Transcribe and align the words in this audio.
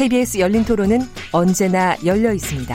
KBS 0.00 0.38
열린 0.38 0.64
토론은 0.64 1.00
언제나 1.30 1.94
열려 2.06 2.32
있습니다. 2.32 2.74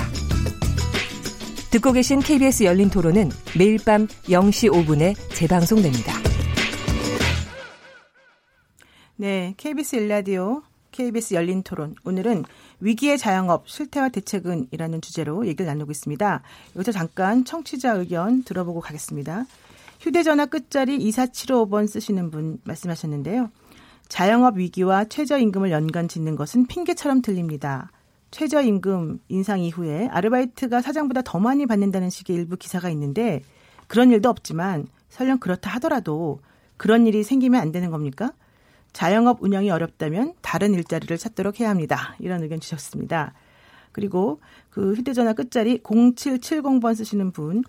듣고 1.71 1.91
계신 1.91 2.20
KBS 2.20 2.65
열린 2.65 2.91
토론은 2.91 3.31
매일 3.57 3.79
밤 3.84 4.05
0시 4.05 4.71
5분에 4.71 5.15
재방송됩니다. 5.34 6.13
네, 9.15 9.55
KBS 9.57 9.95
일라디오 9.95 10.61
KBS 10.91 11.34
열린 11.34 11.63
토론. 11.63 11.95
오늘은 12.03 12.43
위기의 12.79 13.17
자영업 13.17 13.67
실태와 13.67 14.09
대책은 14.09 14.67
이라는 14.70 15.01
주제로 15.01 15.48
얘기를 15.48 15.65
나누고 15.65 15.89
있습니다. 15.89 16.43
여기서 16.76 16.91
잠깐 16.91 17.43
청취자 17.43 17.93
의견 17.93 18.43
들어보고 18.43 18.81
가겠습니다. 18.81 19.48
휴대전화 19.99 20.45
끝자리 20.45 20.99
2475번 20.99 21.87
쓰시는 21.87 22.29
분 22.29 22.59
말씀하셨는데요. 22.65 23.49
자영업 24.07 24.57
위기와 24.57 25.05
최저임금을 25.05 25.71
연관 25.71 26.07
짓는 26.07 26.35
것은 26.35 26.67
핑계처럼 26.67 27.21
들립니다. 27.21 27.91
최저임금 28.31 29.20
인상 29.29 29.62
이후에 29.62 30.07
아르바이트가 30.12 30.81
사장보다 30.81 31.21
더 31.23 31.39
많이 31.39 31.65
받는다는 31.65 32.09
식의 32.09 32.35
일부 32.35 32.57
기사가 32.57 32.89
있는데 32.89 33.41
그런 33.87 34.12
일도 34.12 34.29
없지만 34.29 34.87
설령 35.09 35.39
그렇다 35.39 35.70
하더라도 35.75 36.39
그런 36.77 37.07
일이 37.07 37.23
생기면 37.23 37.62
안 37.62 37.71
되는 37.71 37.91
겁니까? 37.91 38.34
자영업 38.91 39.41
운영이 39.41 39.70
어렵다면 39.71 40.34
다른 40.41 40.73
일자리를 40.73 41.17
찾도록 41.17 41.59
해야 41.59 41.69
합니다. 41.69 42.15
이런 42.19 42.43
의견 42.43 42.59
주셨습니다. 42.59 43.34
그리고 43.91 44.41
그 44.69 44.93
휴대전화 44.93 45.34
끝자리 45.34 45.79
0770번 45.79 46.95
쓰시는 46.95 47.31
분 47.31 47.63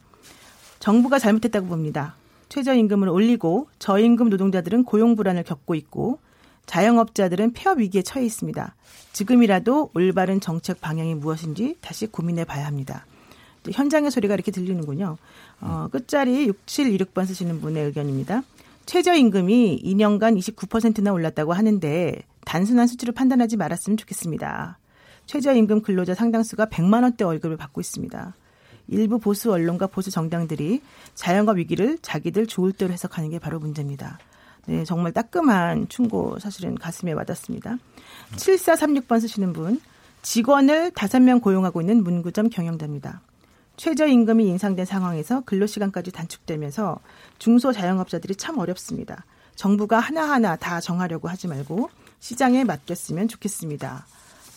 정부가 0.80 1.18
잘못했다고 1.18 1.66
봅니다. 1.66 2.16
최저임금을 2.48 3.08
올리고 3.08 3.68
저임금 3.78 4.28
노동자들은 4.28 4.84
고용 4.84 5.16
불안을 5.16 5.42
겪고 5.42 5.74
있고 5.74 6.18
자영업자들은 6.66 7.52
폐업 7.52 7.78
위기에 7.78 8.02
처해 8.02 8.24
있습니다. 8.26 8.74
지금이라도 9.12 9.90
올바른 9.94 10.40
정책 10.40 10.80
방향이 10.80 11.14
무엇인지 11.14 11.76
다시 11.80 12.06
고민해 12.06 12.44
봐야 12.44 12.66
합니다. 12.66 13.06
현장의 13.70 14.10
소리가 14.10 14.34
이렇게 14.34 14.50
들리는군요. 14.50 15.16
어, 15.60 15.88
끝자리 15.90 16.48
6726번 16.48 17.26
쓰시는 17.26 17.60
분의 17.60 17.86
의견입니다. 17.86 18.42
최저임금이 18.86 19.82
2년간 19.84 20.38
29%나 20.38 21.12
올랐다고 21.12 21.52
하는데 21.52 22.22
단순한 22.44 22.86
수치로 22.86 23.12
판단하지 23.12 23.56
말았으면 23.56 23.96
좋겠습니다. 23.96 24.78
최저임금 25.26 25.82
근로자 25.82 26.14
상당수가 26.14 26.66
100만 26.66 27.02
원대 27.02 27.24
월급을 27.24 27.56
받고 27.56 27.80
있습니다. 27.80 28.34
일부 28.88 29.18
보수 29.18 29.52
언론과 29.52 29.88
보수 29.88 30.10
정당들이 30.10 30.80
자영업 31.14 31.58
위기를 31.58 31.98
자기들 32.02 32.46
좋을 32.46 32.72
대로 32.72 32.92
해석하는 32.92 33.30
게 33.30 33.38
바로 33.38 33.58
문제입니다. 33.58 34.18
네, 34.66 34.84
정말 34.84 35.12
따끔한 35.12 35.88
충고 35.88 36.38
사실은 36.38 36.74
가슴에 36.74 37.12
와닿습니다. 37.12 37.78
7436번 38.36 39.20
쓰시는 39.20 39.52
분, 39.52 39.80
직원을 40.22 40.90
5명 40.90 41.40
고용하고 41.40 41.80
있는 41.80 42.02
문구점 42.02 42.50
경영자입니다. 42.50 43.20
최저임금이 43.76 44.48
인상된 44.48 44.84
상황에서 44.84 45.42
근로시간까지 45.42 46.10
단축되면서 46.10 46.98
중소자영업자들이 47.38 48.34
참 48.36 48.58
어렵습니다. 48.58 49.24
정부가 49.54 50.00
하나하나 50.00 50.56
다 50.56 50.80
정하려고 50.80 51.28
하지 51.28 51.46
말고 51.46 51.90
시장에 52.18 52.64
맡겼으면 52.64 53.28
좋겠습니다. 53.28 54.06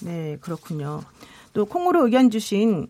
네, 0.01 0.37
그렇군요. 0.41 1.01
또 1.53 1.65
콩으로 1.65 2.05
의견 2.05 2.31
주신 2.31 2.87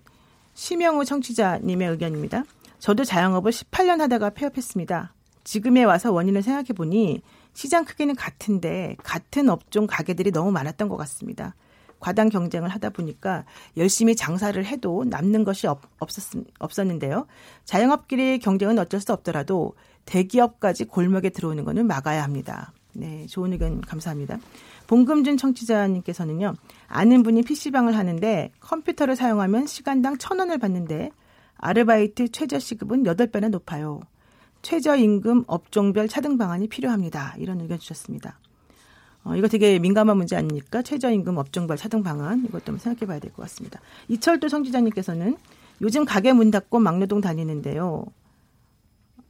심영우 0.59 1.05
청취자님의 1.05 1.87
의견입니다. 1.87 2.43
저도 2.79 3.05
자영업을 3.05 3.49
18년 3.49 3.99
하다가 3.99 4.31
폐업했습니다. 4.31 5.13
지금에 5.45 5.85
와서 5.85 6.11
원인을 6.11 6.43
생각해 6.43 6.73
보니 6.75 7.21
시장 7.53 7.85
크기는 7.85 8.13
같은데 8.13 8.97
같은 9.01 9.47
업종 9.47 9.87
가게들이 9.87 10.31
너무 10.33 10.51
많았던 10.51 10.89
것 10.89 10.97
같습니다. 10.97 11.55
과당 12.01 12.27
경쟁을 12.27 12.67
하다 12.67 12.89
보니까 12.89 13.45
열심히 13.77 14.17
장사를 14.17 14.63
해도 14.65 15.05
남는 15.05 15.45
것이 15.45 15.65
없, 15.65 15.79
없었, 15.97 16.43
없었는데요. 16.59 17.25
자영업끼리 17.63 18.39
경쟁은 18.39 18.77
어쩔 18.79 18.99
수 18.99 19.13
없더라도 19.13 19.75
대기업까지 20.03 20.85
골목에 20.85 21.29
들어오는 21.29 21.63
것은 21.63 21.87
막아야 21.87 22.21
합니다. 22.21 22.73
네, 22.91 23.25
좋은 23.27 23.53
의견 23.53 23.79
감사합니다. 23.79 24.39
봉금준 24.89 25.37
청취자님께서는요, 25.37 26.55
아는 26.87 27.21
분이 27.21 27.43
PC방을 27.43 27.95
하는데 27.95 28.51
컴퓨터를 28.59 29.15
사용하면 29.15 29.67
시간당 29.67 30.17
천 30.17 30.39
원을 30.39 30.57
받는데 30.57 31.11
아르바이트 31.57 32.29
최저 32.29 32.57
시급은 32.57 33.05
여덟 33.05 33.27
배나 33.27 33.49
높아요. 33.49 33.99
최저임금 34.63 35.43
업종별 35.45 36.07
차등 36.07 36.39
방안이 36.39 36.67
필요합니다. 36.69 37.35
이런 37.37 37.61
의견 37.61 37.77
주셨습니다. 37.77 38.39
어, 39.23 39.35
이거 39.35 39.47
되게 39.47 39.77
민감한 39.77 40.17
문제 40.17 40.35
아닙니까? 40.35 40.81
최저임금 40.81 41.37
업종별 41.37 41.77
차등 41.77 42.01
방안 42.01 42.43
이것 42.45 42.65
도 42.65 42.75
생각해 42.75 43.05
봐야 43.05 43.19
될 43.19 43.31
것 43.31 43.43
같습니다. 43.43 43.79
이철도 44.07 44.47
성지자님께서는 44.47 45.37
요즘 45.81 46.03
가게 46.03 46.33
문 46.33 46.49
닫고 46.49 46.79
막노동 46.79 47.21
다니는데요. 47.21 48.05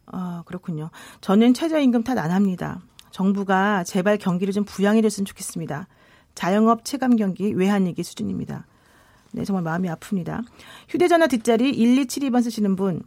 아, 0.06 0.41
그렇군요. 0.46 0.90
저는 1.20 1.53
최저임금 1.53 2.03
탓 2.03 2.18
안 2.18 2.31
합니다. 2.31 2.81
정부가 3.12 3.84
제발 3.84 4.18
경기를 4.18 4.53
좀 4.53 4.64
부양해 4.66 5.02
줬으면 5.02 5.25
좋겠습니다. 5.25 5.88
자영업 6.36 6.86
체감 6.86 7.16
경기 7.16 7.53
외환 7.53 7.86
위기 7.86 8.03
수준입니다. 8.03 8.66
네, 9.31 9.46
정말 9.46 9.64
마음이 9.64 9.90
아픕니다. 9.90 10.44
휴대전화 10.88 11.28
뒷자리 11.28 11.74
1272번 11.74 12.44
쓰시는 12.44 12.75
분, 12.75 13.03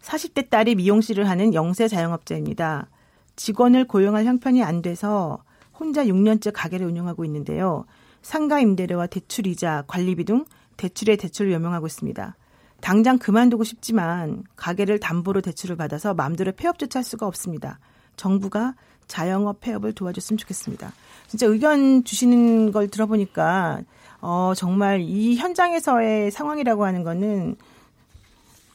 40대 0.00 0.50
딸이 0.50 0.74
미용실을 0.76 1.28
하는 1.28 1.54
영세 1.54 1.88
자영업자입니다. 1.88 2.88
직원을 3.36 3.86
고용할 3.86 4.24
형편이 4.24 4.62
안 4.62 4.82
돼서 4.82 5.42
혼자 5.78 6.04
6년째 6.04 6.50
가게를 6.54 6.86
운영하고 6.86 7.24
있는데요. 7.24 7.84
상가 8.22 8.58
임대료와 8.58 9.06
대출 9.06 9.46
이자, 9.46 9.84
관리비 9.86 10.24
등 10.24 10.44
대출에 10.76 11.16
대출을 11.16 11.52
요명하고 11.52 11.86
있습니다. 11.86 12.36
당장 12.80 13.18
그만두고 13.18 13.64
싶지만 13.64 14.44
가게를 14.56 14.98
담보로 15.00 15.40
대출을 15.40 15.76
받아서 15.76 16.14
마음대로 16.14 16.52
폐업조차 16.52 17.00
할 17.00 17.04
수가 17.04 17.26
없습니다. 17.26 17.78
정부가 18.18 18.74
자영업 19.06 19.60
폐업을 19.62 19.94
도와줬으면 19.94 20.36
좋겠습니다. 20.36 20.92
진짜 21.28 21.46
의견 21.46 22.04
주시는 22.04 22.72
걸 22.72 22.88
들어보니까 22.88 23.80
어 24.20 24.52
정말 24.54 25.00
이 25.00 25.36
현장에서의 25.36 26.30
상황이라고 26.30 26.84
하는 26.84 27.02
거는 27.04 27.56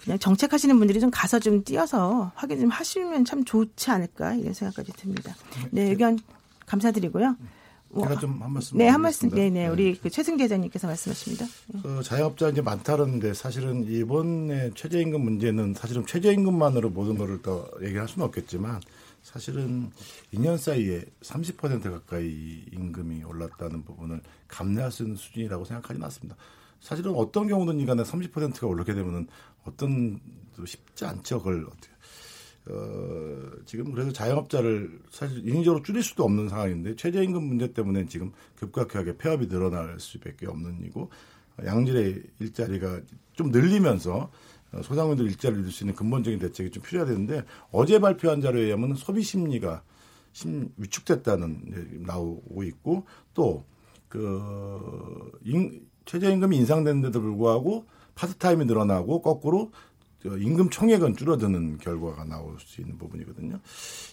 그냥 0.04 0.20
정책하시는 0.20 0.78
분들이 0.80 1.00
좀 1.00 1.12
가서 1.12 1.40
좀 1.40 1.64
뛰어서 1.64 2.32
확인 2.36 2.60
좀 2.60 2.70
하시면 2.70 3.26
참 3.26 3.46
좋지 3.46 3.92
않을까 3.92 4.34
이런 4.36 4.54
생각까지 4.54 4.92
듭니다. 4.94 5.36
네, 5.72 5.84
의견 5.84 6.20
감사드리고요. 6.66 7.36
뭐, 7.90 8.08
제가 8.08 8.20
좀 8.20 8.42
한 8.42 8.52
말씀. 8.52 8.78
네, 8.78 8.88
한 8.88 9.02
말씀. 9.02 9.30
네네. 9.30 9.50
네. 9.50 9.68
우리 9.68 9.96
그 9.96 10.10
최승기 10.10 10.44
회장님께서 10.44 10.88
말씀하십니다. 10.88 11.46
그 11.84 12.02
자영업자 12.04 12.50
이제 12.50 12.62
많다는데 12.62 13.34
사실은 13.34 13.86
이번에 13.88 14.72
최저임금 14.76 15.22
문제는 15.22 15.76
사실은 15.76 16.06
최저임금만으로 16.06 16.90
모든 16.90 17.18
거를 17.18 17.42
더 17.42 17.68
얘기할 17.82 18.08
수는 18.08 18.26
없겠지만 18.28 18.82
사실은 19.24 19.90
2년 20.34 20.58
사이에 20.58 21.04
30% 21.22 21.84
가까이 21.84 22.66
임금이 22.72 23.24
올랐다는 23.24 23.84
부분을 23.84 24.22
감내할 24.48 24.92
수 24.92 25.04
있는 25.04 25.16
수준이라고 25.16 25.66
생각하지는 25.66 26.04
않습니다. 26.06 26.36
사실은 26.82 27.14
어떤 27.16 27.48
경우든 27.48 27.84
간에 27.86 28.04
30%가 28.04 28.68
올라게 28.68 28.94
되면은 28.94 29.28
어떤 29.64 30.20
쉽지 30.66 31.06
않죠. 31.06 31.40
그걸 31.40 31.66
어떻게. 31.66 31.94
어, 32.70 33.52
지금 33.66 33.92
그래서 33.92 34.12
자영업자를 34.12 35.02
사실 35.10 35.48
인위적으로 35.48 35.82
줄일 35.84 36.04
수도 36.04 36.24
없는 36.24 36.50
상황인데 36.50 36.96
최저임금 36.96 37.44
문제 37.44 37.74
때문에 37.74 38.06
지금 38.06 38.32
급격하게 38.58 39.18
폐업이 39.18 39.48
늘어날 39.48 40.00
수밖에 40.00 40.48
없는 40.48 40.84
이고 40.86 41.10
양질의 41.64 42.24
일자리가 42.40 43.02
좀 43.34 43.52
늘리면서 43.52 44.32
소상공인들 44.82 45.26
일자리를 45.28 45.64
줄수 45.64 45.84
있는 45.84 45.96
근본적인 45.96 46.40
대책이 46.40 46.72
좀 46.72 46.82
필요해야 46.84 47.08
되는데 47.08 47.44
어제 47.72 48.00
발표한 48.00 48.42
자료에 48.42 48.64
의하면 48.64 48.96
소비 48.96 49.22
심리가 49.22 49.84
심, 50.32 50.70
위축됐다는 50.78 52.04
나오고 52.06 52.64
있고 52.64 53.06
또그 53.34 55.32
최저임금이 56.06 56.58
인상됐는데도 56.58 57.22
불구하고 57.22 57.86
파트타임이 58.16 58.66
늘어나고 58.66 59.22
거꾸로 59.22 59.72
임금 60.26 60.70
총액은 60.70 61.18
줄어드는 61.18 61.80
결과가 61.80 62.24
나올 62.24 62.58
수 62.60 62.80
있는 62.80 62.98
부분이거든요. 62.98 63.60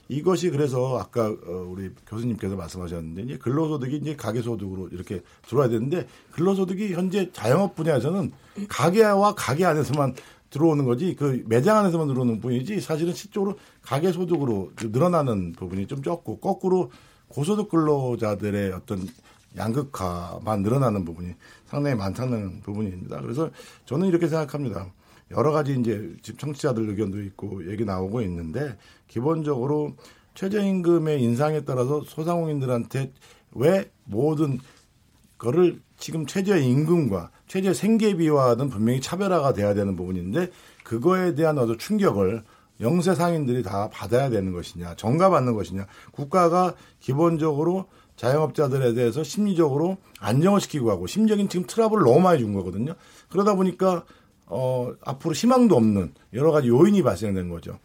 이것이 0.08 0.50
그래서 0.50 0.98
아까 0.98 1.28
어, 1.28 1.68
우리 1.68 1.90
교수님께서 2.06 2.56
말씀하셨는데 2.56 3.22
이제 3.22 3.38
근로소득이 3.38 3.96
이제 3.96 4.16
가계소득으로 4.16 4.88
이렇게 4.88 5.22
들어와야 5.42 5.68
되는데 5.68 6.08
근로소득이 6.32 6.94
현재 6.94 7.30
자영업 7.32 7.76
분야에서는 7.76 8.32
가게와 8.68 9.34
가게 9.36 9.64
안에서만 9.64 10.14
들어오는 10.50 10.84
거지 10.84 11.14
그 11.14 11.44
매장 11.46 11.78
안에서만 11.78 12.08
들어오는 12.08 12.40
부분이지 12.40 12.80
사실은 12.80 13.14
실적으로 13.14 13.56
가계 13.82 14.12
소득으로 14.12 14.72
늘어나는 14.80 15.52
부분이 15.52 15.86
좀 15.86 16.02
적고 16.02 16.38
거꾸로 16.40 16.90
고소득 17.28 17.68
근로자들의 17.68 18.72
어떤 18.72 19.06
양극화만 19.56 20.62
늘어나는 20.62 21.04
부분이 21.04 21.34
상당히 21.66 21.96
많다는 21.96 22.60
부분입니다. 22.60 23.20
그래서 23.20 23.50
저는 23.84 24.08
이렇게 24.08 24.28
생각합니다. 24.28 24.92
여러 25.30 25.52
가지 25.52 25.78
이제 25.78 26.12
집 26.22 26.38
청취자들 26.38 26.88
의견도 26.88 27.22
있고 27.22 27.70
얘기 27.70 27.84
나오고 27.84 28.20
있는데 28.22 28.76
기본적으로 29.06 29.94
최저임금의 30.34 31.22
인상에 31.22 31.64
따라서 31.64 32.02
소상공인들한테 32.02 33.12
왜 33.52 33.90
모든 34.04 34.58
거를 35.40 35.80
지금 35.96 36.26
최저임금과 36.26 37.30
최저 37.48 37.72
생계비와는 37.72 38.68
분명히 38.68 39.00
차별화가 39.00 39.54
돼야 39.54 39.74
되는 39.74 39.96
부분인데 39.96 40.50
그거에 40.84 41.34
대한 41.34 41.58
어떤 41.58 41.78
충격을 41.78 42.44
영세 42.80 43.14
상인들이 43.14 43.62
다 43.62 43.88
받아야 43.90 44.30
되는 44.30 44.52
것이냐, 44.52 44.94
정가받는 44.96 45.54
것이냐, 45.54 45.86
국가가 46.12 46.74
기본적으로 47.00 47.86
자영업자들에 48.16 48.94
대해서 48.94 49.22
심리적으로 49.22 49.96
안정을 50.18 50.60
시키고 50.60 50.86
가고 50.86 51.06
심적인 51.06 51.48
지금 51.48 51.66
트러블을 51.66 52.04
너무 52.04 52.20
많이 52.20 52.38
준 52.38 52.52
거거든요. 52.52 52.94
그러다 53.30 53.54
보니까 53.54 54.04
어 54.46 54.92
앞으로 55.04 55.32
희망도 55.32 55.74
없는 55.74 56.12
여러 56.34 56.52
가지 56.52 56.68
요인이 56.68 57.02
발생된 57.02 57.48
거죠. 57.48 57.78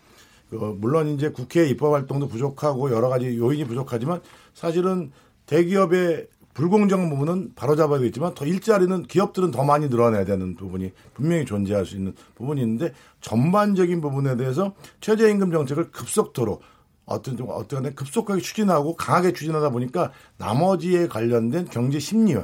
그 0.50 0.56
물론 0.56 1.08
이제 1.08 1.30
국회 1.30 1.66
입법 1.68 1.94
활동도 1.94 2.28
부족하고 2.28 2.92
여러 2.92 3.08
가지 3.08 3.38
요인이 3.38 3.66
부족하지만 3.66 4.22
사실은 4.54 5.12
대기업의 5.46 6.28
불공정한 6.56 7.10
부분은 7.10 7.52
바로잡아야 7.56 8.00
되겠지만 8.00 8.34
더 8.34 8.46
일자리는 8.46 9.04
기업들은 9.04 9.52
더 9.52 9.64
많이 9.64 9.90
늘어나야 9.90 10.24
되는 10.24 10.56
부분이 10.56 10.94
분명히 11.14 11.46
존재할 11.46 11.86
수 11.86 11.96
있는 11.96 12.14
부분이 12.36 12.62
있는데 12.62 12.94
전반적인 13.22 14.00
부분에 14.02 14.38
대해서 14.38 14.74
최저임금 15.02 15.52
정책을 15.52 15.92
급속도로 15.92 16.62
어떤 17.06 17.38
좀 17.38 17.48
어떤 17.50 17.94
급속하게 17.94 18.42
추진하고 18.42 18.96
강하게 18.96 19.34
추진하다 19.34 19.70
보니까 19.70 20.12
나머지에 20.38 21.08
관련된 21.08 21.66
경제 21.66 22.00
심리 22.00 22.36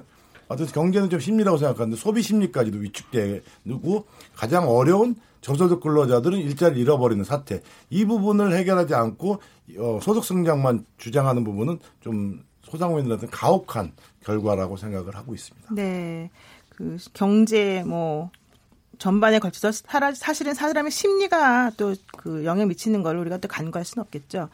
어떤 0.50 0.68
경제는 0.68 1.10
좀 1.10 1.22
심리라고 1.22 1.58
생각하는데 1.58 1.96
소비 1.98 2.22
심리까지도 2.22 2.80
위축되고 2.80 4.06
가장 4.36 4.70
어려운 4.70 5.16
저소득 5.40 5.80
근로자들은 5.80 6.38
일자리를 6.38 6.82
잃어버리는 6.82 7.24
사태 7.24 7.62
이 7.90 8.04
부분을 8.04 8.54
해결하지 8.54 8.94
않고 8.94 9.40
어, 9.80 10.00
소득 10.02 10.26
성장만 10.26 10.86
주장하는 10.98 11.46
부분은 11.46 11.80
좀 12.02 12.44
소상공인들한테 12.72 13.28
가혹한 13.28 13.92
결과라고 14.24 14.78
생각을 14.78 15.16
하고 15.16 15.34
있습니다. 15.34 15.74
네, 15.74 16.30
그 16.70 16.98
경제 17.14 17.84
뭐 17.86 18.32
전반에 18.98 19.40
걸쳐서 19.40 19.72
사실은 20.16 20.54
사람의 20.54 20.92
심리가 20.92 21.72
또 21.78 21.94
그 22.22 22.46
영향 22.46 22.68
미치는 22.68 23.02
걸 23.04 23.18
우리가 23.18 23.38
또 23.38 23.48
간과할 23.48 23.84
수는 23.84 24.04
없겠죠. 24.04 24.50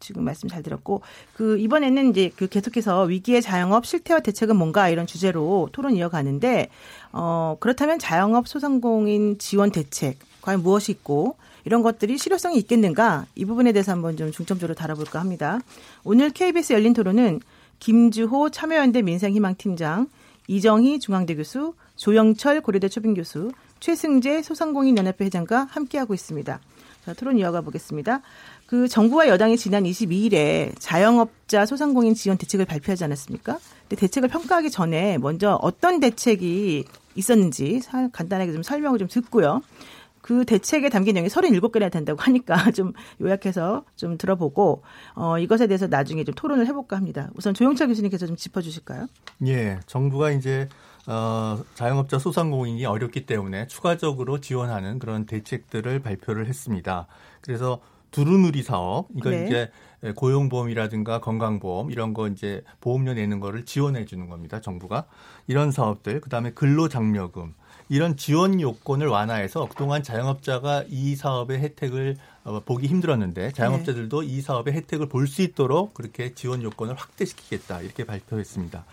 지금 0.00 0.22
말씀 0.22 0.48
잘 0.48 0.62
들었고 0.62 1.02
그 1.34 1.58
이번에는 1.58 2.10
이제 2.10 2.30
그 2.36 2.46
계속해서 2.46 3.02
위기의 3.02 3.42
자영업 3.42 3.84
실태와 3.84 4.20
대책은 4.20 4.54
뭔가 4.54 4.88
이런 4.88 5.08
주제로 5.08 5.68
토론 5.72 5.96
이어가는데 5.96 6.68
어 7.12 7.56
그렇다면 7.58 7.98
자영업 7.98 8.46
소상공인 8.46 9.38
지원 9.38 9.72
대책 9.72 10.18
과연 10.42 10.62
무엇이 10.62 10.92
있고 10.92 11.36
이런 11.64 11.82
것들이 11.82 12.16
실효성이 12.16 12.56
있겠는가 12.58 13.26
이 13.34 13.44
부분에 13.44 13.72
대해서 13.72 13.90
한번 13.90 14.16
좀 14.16 14.30
중점적으로 14.30 14.76
다뤄볼까 14.76 15.18
합니다. 15.18 15.58
오늘 16.04 16.30
KBS 16.30 16.74
열린 16.74 16.92
토론은 16.92 17.40
김주호 17.78 18.50
참여연대 18.50 19.02
민생희망팀장, 19.02 20.08
이정희 20.46 20.98
중앙대 21.00 21.34
교수, 21.34 21.74
조영철 21.96 22.60
고려대 22.60 22.88
초빙 22.88 23.14
교수, 23.14 23.50
최승재 23.80 24.42
소상공인연합회 24.42 25.26
회장과 25.26 25.68
함께하고 25.70 26.14
있습니다. 26.14 26.60
자, 27.04 27.14
토론 27.14 27.38
이어가 27.38 27.60
보겠습니다. 27.60 28.20
그 28.66 28.86
정부와 28.88 29.28
여당이 29.28 29.56
지난 29.56 29.84
22일에 29.84 30.74
자영업자 30.78 31.64
소상공인 31.64 32.14
지원 32.14 32.36
대책을 32.36 32.66
발표하지 32.66 33.04
않았습니까? 33.04 33.58
근데 33.88 33.96
대책을 33.96 34.28
평가하기 34.28 34.70
전에 34.70 35.16
먼저 35.18 35.58
어떤 35.62 36.00
대책이 36.00 36.84
있었는지 37.14 37.80
간단하게 38.12 38.52
좀 38.52 38.62
설명을 38.62 38.98
좀 38.98 39.08
듣고요. 39.08 39.62
그 40.20 40.44
대책에 40.44 40.88
담긴 40.88 41.14
내용이 41.14 41.28
37개나 41.28 41.90
된다고 41.90 42.20
하니까 42.20 42.56
좀 42.72 42.92
요약해서 43.20 43.84
좀 43.96 44.18
들어보고 44.18 44.82
어 45.14 45.38
이것에 45.38 45.66
대해서 45.66 45.86
나중에 45.86 46.24
좀 46.24 46.34
토론을 46.34 46.66
해볼까 46.66 46.96
합니다. 46.96 47.30
우선 47.34 47.54
조영철 47.54 47.88
교수님께서 47.88 48.26
좀 48.26 48.36
짚어주실까요? 48.36 49.06
예, 49.46 49.78
정부가 49.86 50.30
이제 50.30 50.68
어, 51.06 51.62
자영업자 51.74 52.18
소상공인이 52.18 52.84
어렵기 52.84 53.24
때문에 53.24 53.66
추가적으로 53.66 54.40
지원하는 54.40 54.98
그런 54.98 55.24
대책들을 55.24 56.00
발표를 56.00 56.46
했습니다. 56.46 57.06
그래서 57.40 57.80
두루누리 58.10 58.62
사업, 58.62 59.08
이거 59.16 59.30
네. 59.30 59.46
이제 59.46 59.70
고용보험이라든가 60.14 61.20
건강보험 61.20 61.90
이런 61.90 62.14
거 62.14 62.28
이제 62.28 62.62
보험료 62.80 63.14
내는 63.14 63.40
거를 63.40 63.64
지원해 63.64 64.04
주는 64.04 64.28
겁니다. 64.28 64.60
정부가 64.60 65.06
이런 65.46 65.70
사업들, 65.70 66.20
그다음에 66.20 66.50
근로장려금 66.52 67.54
이런 67.88 68.16
지원 68.16 68.60
요건을 68.60 69.06
완화해서 69.08 69.66
그동안 69.68 70.02
자영업자가 70.02 70.84
이 70.88 71.16
사업의 71.16 71.60
혜택을 71.60 72.16
어, 72.44 72.60
보기 72.60 72.86
힘들었는데 72.86 73.52
자영업자들도 73.52 74.20
네. 74.22 74.26
이 74.26 74.40
사업의 74.40 74.74
혜택을 74.74 75.08
볼 75.08 75.26
수 75.26 75.42
있도록 75.42 75.94
그렇게 75.94 76.34
지원 76.34 76.62
요건을 76.62 76.94
확대시키겠다 76.94 77.80
이렇게 77.82 78.04
발표했습니다. 78.04 78.84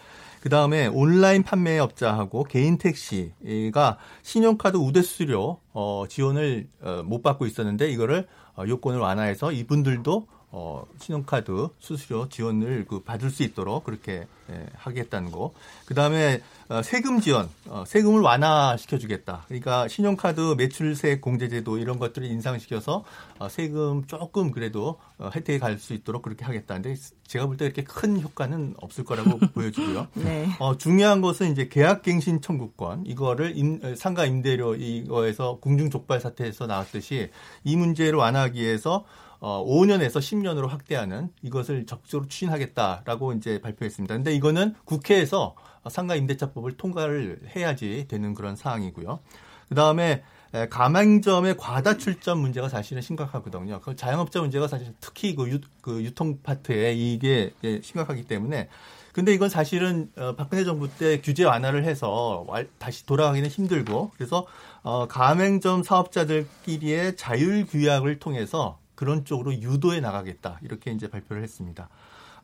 그 0.42 0.50
다음에 0.50 0.88
온라인 0.88 1.42
판매업자하고 1.44 2.44
개인 2.44 2.78
택시가 2.78 3.98
신용카드 4.22 4.78
우대 4.78 5.02
수수료 5.02 5.60
어, 5.74 6.06
지원을 6.08 6.68
어, 6.82 7.04
못 7.04 7.24
받고 7.24 7.46
있었는데 7.48 7.90
이거를 7.90 8.28
어, 8.56 8.64
요건을 8.68 9.00
완화해서 9.00 9.52
이분들도 9.52 10.28
어, 10.52 10.86
신용카드 11.00 11.70
수수료 11.80 12.30
지원을 12.30 12.86
그 12.88 13.02
받을 13.02 13.30
수 13.30 13.44
있도록 13.44 13.84
그렇게 13.84 14.28
예, 14.50 14.66
하겠다는 14.76 15.32
거. 15.32 15.54
그 15.86 15.96
다음에 15.96 16.36
어, 16.36 16.40
세금 16.84 17.20
지원, 17.22 17.48
어, 17.68 17.84
세금을 17.86 18.22
완화시켜주겠다. 18.22 19.44
그러니까 19.48 19.88
신용카드 19.88 20.56
매출세 20.58 21.20
공제제도 21.20 21.78
이런 21.78 22.00
것들을 22.00 22.28
인상시켜서 22.28 23.04
어, 23.38 23.48
세금 23.50 24.06
조금 24.08 24.50
그래도 24.50 24.98
어, 25.20 25.30
혜택이 25.34 25.60
갈 25.60 25.78
수 25.78 25.94
있도록 25.94 26.24
그렇게 26.24 26.44
하겠다. 26.44 26.74
근데 26.74 26.96
제가 27.28 27.46
볼 27.46 27.58
때 27.58 27.66
이렇게 27.66 27.84
큰 27.84 28.20
효과는 28.20 28.76
없을 28.82 29.04
거라고 29.04 29.38
보여지고요. 29.54 30.08
네. 30.16 30.48
어, 30.60 30.76
중요한 30.78 31.22
것은 31.22 31.52
이제 31.52 31.68
계약갱신 31.68 32.42
청구권 32.42 33.06
이거를 33.06 33.56
임, 33.56 33.80
상가 33.96 34.26
임대료 34.26 34.74
이거에서 34.76 35.60
궁중족발 35.60 36.20
사태에서 36.20 36.66
나왔듯이 36.66 37.30
이 37.64 37.76
문제를 37.76 38.18
완화하기 38.18 38.60
위해서 38.60 39.06
어, 39.40 39.64
5년에서 39.68 40.14
10년으로 40.14 40.68
확대하는 40.70 41.30
이것을 41.44 41.86
적극적으로 41.86 42.28
추진하겠다라고 42.28 43.34
이제 43.34 43.60
발표했습니다. 43.62 44.16
근데 44.16 44.34
이거는 44.34 44.74
국회에서 44.86 45.54
상가 45.90 46.16
임대차법을 46.16 46.78
통과를 46.78 47.42
해야지 47.56 48.06
되는 48.08 48.34
그런 48.34 48.56
사항이고요. 48.56 49.20
그 49.70 49.76
다음에 49.76 50.24
가맹점의 50.70 51.58
과다 51.58 51.98
출점 51.98 52.40
문제가 52.40 52.70
사실은 52.70 53.02
심각하거든요. 53.02 53.82
그 53.82 53.96
자영업자 53.96 54.40
문제가 54.40 54.68
사실 54.68 54.94
특히 55.02 55.36
그, 55.36 55.50
유, 55.50 55.60
그 55.82 56.04
유통 56.04 56.40
파트에 56.42 56.94
이게 56.94 57.52
심각하기 57.82 58.26
때문에 58.28 58.70
근데 59.16 59.34
이건 59.34 59.48
사실은 59.48 60.12
어, 60.18 60.36
박근혜 60.36 60.66
정부 60.66 60.90
때 60.90 61.22
규제 61.22 61.46
완화를 61.46 61.86
해서 61.86 62.46
다시 62.78 63.06
돌아가기는 63.06 63.50
힘들고 63.50 64.12
그래서 64.14 64.46
어, 64.84 65.08
가맹점 65.08 65.84
사업자들끼리의 65.84 67.16
자율 67.16 67.66
규약을 67.66 68.20
통해서 68.20 68.78
그런 68.94 69.24
쪽으로 69.24 69.54
유도해 69.54 70.02
나가겠다 70.02 70.60
이렇게 70.64 70.92
이제 70.92 71.10
발표를 71.10 71.44
했습니다. 71.44 71.88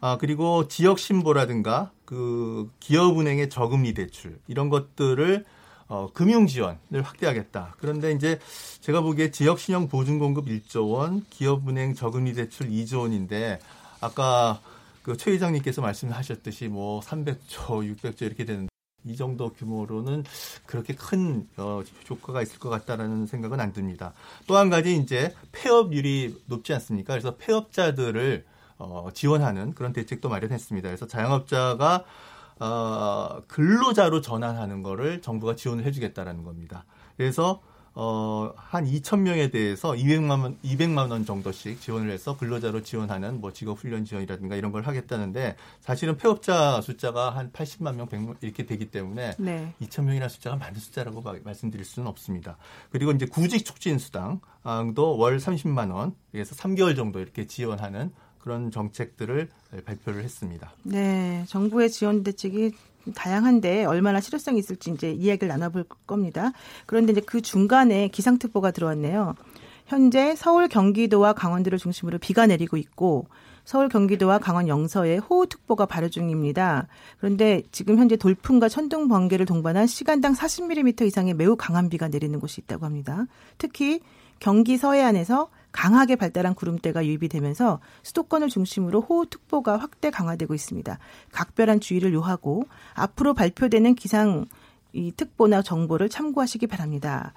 아 0.01 0.17
그리고 0.17 0.67
지역 0.67 0.99
신보라든가 0.99 1.91
그 2.05 2.69
기업은행의 2.79 3.49
저금리 3.49 3.93
대출 3.93 4.39
이런 4.47 4.69
것들을 4.69 5.45
어, 5.87 6.09
금융 6.13 6.47
지원을 6.47 7.01
확대하겠다. 7.03 7.75
그런데 7.79 8.11
이제 8.13 8.39
제가 8.79 9.01
보기에 9.01 9.31
지역 9.31 9.59
신용 9.59 9.87
보증 9.89 10.19
공급 10.19 10.45
1조 10.47 10.91
원, 10.91 11.25
기업은행 11.29 11.95
저금리 11.95 12.33
대출 12.33 12.69
2조 12.69 13.01
원인데 13.01 13.59
아까 13.99 14.59
그 15.03 15.15
최 15.17 15.31
회장님께서 15.31 15.81
말씀하셨듯이 15.81 16.67
뭐 16.67 17.01
300조, 17.01 17.95
600조 17.95 18.21
이렇게 18.23 18.45
되는데 18.45 18.69
이 19.03 19.15
정도 19.15 19.49
규모로는 19.51 20.23
그렇게 20.65 20.93
큰 20.93 21.47
어, 21.57 21.81
효과가 22.09 22.41
있을 22.43 22.59
것 22.59 22.69
같다라는 22.69 23.25
생각은 23.27 23.59
안 23.59 23.73
듭니다. 23.73 24.13
또 24.47 24.55
한 24.57 24.69
가지 24.69 24.95
이제 24.95 25.33
폐업률이 25.51 26.41
높지 26.45 26.73
않습니까? 26.73 27.13
그래서 27.13 27.35
폐업자들을 27.35 28.45
어, 28.81 29.09
지원하는 29.13 29.73
그런 29.73 29.93
대책도 29.93 30.29
마련했습니다. 30.29 30.89
그래서 30.89 31.07
자영업자가 31.07 32.03
어, 32.59 33.41
근로자로 33.47 34.21
전환하는 34.21 34.83
거를 34.83 35.21
정부가 35.21 35.55
지원을 35.55 35.85
해주겠다라는 35.85 36.43
겁니다. 36.43 36.85
그래서 37.17 37.61
어, 37.93 38.53
한 38.55 38.85
2천 38.85 39.19
명에 39.19 39.49
대해서 39.49 39.91
200만 39.91 40.43
원, 40.43 40.57
200만 40.63 41.11
원 41.11 41.25
정도씩 41.25 41.81
지원을 41.81 42.09
해서 42.09 42.37
근로자로 42.37 42.83
지원하는 42.83 43.41
뭐 43.41 43.51
직업 43.51 43.79
훈련 43.79 44.05
지원이라든가 44.05 44.55
이런 44.55 44.71
걸 44.71 44.83
하겠다는데 44.83 45.57
사실은 45.81 46.15
폐업자 46.15 46.79
숫자가 46.79 47.31
한 47.31 47.51
80만 47.51 47.95
명, 47.95 48.07
100만 48.07 48.37
이렇게 48.41 48.65
되기 48.65 48.89
때문에 48.91 49.35
네. 49.39 49.73
2천 49.81 50.03
명이라는 50.03 50.29
숫자가 50.29 50.55
많은 50.55 50.79
숫자라고 50.79 51.21
말씀드릴 51.43 51.83
수는 51.83 52.07
없습니다. 52.07 52.57
그리고 52.91 53.11
이제 53.11 53.25
구직 53.25 53.65
촉진 53.65 53.97
수당도 53.97 55.17
월 55.17 55.37
30만 55.37 55.91
원, 55.93 56.15
그래서 56.31 56.55
3개월 56.55 56.95
정도 56.95 57.19
이렇게 57.19 57.45
지원하는 57.45 58.13
그런 58.41 58.71
정책들을 58.71 59.49
발표를 59.85 60.23
했습니다. 60.23 60.71
네, 60.83 61.45
정부의 61.47 61.89
지원 61.89 62.23
대책이 62.23 62.71
다양한데 63.15 63.85
얼마나 63.85 64.19
실효성이 64.19 64.59
있을지 64.59 64.91
이제 64.91 65.11
이야기를 65.11 65.47
나눠볼 65.47 65.85
겁니다. 66.05 66.51
그런데 66.85 67.13
이제 67.13 67.21
그 67.21 67.41
중간에 67.41 68.07
기상특보가 68.09 68.71
들어왔네요. 68.71 69.35
현재 69.87 70.35
서울, 70.35 70.67
경기도와 70.67 71.33
강원도를 71.33 71.77
중심으로 71.77 72.17
비가 72.19 72.45
내리고 72.47 72.77
있고 72.77 73.27
서울, 73.65 73.89
경기도와 73.89 74.39
강원 74.39 74.67
영서에 74.67 75.17
호우특보가 75.17 75.85
발효 75.85 76.09
중입니다. 76.09 76.87
그런데 77.19 77.63
지금 77.71 77.97
현재 77.97 78.15
돌풍과 78.15 78.69
천둥 78.69 79.07
번개를 79.07 79.45
동반한 79.45 79.87
시간당 79.87 80.33
40mm 80.33 81.05
이상의 81.07 81.33
매우 81.33 81.55
강한 81.55 81.89
비가 81.89 82.07
내리는 82.07 82.39
곳이 82.39 82.61
있다고 82.61 82.85
합니다. 82.85 83.25
특히 83.57 83.99
경기 84.39 84.77
서해안에서 84.77 85.49
강하게 85.71 86.15
발달한 86.15 86.53
구름대가 86.53 87.05
유입이 87.05 87.29
되면서 87.29 87.79
수도권을 88.03 88.49
중심으로 88.49 89.01
호우특보가 89.01 89.77
확대 89.77 90.09
강화되고 90.09 90.53
있습니다. 90.53 90.99
각별한 91.31 91.79
주의를 91.79 92.13
요하고 92.13 92.63
앞으로 92.93 93.33
발표되는 93.33 93.95
기상 93.95 94.45
이 94.93 95.11
특보나 95.15 95.61
정보를 95.61 96.09
참고하시기 96.09 96.67
바랍니다. 96.67 97.33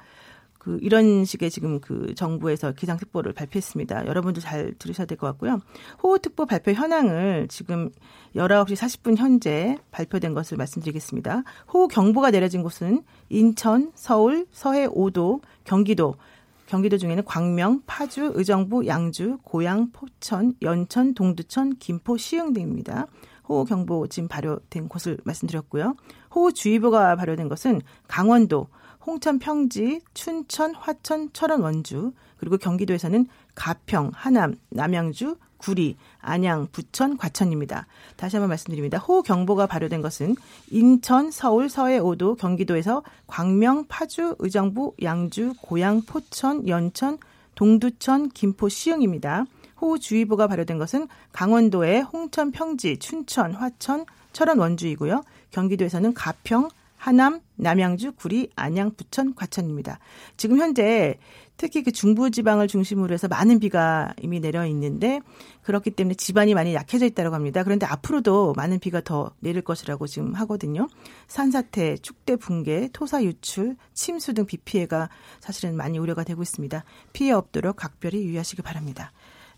그 0.59 0.79
이런 0.81 1.27
식의 1.27 1.51
지금 1.51 1.79
그 1.79 2.15
정부에서 2.15 2.73
기상특보를 2.73 3.35
발표했습니다. 3.35 4.07
여러분들 4.07 4.43
잘 4.43 4.75
들으셔야 4.79 5.07
될 5.07 5.19
것 5.19 5.27
같고요. 5.27 5.61
호우특보 6.03 6.47
발표 6.47 6.73
현황을 6.73 7.49
지금 7.49 7.91
19시 8.35 8.75
40분 8.75 9.19
현재 9.19 9.77
발표된 9.91 10.33
것을 10.33 10.57
말씀드리겠습니다. 10.57 11.43
호우경보가 11.73 12.31
내려진 12.31 12.63
곳은 12.63 13.03
인천, 13.29 13.93
서울, 13.95 14.47
서해 14.53 14.89
5도, 14.89 15.43
경기도, 15.65 16.17
경기도 16.67 16.97
중에는 16.99 17.25
광명, 17.25 17.83
파주, 17.87 18.33
의정부, 18.35 18.87
양주, 18.87 19.39
고양, 19.43 19.91
포천, 19.93 20.55
연천, 20.63 21.15
동두천, 21.15 21.77
김포, 21.79 22.17
시흥 22.17 22.53
등입니다. 22.53 23.07
호우 23.49 23.65
경보 23.65 24.09
지금 24.09 24.29
발효된 24.29 24.89
곳을 24.89 25.19
말씀드렸고요. 25.25 25.97
호우 26.35 26.53
주의보가 26.53 27.17
발효된 27.17 27.49
것은 27.49 27.83
강원도, 28.09 28.69
홍천, 29.07 29.39
평지, 29.39 30.01
춘천, 30.15 30.75
화천, 30.75 31.31
철원, 31.35 31.61
원주, 31.61 32.13
그리고 32.39 32.57
경기도에서는 32.57 33.27
가평, 33.55 34.11
하남, 34.15 34.55
남양주, 34.71 35.37
구리, 35.65 35.97
안양, 36.21 36.69
부천, 36.73 37.17
과천입니다. 37.17 37.87
다시 38.17 38.37
한번 38.37 38.51
말씀드립니다. 38.51 38.99
호우 38.99 39.23
경보가 39.23 39.67
발효된 39.67 40.03
것은 40.03 40.37
인천, 40.71 41.31
서울, 41.31 41.71
서해 41.71 41.99
5도, 41.99 42.37
경기도에서 42.37 43.03
광명, 43.27 43.87
파주, 43.89 44.37
의정부, 44.41 44.93
양주, 45.03 45.55
고양, 45.63 46.03
포천, 46.03 46.69
연천, 46.69 47.17
동두천, 47.55 48.29
김포, 48.31 48.69
시흥입니다. 48.69 49.47
호우주의보가 49.81 50.49
발효된 50.49 50.77
것은 50.77 51.09
강원도의 51.33 52.03
홍천, 52.03 52.51
평지, 52.51 52.99
춘천, 52.99 53.55
화천, 53.55 54.05
철원, 54.35 54.59
원주이고요. 54.59 55.23
경기도에서는 55.51 56.13
가평, 56.13 56.69
하남, 57.05 57.41
남양주, 57.57 58.13
구리, 58.13 58.51
안양, 58.57 58.97
부천, 58.97 59.35
과천입니다. 59.35 59.99
지금 60.37 60.59
현재 60.59 61.19
특히 61.57 61.83
그 61.83 61.93
중부 61.93 62.31
지방을 62.31 62.69
중심으로 62.69 63.13
해서 63.15 63.29
많은 63.29 63.59
비가 63.61 64.13
이미 64.21 64.41
내려 64.41 64.67
있는데 64.67 65.21
그렇기 65.63 65.91
때문에 65.93 66.15
지반이 66.15 66.55
많이 66.55 66.75
약해져 66.75 67.07
있다고 67.07 67.35
합니다. 67.35 67.63
그런데 67.63 67.87
앞으로도 67.87 68.55
많은 68.57 68.79
비가 68.79 69.01
더 69.01 69.33
내릴 69.41 69.63
것이라고 69.63 70.07
지금 70.07 70.35
하거든요. 70.35 70.89
산사태, 71.29 71.97
축대 71.99 72.37
붕괴, 72.37 72.89
토사 72.93 73.23
유출, 73.25 73.77
침수 73.95 74.33
등 74.35 74.45
비 74.47 74.59
피해가 74.59 75.09
사실은 75.41 75.75
많이 75.77 75.99
우려가 75.99 76.23
되고 76.23 76.43
있습니다. 76.43 76.85
피해 77.13 77.33
없도록 77.33 77.77
각별히 77.77 78.25
유의하시기 78.25 78.61
바랍니다. 78.63 79.13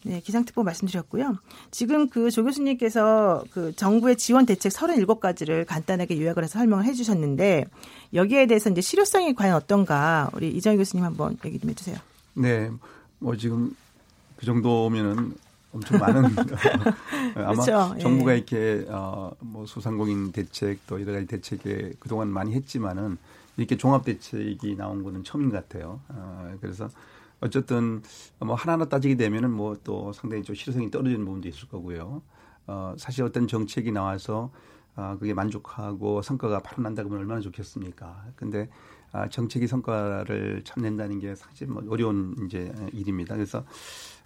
네, 0.07 0.21
기상특보 0.21 0.63
말씀드렸고요. 0.63 1.37
지금 1.73 2.09
그 2.09 2.31
조 2.31 2.45
교수님께서 2.45 3.45
그 3.51 3.75
정부의 3.75 4.17
지원 4.17 4.47
대책 4.47 4.71
37가지를 4.73 5.67
간단하게 5.67 6.21
요약을 6.21 6.45
해서 6.45 6.59
설명을 6.59 6.85
해 6.85 6.93
주셨는데 6.93 7.65
여기에 8.15 8.47
대해서 8.47 8.71
이제 8.71 8.81
실효성이 8.81 9.35
과연 9.35 9.55
어떤가 9.57 10.31
우리 10.35 10.51
이정희 10.51 10.77
교수님 10.77 11.05
한번 11.05 11.37
얘기 11.45 11.59
좀 11.59 11.71
해주세요. 11.71 11.97
네, 12.35 12.71
뭐 13.19 13.37
지금 13.37 13.75
그 14.37 14.47
정도면은 14.47 15.35
엄청 15.73 15.99
많은 15.99 16.25
아마 17.35 17.53
그렇죠. 17.65 17.97
정부가 18.01 18.33
예. 18.33 18.37
이렇게 18.37 18.87
어뭐 18.89 19.65
소상공인 19.67 20.33
대책 20.33 20.87
또 20.87 21.01
여러 21.01 21.13
가지 21.13 21.27
대책에 21.27 21.93
그동안 21.99 22.29
많이 22.29 22.55
했지만은 22.55 23.19
이렇게 23.57 23.77
종합 23.77 24.05
대책이 24.05 24.77
나온 24.77 25.03
거는 25.03 25.25
처음인 25.25 25.51
것 25.51 25.69
같아요. 25.69 26.01
어, 26.09 26.55
그래서 26.61 26.89
어쨌든 27.41 28.03
뭐 28.39 28.55
하나하나 28.55 28.87
따지게 28.87 29.17
되면은 29.17 29.51
뭐 29.53 29.77
또 29.85 30.13
상당히 30.13 30.43
좀 30.43 30.55
실효성이 30.57 30.91
떨어지는 30.91 31.25
부분도 31.25 31.49
있을 31.49 31.69
거고요. 31.69 32.23
어, 32.67 32.95
사실 32.99 33.23
어떤 33.25 33.47
정책이 33.47 33.93
나와서 33.93 34.51
아, 34.97 35.17
그게 35.19 35.35
만족하고 35.35 36.23
성과가 36.23 36.61
바로 36.61 36.83
난다 36.83 37.03
그러면 37.03 37.21
얼마나 37.21 37.41
좋겠습니까? 37.41 38.25
근데 38.35 38.69
아, 39.13 39.29
정책이 39.29 39.67
성과를 39.67 40.63
참 40.65 40.83
낸다는 40.83 41.19
게 41.21 41.35
사실 41.35 41.69
뭐 41.69 41.83
어려운 41.89 42.35
이제 42.47 42.73
일입니다. 42.93 43.35
그래서 43.35 43.65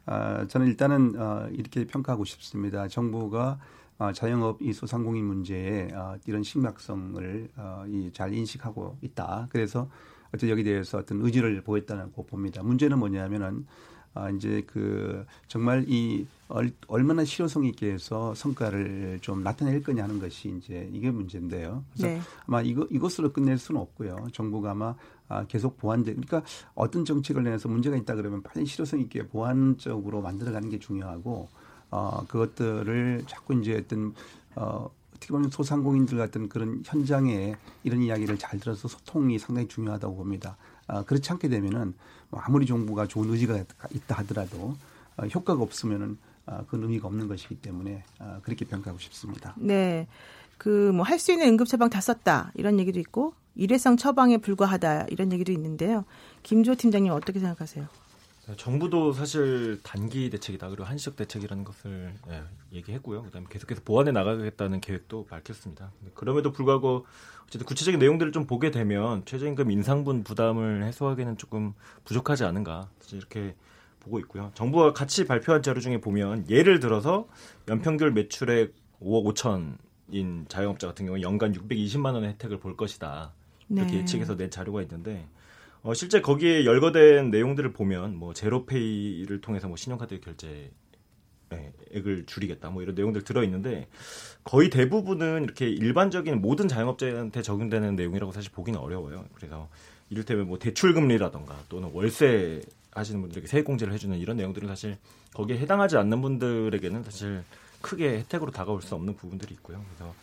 아, 0.06 0.46
저는 0.46 0.68
일단은 0.68 1.20
어, 1.20 1.48
이렇게 1.52 1.86
평가하고 1.86 2.24
싶습니다. 2.24 2.88
정부가 2.88 3.58
어, 3.98 4.12
자영업 4.12 4.62
이 4.62 4.72
소상공인 4.72 5.26
문제에 5.26 5.92
어, 5.92 6.16
이런 6.26 6.42
심각성을 6.42 7.48
어, 7.56 7.84
이, 7.88 8.10
잘 8.12 8.32
인식하고 8.32 8.96
있다. 9.02 9.48
그래서 9.50 9.90
어쨌든 10.30 10.48
여기 10.48 10.64
대해서 10.64 10.98
어떤 10.98 11.20
의지를 11.20 11.60
보였다고 11.62 12.24
봅니다. 12.26 12.62
문제는 12.62 12.98
뭐냐면은 12.98 13.66
아, 14.12 14.28
이제 14.30 14.62
그 14.66 15.24
정말 15.46 15.84
이 15.86 16.26
얼, 16.48 16.72
얼마나 16.88 17.24
실효성 17.24 17.64
있게 17.66 17.92
해서 17.92 18.34
성과를 18.34 19.20
좀 19.20 19.44
나타낼 19.44 19.82
거냐 19.84 20.02
하는 20.02 20.18
것이 20.18 20.48
이제 20.58 20.88
이게 20.92 21.10
문제인데요. 21.12 21.84
그래서 21.92 22.08
네. 22.08 22.20
아마 22.46 22.60
이거 22.60 22.88
이것으로 22.90 23.32
끝낼 23.32 23.56
수는 23.56 23.80
없고요. 23.80 24.26
정부가 24.32 24.72
아마 24.72 24.96
아, 25.28 25.44
계속 25.46 25.76
보완돼. 25.78 26.12
그러니까 26.12 26.42
어떤 26.74 27.04
정책을 27.04 27.44
내서 27.44 27.68
문제가 27.68 27.96
있다 27.96 28.16
그러면 28.16 28.42
빨리 28.42 28.66
실효성 28.66 28.98
있게 29.00 29.28
보완적으로 29.28 30.22
만들어가는 30.22 30.70
게 30.70 30.80
중요하고 30.80 31.48
어, 31.92 32.24
그것들을 32.26 33.24
자꾸 33.28 33.54
이제 33.54 33.76
어떤 33.76 34.12
어, 34.56 34.90
어떻게 35.20 35.32
보면 35.32 35.50
소상공인들 35.50 36.16
같은 36.16 36.48
그런 36.48 36.82
현장에 36.84 37.54
이런 37.84 38.00
이야기를 38.00 38.38
잘 38.38 38.58
들어서 38.58 38.88
소통이 38.88 39.38
상당히 39.38 39.68
중요하다고 39.68 40.16
봅니다. 40.16 40.56
아, 40.86 41.02
그렇지 41.02 41.30
않게 41.30 41.48
되면은 41.50 41.94
뭐 42.30 42.40
아무리 42.40 42.64
정부가 42.64 43.06
좋은 43.06 43.28
의지가 43.30 43.62
있다 43.94 44.16
하더라도 44.18 44.76
아, 45.18 45.26
효과가 45.26 45.62
없으면은 45.62 46.16
아, 46.46 46.62
그건 46.64 46.84
의미가 46.84 47.06
없는 47.06 47.28
것이기 47.28 47.56
때문에 47.56 48.02
아, 48.18 48.40
그렇게 48.42 48.64
평가하고 48.64 48.98
싶습니다. 48.98 49.54
네. 49.58 50.08
그 50.56 50.90
뭐 50.94 51.04
할 51.04 51.18
수 51.18 51.32
있는 51.32 51.48
응급 51.48 51.68
처방 51.68 51.90
다 51.90 52.00
썼다 52.00 52.52
이런 52.54 52.78
얘기도 52.80 52.98
있고 52.98 53.34
일회성 53.54 53.96
처방에 53.98 54.38
불과하다 54.38 55.06
이런 55.10 55.32
얘기도 55.32 55.52
있는데요. 55.52 56.04
김조 56.42 56.74
팀장님 56.74 57.12
어떻게 57.12 57.40
생각하세요? 57.40 57.86
네, 58.50 58.56
정부도 58.56 59.12
사실 59.12 59.80
단기 59.84 60.28
대책이다 60.28 60.70
그리고 60.70 60.82
한시적 60.84 61.14
대책이라는 61.14 61.62
것을 61.62 62.14
예, 62.30 62.42
얘기했고요. 62.72 63.22
그다음에 63.22 63.46
계속해서 63.48 63.82
보완해 63.84 64.10
나가겠다는 64.10 64.80
계획도 64.80 65.26
밝혔습니다. 65.26 65.92
그럼에도 66.14 66.50
불구하고 66.50 67.06
어쨌든 67.44 67.64
구체적인 67.64 68.00
내용들을 68.00 68.32
좀 68.32 68.46
보게 68.46 68.72
되면 68.72 69.24
최저임금 69.24 69.70
인상분 69.70 70.24
부담을 70.24 70.82
해소하기는 70.82 71.36
조금 71.36 71.74
부족하지 72.04 72.44
않은가 72.44 72.88
이렇게 73.12 73.54
보고 74.00 74.18
있고요. 74.18 74.50
정부가 74.54 74.94
같이 74.94 75.26
발표한 75.26 75.62
자료 75.62 75.80
중에 75.80 76.00
보면 76.00 76.50
예를 76.50 76.80
들어서 76.80 77.28
연평균 77.68 78.14
매출액 78.14 78.74
5억 79.00 79.32
5천인 79.32 80.48
자영업자 80.48 80.88
같은 80.88 81.06
경우 81.06 81.20
연간 81.22 81.52
620만 81.52 82.14
원의 82.14 82.30
혜택을 82.30 82.58
볼 82.58 82.76
것이다. 82.76 83.32
이렇게 83.68 83.92
네. 83.92 83.98
예측해서 83.98 84.36
낸 84.36 84.50
자료가 84.50 84.82
있는데 84.82 85.28
어, 85.82 85.94
실제 85.94 86.20
거기에 86.20 86.64
열거된 86.64 87.30
내용들을 87.30 87.72
보면 87.72 88.16
뭐 88.16 88.34
제로페이를 88.34 89.40
통해서 89.40 89.66
뭐 89.68 89.76
신용카드 89.76 90.20
결제 90.20 90.70
네, 91.48 91.72
액을 91.92 92.26
줄이겠다 92.26 92.70
뭐 92.70 92.82
이런 92.82 92.94
내용들 92.94 93.24
들어 93.24 93.42
있는데 93.44 93.88
거의 94.44 94.70
대부분은 94.70 95.44
이렇게 95.44 95.68
일반적인 95.68 96.40
모든 96.40 96.68
자영업자한테 96.68 97.42
적용되는 97.42 97.96
내용이라고 97.96 98.30
사실 98.32 98.52
보기는 98.52 98.78
어려워요. 98.78 99.24
그래서 99.34 99.68
이를테면 100.10 100.46
뭐 100.46 100.58
대출 100.58 100.92
금리라던가 100.92 101.56
또는 101.68 101.90
월세 101.92 102.60
하시는 102.92 103.20
분들에게 103.20 103.46
세액 103.46 103.64
공제를 103.64 103.92
해주는 103.94 104.16
이런 104.18 104.36
내용들은 104.36 104.68
사실 104.68 104.98
거기에 105.34 105.58
해당하지 105.58 105.96
않는 105.96 106.20
분들에게는 106.20 107.04
사실 107.04 107.42
크게 107.80 108.18
혜택으로 108.18 108.50
다가올 108.50 108.82
수 108.82 108.94
없는 108.94 109.14
부분들이 109.16 109.54
있고요. 109.54 109.82
그래서 109.88 110.14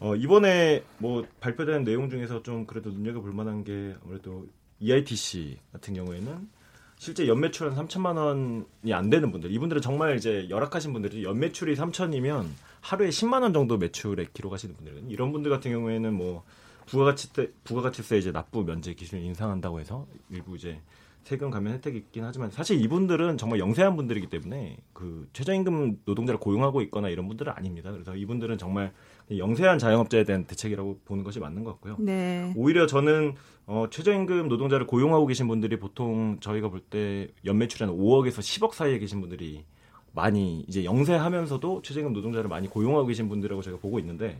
어, 0.00 0.16
이번에 0.16 0.82
뭐 0.98 1.24
발표된 1.40 1.84
내용 1.84 2.10
중에서 2.10 2.42
좀 2.42 2.66
그래도 2.66 2.90
눈여겨 2.90 3.20
볼 3.20 3.32
만한 3.32 3.64
게 3.64 3.94
아무래도 4.02 4.46
EITC 4.80 5.58
같은 5.72 5.94
경우에는 5.94 6.48
실제 6.96 7.26
연매출 7.26 7.76
한 7.76 7.86
3천만 7.86 8.16
원이 8.16 8.94
안 8.94 9.10
되는 9.10 9.30
분들, 9.30 9.50
이분들은 9.50 9.82
정말 9.82 10.16
이제 10.16 10.46
열악하신 10.48 10.92
분들이 10.92 11.24
연매출이 11.24 11.74
3천이면 11.74 12.46
하루에 12.80 13.08
10만 13.08 13.42
원 13.42 13.52
정도 13.52 13.76
매출에 13.76 14.28
기록하시는 14.32 14.76
분들은 14.76 15.10
이런 15.10 15.32
분들 15.32 15.50
같은 15.50 15.70
경우에는 15.70 16.14
뭐 16.14 16.44
부가가치세 16.86 17.52
부가가치세 17.64 18.18
이제 18.18 18.32
납부 18.32 18.62
면제 18.64 18.94
기준을 18.94 19.24
인상한다고 19.24 19.80
해서 19.80 20.06
일부 20.30 20.56
이제 20.56 20.80
세금 21.24 21.50
감면 21.50 21.72
혜택이 21.74 21.98
있긴 21.98 22.24
하지만 22.24 22.50
사실 22.50 22.80
이분들은 22.80 23.38
정말 23.38 23.58
영세한 23.58 23.96
분들이기 23.96 24.28
때문에 24.28 24.76
그 24.92 25.26
최저임금 25.32 26.02
노동자를 26.04 26.38
고용하고 26.38 26.82
있거나 26.82 27.08
이런 27.08 27.26
분들은 27.26 27.52
아닙니다. 27.56 27.90
그래서 27.90 28.14
이분들은 28.14 28.58
정말 28.58 28.92
영세한 29.30 29.78
자영업자에 29.78 30.24
대한 30.24 30.44
대책이라고 30.44 31.00
보는 31.04 31.24
것이 31.24 31.40
맞는 31.40 31.64
것 31.64 31.72
같고요. 31.72 31.96
네. 31.98 32.52
오히려 32.56 32.86
저는 32.86 33.34
어, 33.66 33.86
최저임금 33.90 34.48
노동자를 34.48 34.86
고용하고 34.86 35.26
계신 35.26 35.48
분들이 35.48 35.78
보통 35.78 36.38
저희가 36.40 36.68
볼 36.68 36.82
때 36.90 37.28
연매출이 37.44 37.84
한 37.84 37.96
5억에서 37.96 38.40
10억 38.40 38.74
사이에 38.74 38.98
계신 38.98 39.20
분들이 39.20 39.64
많이 40.12 40.64
이제 40.68 40.84
영세하면서도 40.84 41.82
최저임금 41.82 42.12
노동자를 42.12 42.48
많이 42.48 42.68
고용하고 42.68 43.06
계신 43.06 43.28
분들이라고 43.28 43.62
제가 43.62 43.78
보고 43.78 43.98
있는데 43.98 44.38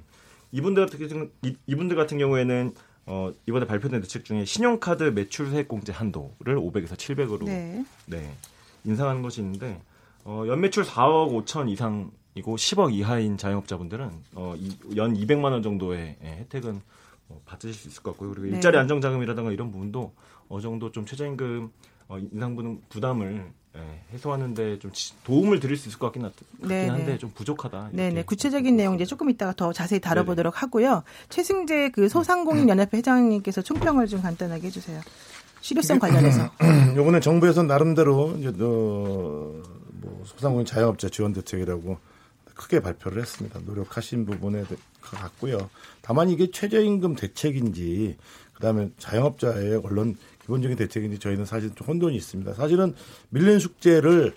이분들 0.52 0.86
같은 0.86 1.30
이분들 1.66 1.96
같은 1.96 2.18
경우에는 2.18 2.74
어, 3.06 3.32
이번에 3.46 3.66
발표된 3.66 4.00
대책 4.02 4.24
중에 4.24 4.44
신용카드 4.44 5.04
매출 5.14 5.50
세액 5.50 5.68
공제 5.68 5.92
한도를 5.92 6.56
500에서 6.56 6.92
700으로 6.94 7.44
네. 7.44 7.84
네 8.06 8.34
인상하는 8.84 9.22
것이 9.22 9.40
있는데 9.40 9.80
어, 10.24 10.44
연매출 10.46 10.84
4억 10.84 11.44
5천 11.44 11.68
이상 11.70 12.10
이고 12.34 12.56
10억 12.56 12.92
이하인 12.92 13.36
자영업자분들은 13.36 14.10
어, 14.34 14.54
이, 14.56 14.76
연 14.96 15.14
200만 15.14 15.52
원 15.52 15.62
정도의 15.62 16.16
예, 16.22 16.28
혜택은 16.40 16.80
어, 17.28 17.40
받으실 17.46 17.74
수 17.74 17.88
있을 17.88 18.02
것 18.02 18.12
같고요. 18.12 18.30
그리고 18.30 18.46
네. 18.46 18.52
일자리 18.52 18.76
안정자금이라든가 18.78 19.52
이런 19.52 19.70
부분도 19.70 20.12
어느 20.48 20.60
정도 20.60 20.90
좀 20.90 21.06
최저임금 21.06 21.70
어, 22.08 22.18
인상 22.18 22.80
부담을 22.88 23.52
예, 23.76 24.00
해소하는데 24.12 24.78
좀 24.78 24.92
도움을 25.24 25.58
드릴 25.58 25.76
수 25.76 25.88
있을 25.88 25.98
것 25.98 26.06
같긴, 26.06 26.22
같긴 26.22 26.68
네, 26.68 26.88
한데 26.88 27.12
네. 27.12 27.18
좀 27.18 27.30
부족하다. 27.30 27.90
네네 27.92 28.22
구체적인 28.24 28.76
내용 28.76 28.94
이제 28.94 29.04
조금 29.04 29.30
이따가 29.30 29.52
더 29.52 29.72
자세히 29.72 30.00
다뤄보도록 30.00 30.54
네네. 30.54 30.60
하고요. 30.60 31.02
최승재 31.28 31.90
그 31.90 32.08
소상공인 32.08 32.68
연합회 32.68 32.98
회장님께서 32.98 33.62
총평을 33.62 34.06
좀 34.06 34.22
간단하게 34.22 34.68
해주세요. 34.68 35.00
실효성 35.60 35.98
관련해서. 35.98 36.50
요번에 36.94 37.20
정부에서 37.20 37.62
나름대로 37.62 38.36
이제 38.38 38.48
어, 38.48 39.62
뭐 39.92 40.22
소상공인 40.24 40.66
자영업자 40.66 41.08
지원 41.08 41.32
대책이라고 41.32 41.98
크게 42.54 42.80
발표를 42.80 43.20
했습니다. 43.20 43.60
노력하신 43.64 44.26
부분에 44.26 44.64
같고요. 45.00 45.70
다만 46.02 46.30
이게 46.30 46.50
최저임금 46.50 47.16
대책인지 47.16 48.16
그다음에 48.54 48.90
자영업자의 48.98 49.80
언론 49.84 50.16
기본적인 50.42 50.76
대책인지 50.76 51.18
저희는 51.18 51.44
사실 51.44 51.74
좀 51.74 51.86
혼돈이 51.86 52.16
있습니다. 52.16 52.54
사실은 52.54 52.94
밀린 53.30 53.58
숙제를 53.58 54.34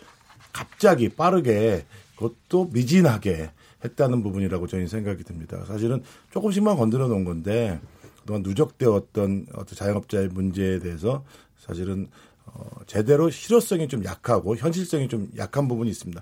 갑자기 0.53 1.09
빠르게 1.09 1.85
그것도 2.15 2.69
미진하게 2.73 3.51
했다는 3.83 4.23
부분이라고 4.23 4.67
저희는 4.67 4.87
생각이 4.87 5.23
듭니다. 5.23 5.63
사실은 5.65 6.01
조금씩만 6.31 6.77
건드려 6.77 7.07
놓은 7.07 7.25
건데 7.25 7.79
그동안 8.21 8.41
누적되었던 8.41 9.47
어떤 9.53 9.65
자영업자의 9.65 10.29
문제에 10.29 10.79
대해서 10.79 11.23
사실은 11.59 12.07
어, 12.45 12.69
제대로 12.87 13.29
실효성이 13.29 13.87
좀 13.87 14.03
약하고 14.03 14.55
현실성이 14.55 15.07
좀 15.07 15.29
약한 15.37 15.67
부분이 15.67 15.89
있습니다. 15.89 16.21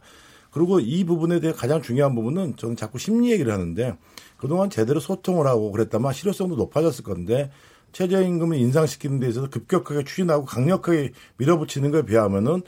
그리고 0.55 0.79
이 0.79 1.03
부분에 1.03 1.41
대해 1.41 1.51
가장 1.51 1.81
중요한 1.81 2.15
부분은 2.15 2.55
저는 2.55 2.77
자꾸 2.77 2.97
심리 2.97 3.29
얘기를 3.29 3.51
하는데 3.51 3.97
그동안 4.37 4.69
제대로 4.69 5.01
소통을 5.01 5.47
하고 5.47 5.69
그랬다면 5.73 6.13
실효성도 6.13 6.55
높아졌을 6.55 7.03
건데 7.03 7.51
최저임금을 7.91 8.55
인상시키는 8.55 9.19
데 9.19 9.27
있어서 9.27 9.49
급격하게 9.49 10.05
추진하고 10.05 10.45
강력하게 10.45 11.11
밀어붙이는 11.35 11.91
것에 11.91 12.05
비하면은 12.05 12.61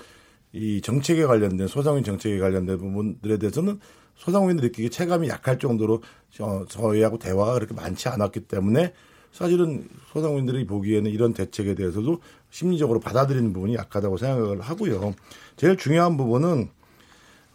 이 0.52 0.82
정책에 0.82 1.26
관련된 1.26 1.70
소상공인 1.70 2.04
정책에 2.04 2.40
관련된 2.40 2.78
부분들에 2.78 3.38
대해서는 3.38 3.80
소상공인들 4.16 4.66
느끼기 4.66 4.90
체감이 4.90 5.30
약할 5.30 5.58
정도로 5.58 6.04
저, 6.30 6.66
저희하고 6.68 7.20
대화가 7.20 7.54
그렇게 7.54 7.74
많지 7.74 8.10
않았기 8.10 8.42
때문에 8.50 8.92
사실은 9.32 9.88
소상공인들이 10.12 10.66
보기에는 10.66 11.10
이런 11.10 11.34
대책에 11.34 11.74
대해서도 11.74 12.20
심리적으로 12.50 13.00
받아들이는 13.00 13.54
부분이 13.54 13.76
약하다고 13.76 14.18
생각을 14.18 14.60
하고요. 14.60 15.14
제일 15.56 15.78
중요한 15.78 16.18
부분은 16.18 16.76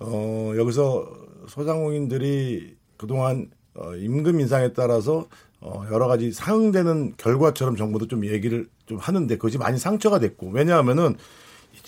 어 0.02 0.52
여기서 0.56 1.08
소상공인들이 1.48 2.76
그동안 2.96 3.50
어 3.74 3.94
임금 3.94 4.40
인상에 4.40 4.72
따라서 4.72 5.26
어, 5.60 5.84
여러 5.92 6.08
가지 6.08 6.32
상응되는 6.32 7.14
결과처럼 7.16 7.76
정부도 7.76 8.08
좀 8.08 8.26
얘기를 8.26 8.68
좀 8.86 8.98
하는데 8.98 9.34
그것이 9.36 9.58
많이 9.58 9.78
상처가 9.78 10.18
됐고 10.18 10.50
왜냐하면은 10.50 11.16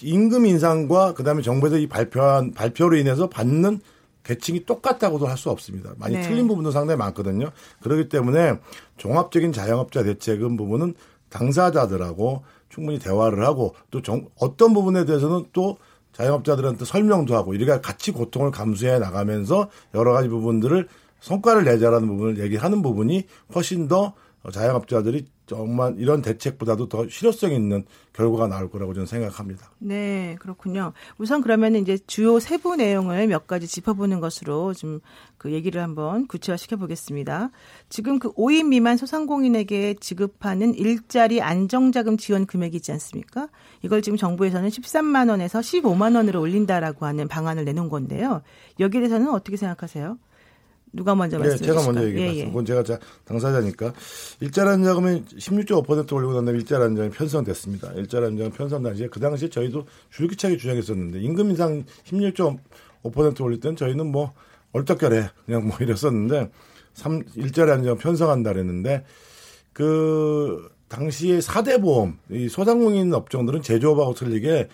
임금 0.01 0.47
인상과 0.47 1.15
그다음에 1.15 1.43
정부에서 1.43 1.79
이 1.79 1.89
발표한 1.89 2.53
발표로 2.53 2.97
인해서 2.97 3.29
받는 3.29 3.81
계층이 4.23 4.65
똑같다고도 4.65 5.27
할 5.27 5.37
수 5.37 5.51
없습니다. 5.51 5.93
많이 5.99 6.15
네. 6.17 6.23
틀린 6.23 6.49
부분도 6.49 6.71
상당히 6.71 6.99
많거든요. 6.99 7.51
그렇기 7.83 8.09
때문에 8.09 8.59
종합적인 8.97 9.53
자영업자 9.53 10.03
대책은 10.03 10.57
부분은 10.57 10.95
당사자들하고 11.29 12.45
충분히 12.71 12.99
대화를 12.99 13.45
하고 13.45 13.75
또 13.91 14.01
정, 14.03 14.29
어떤 14.39 14.73
부분에 14.73 15.05
대해서는 15.05 15.47
또 15.53 15.77
자영업자들한테 16.15 16.85
설명도 16.85 17.35
하고 17.37 17.55
이렇게 17.55 17.81
같이 17.81 18.11
고통을 18.13 18.51
감수해 18.51 18.99
나가면서 18.99 19.69
여러 19.95 20.13
가지 20.13 20.29
부분들을 20.29 20.89
성과를 21.21 21.65
내자라는 21.65 22.09
부분을 22.09 22.39
얘기하는 22.39 22.83
부분이 22.83 23.27
훨씬 23.55 23.89
더 23.89 24.15
자영업자들이 24.53 25.27
정말 25.47 25.95
이런 25.99 26.23
대책보다도 26.23 26.89
더 26.89 27.09
실효성 27.09 27.53
있는 27.53 27.85
결과가 28.13 28.47
나올 28.47 28.71
거라고 28.71 28.95
저는 28.95 29.07
생각합니다. 29.07 29.71
네, 29.79 30.37
그렇군요. 30.41 30.93
우선 31.19 31.43
그러면 31.43 31.77
이제 31.77 31.99
주요 32.07 32.41
세부 32.41 32.77
내용을 32.77 33.27
몇 33.27 33.47
가지 33.47 33.67
짚어보는 33.67 34.21
것으로 34.21 34.73
좀 34.75 35.01
그 35.45 35.53
얘기를 35.53 35.83
한번 35.83 36.27
구체화시켜 36.27 36.77
보겠습니다. 36.77 37.51
지금 37.91 38.19
그 38.19 38.33
5인 38.33 38.69
미만 38.69 38.97
소상공인에게 38.97 39.97
지급하는 40.01 40.73
일자리 40.75 41.43
안정자금 41.43 42.17
지원 42.17 42.47
금액이 42.47 42.77
있지 42.77 42.93
않습니까? 42.93 43.49
이걸 43.83 44.01
지금 44.01 44.17
정부에서는 44.17 44.71
13만 44.71 45.29
원에서 45.29 45.61
15만 45.61 46.17
원으로 46.17 46.41
올린다라고 46.41 47.05
하는 47.05 47.29
방안을 47.29 47.67
내놓은 47.67 47.91
건데요. 47.91 48.41
여기에 48.81 49.03
대해서는 49.03 49.29
어떻게 49.29 49.59
생각하세요? 49.59 50.17
누가 50.95 51.15
먼저 51.15 51.39
말씀해 51.39 51.59
네, 51.59 51.67
제가 51.67 51.85
먼저 51.85 52.05
얘기했습니다. 52.05 52.37
예, 52.37 52.41
예. 52.41 52.47
그건 52.47 52.65
제가 52.65 52.83
당사자니까 53.25 53.93
일자리 54.41 54.69
안정금이 54.71 55.25
16.5% 55.25 56.13
올리고 56.13 56.35
난 56.35 56.45
다음에 56.45 56.59
일자리 56.59 56.85
안정이 56.85 57.11
편성됐습니다. 57.11 57.93
일자리 57.95 58.27
안정 58.27 58.51
편성 58.51 58.83
당시에 58.83 59.09
그 59.09 59.19
당시에 59.19 59.49
저희도 59.49 59.87
줄기차게 60.11 60.57
주장했었는데 60.57 61.21
임금 61.21 61.51
인상 61.51 61.85
16.5% 62.05 63.41
올릴 63.43 63.61
때는 63.61 63.77
저희는 63.77 64.07
뭐 64.07 64.33
얼떨결에 64.73 65.31
그냥 65.47 65.67
뭐 65.67 65.77
이랬었는데 65.81 66.51
3, 66.95 67.23
일자리 67.37 67.73
안정 67.73 67.99
편성한다 67.99 68.53
그랬는데 68.53 69.05
그 69.73 70.69
당시에 70.89 71.41
4대 71.41 71.81
보험 71.81 72.19
이 72.31 72.49
소상공인 72.49 73.13
업종들은 73.13 73.63
제조업하고 73.63 74.15
틀리게 74.15 74.69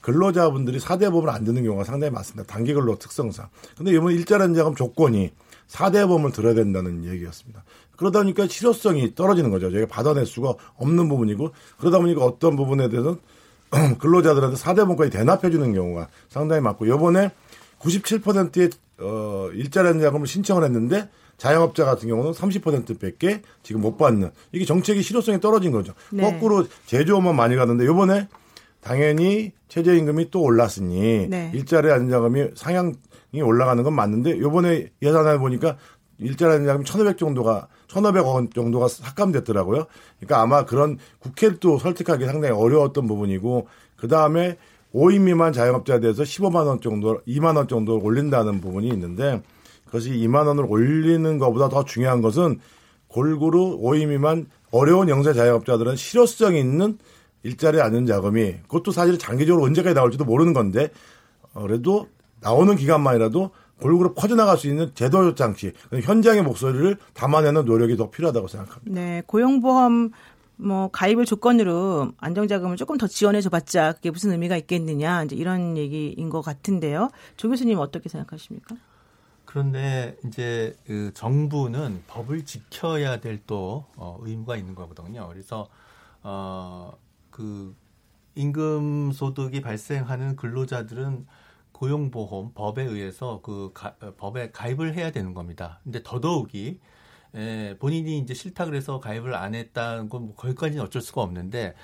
근로자분들이 0.00 0.78
4대 0.78 1.10
보험을 1.10 1.30
안 1.30 1.42
듣는 1.42 1.64
경우가 1.64 1.82
상당히 1.82 2.12
많습니다. 2.12 2.46
단기 2.46 2.72
근로 2.72 2.96
특성상. 2.96 3.48
근데 3.76 3.90
이번 3.90 4.12
일자리 4.12 4.44
안정금 4.44 4.76
조건이 4.76 5.32
4대 5.68 6.06
보험을 6.06 6.32
들어야 6.32 6.54
된다는 6.54 7.04
얘기였습니다. 7.04 7.64
그러다 7.96 8.20
보니까 8.20 8.46
실효성이 8.46 9.14
떨어지는 9.14 9.50
거죠. 9.50 9.70
저희가 9.70 9.86
받아낼 9.88 10.26
수가 10.26 10.54
없는 10.76 11.08
부분이고 11.08 11.52
그러다 11.78 11.98
보니까 11.98 12.24
어떤 12.24 12.56
부분에 12.56 12.88
대해서는 12.88 13.18
근로자들한테 13.98 14.56
4대 14.56 14.76
보험까지 14.84 15.10
대납해 15.10 15.50
주는 15.50 15.72
경우가 15.72 16.08
상당히 16.28 16.62
많고 16.62 16.86
요번에 16.86 17.30
97%의 17.80 18.70
어 18.98 19.50
일자리 19.52 19.88
안정금을 19.88 20.26
신청을 20.26 20.64
했는데 20.64 21.08
자영업자 21.36 21.84
같은 21.84 22.08
경우는 22.08 22.32
30%밖에 22.32 23.42
지금 23.62 23.82
못 23.82 23.98
받는 23.98 24.30
이게 24.52 24.64
정책의 24.64 25.02
실효성이 25.02 25.40
떨어진 25.40 25.70
거죠. 25.70 25.92
네. 26.10 26.22
거꾸로 26.22 26.66
제조업만 26.86 27.36
많이 27.36 27.56
가는데 27.56 27.84
요번에 27.84 28.28
당연히 28.80 29.52
최저임금이 29.68 30.30
또 30.30 30.42
올랐으니 30.42 31.26
네. 31.28 31.50
일자리 31.52 31.90
안정금이 31.90 32.50
상향 32.54 32.90
이 32.90 32.94
올라가는 33.34 33.82
건 33.82 33.94
맞는데 33.94 34.38
요번에 34.38 34.88
예산을 35.02 35.38
보니까 35.38 35.76
일자리 36.18 36.54
안정금 36.54 36.84
1,500 36.84 37.18
정도가 37.18 37.68
1,500억 37.88 38.34
원 38.34 38.50
정도가 38.50 38.88
삭감됐더라고요. 38.88 39.86
그러니까 40.18 40.40
아마 40.40 40.64
그런 40.64 40.98
국회를 41.20 41.58
또 41.58 41.78
설득하기 41.78 42.24
상당히 42.24 42.54
어려웠던 42.54 43.06
부분이고 43.06 43.68
그 43.96 44.08
다음에 44.08 44.56
5인 44.94 45.22
미만 45.22 45.52
자영업자에 45.52 46.00
대해서 46.00 46.22
15만 46.22 46.66
원 46.66 46.80
정도, 46.80 47.20
2만 47.26 47.56
원 47.56 47.68
정도 47.68 47.98
올린다는 47.98 48.60
부분이 48.60 48.88
있는데 48.88 49.42
그것이 49.84 50.10
2만 50.12 50.46
원을 50.46 50.64
올리는 50.68 51.38
것보다 51.38 51.68
더 51.68 51.84
중요한 51.84 52.22
것은 52.22 52.60
골고루 53.08 53.78
5인 53.80 54.08
미만 54.08 54.46
어려운 54.70 55.08
영세 55.08 55.32
자영업자들은 55.32 55.96
실효성 55.96 56.56
있는 56.56 56.98
일자리 57.42 57.80
안전 57.80 58.06
자금이 58.06 58.56
그것도 58.62 58.90
사실 58.90 59.18
장기적으로 59.18 59.64
언제까지 59.64 59.94
나올지도 59.94 60.24
모르는 60.24 60.52
건데 60.52 60.90
어, 61.52 61.62
그래도 61.62 62.08
나오는 62.46 62.76
기간만이라도 62.76 63.50
골고루 63.82 64.14
퍼져나갈 64.14 64.56
수 64.56 64.68
있는 64.68 64.92
제도 64.94 65.34
장치, 65.34 65.72
현장의 65.90 66.44
목소리를 66.44 66.96
담아내는 67.12 67.64
노력이 67.64 67.96
더 67.96 68.08
필요하다고 68.08 68.46
생각합니다. 68.46 69.00
네, 69.00 69.22
고용보험 69.26 70.12
뭐 70.54 70.88
가입을 70.92 71.24
조건으로 71.24 72.12
안정자금을 72.18 72.76
조금 72.76 72.98
더 72.98 73.08
지원해줘 73.08 73.50
봤자 73.50 73.94
그게 73.94 74.12
무슨 74.12 74.30
의미가 74.30 74.56
있겠느냐 74.58 75.24
이제 75.24 75.34
이런 75.34 75.76
얘기인 75.76 76.30
것 76.30 76.40
같은데요. 76.40 77.10
조 77.36 77.48
교수님 77.48 77.80
어떻게 77.80 78.08
생각하십니까? 78.08 78.76
그런데 79.44 80.16
이제 80.24 80.78
그 80.86 81.10
정부는 81.14 82.04
법을 82.06 82.44
지켜야 82.44 83.18
될또 83.18 83.86
어, 83.96 84.18
의무가 84.22 84.56
있는 84.56 84.76
거거든요. 84.76 85.28
그래서 85.28 85.68
어그 86.22 87.74
임금 88.36 89.10
소득이 89.12 89.60
발생하는 89.62 90.36
근로자들은 90.36 91.26
고용보험 91.76 92.52
법에 92.54 92.82
의해서 92.84 93.40
그 93.42 93.70
가, 93.74 93.94
어, 94.00 94.12
법에 94.16 94.50
가입을 94.50 94.94
해야 94.94 95.10
되는 95.12 95.34
겁니다. 95.34 95.80
근데 95.84 96.02
더더욱이 96.02 96.80
에, 97.34 97.76
본인이 97.78 98.18
이제 98.18 98.32
싫다 98.34 98.64
그래서 98.64 98.98
가입을 98.98 99.34
안 99.34 99.54
했다는 99.54 100.08
건 100.08 100.22
뭐 100.26 100.34
거기까지는 100.36 100.82
어쩔 100.82 101.02
수가 101.02 101.20
없는데 101.22 101.74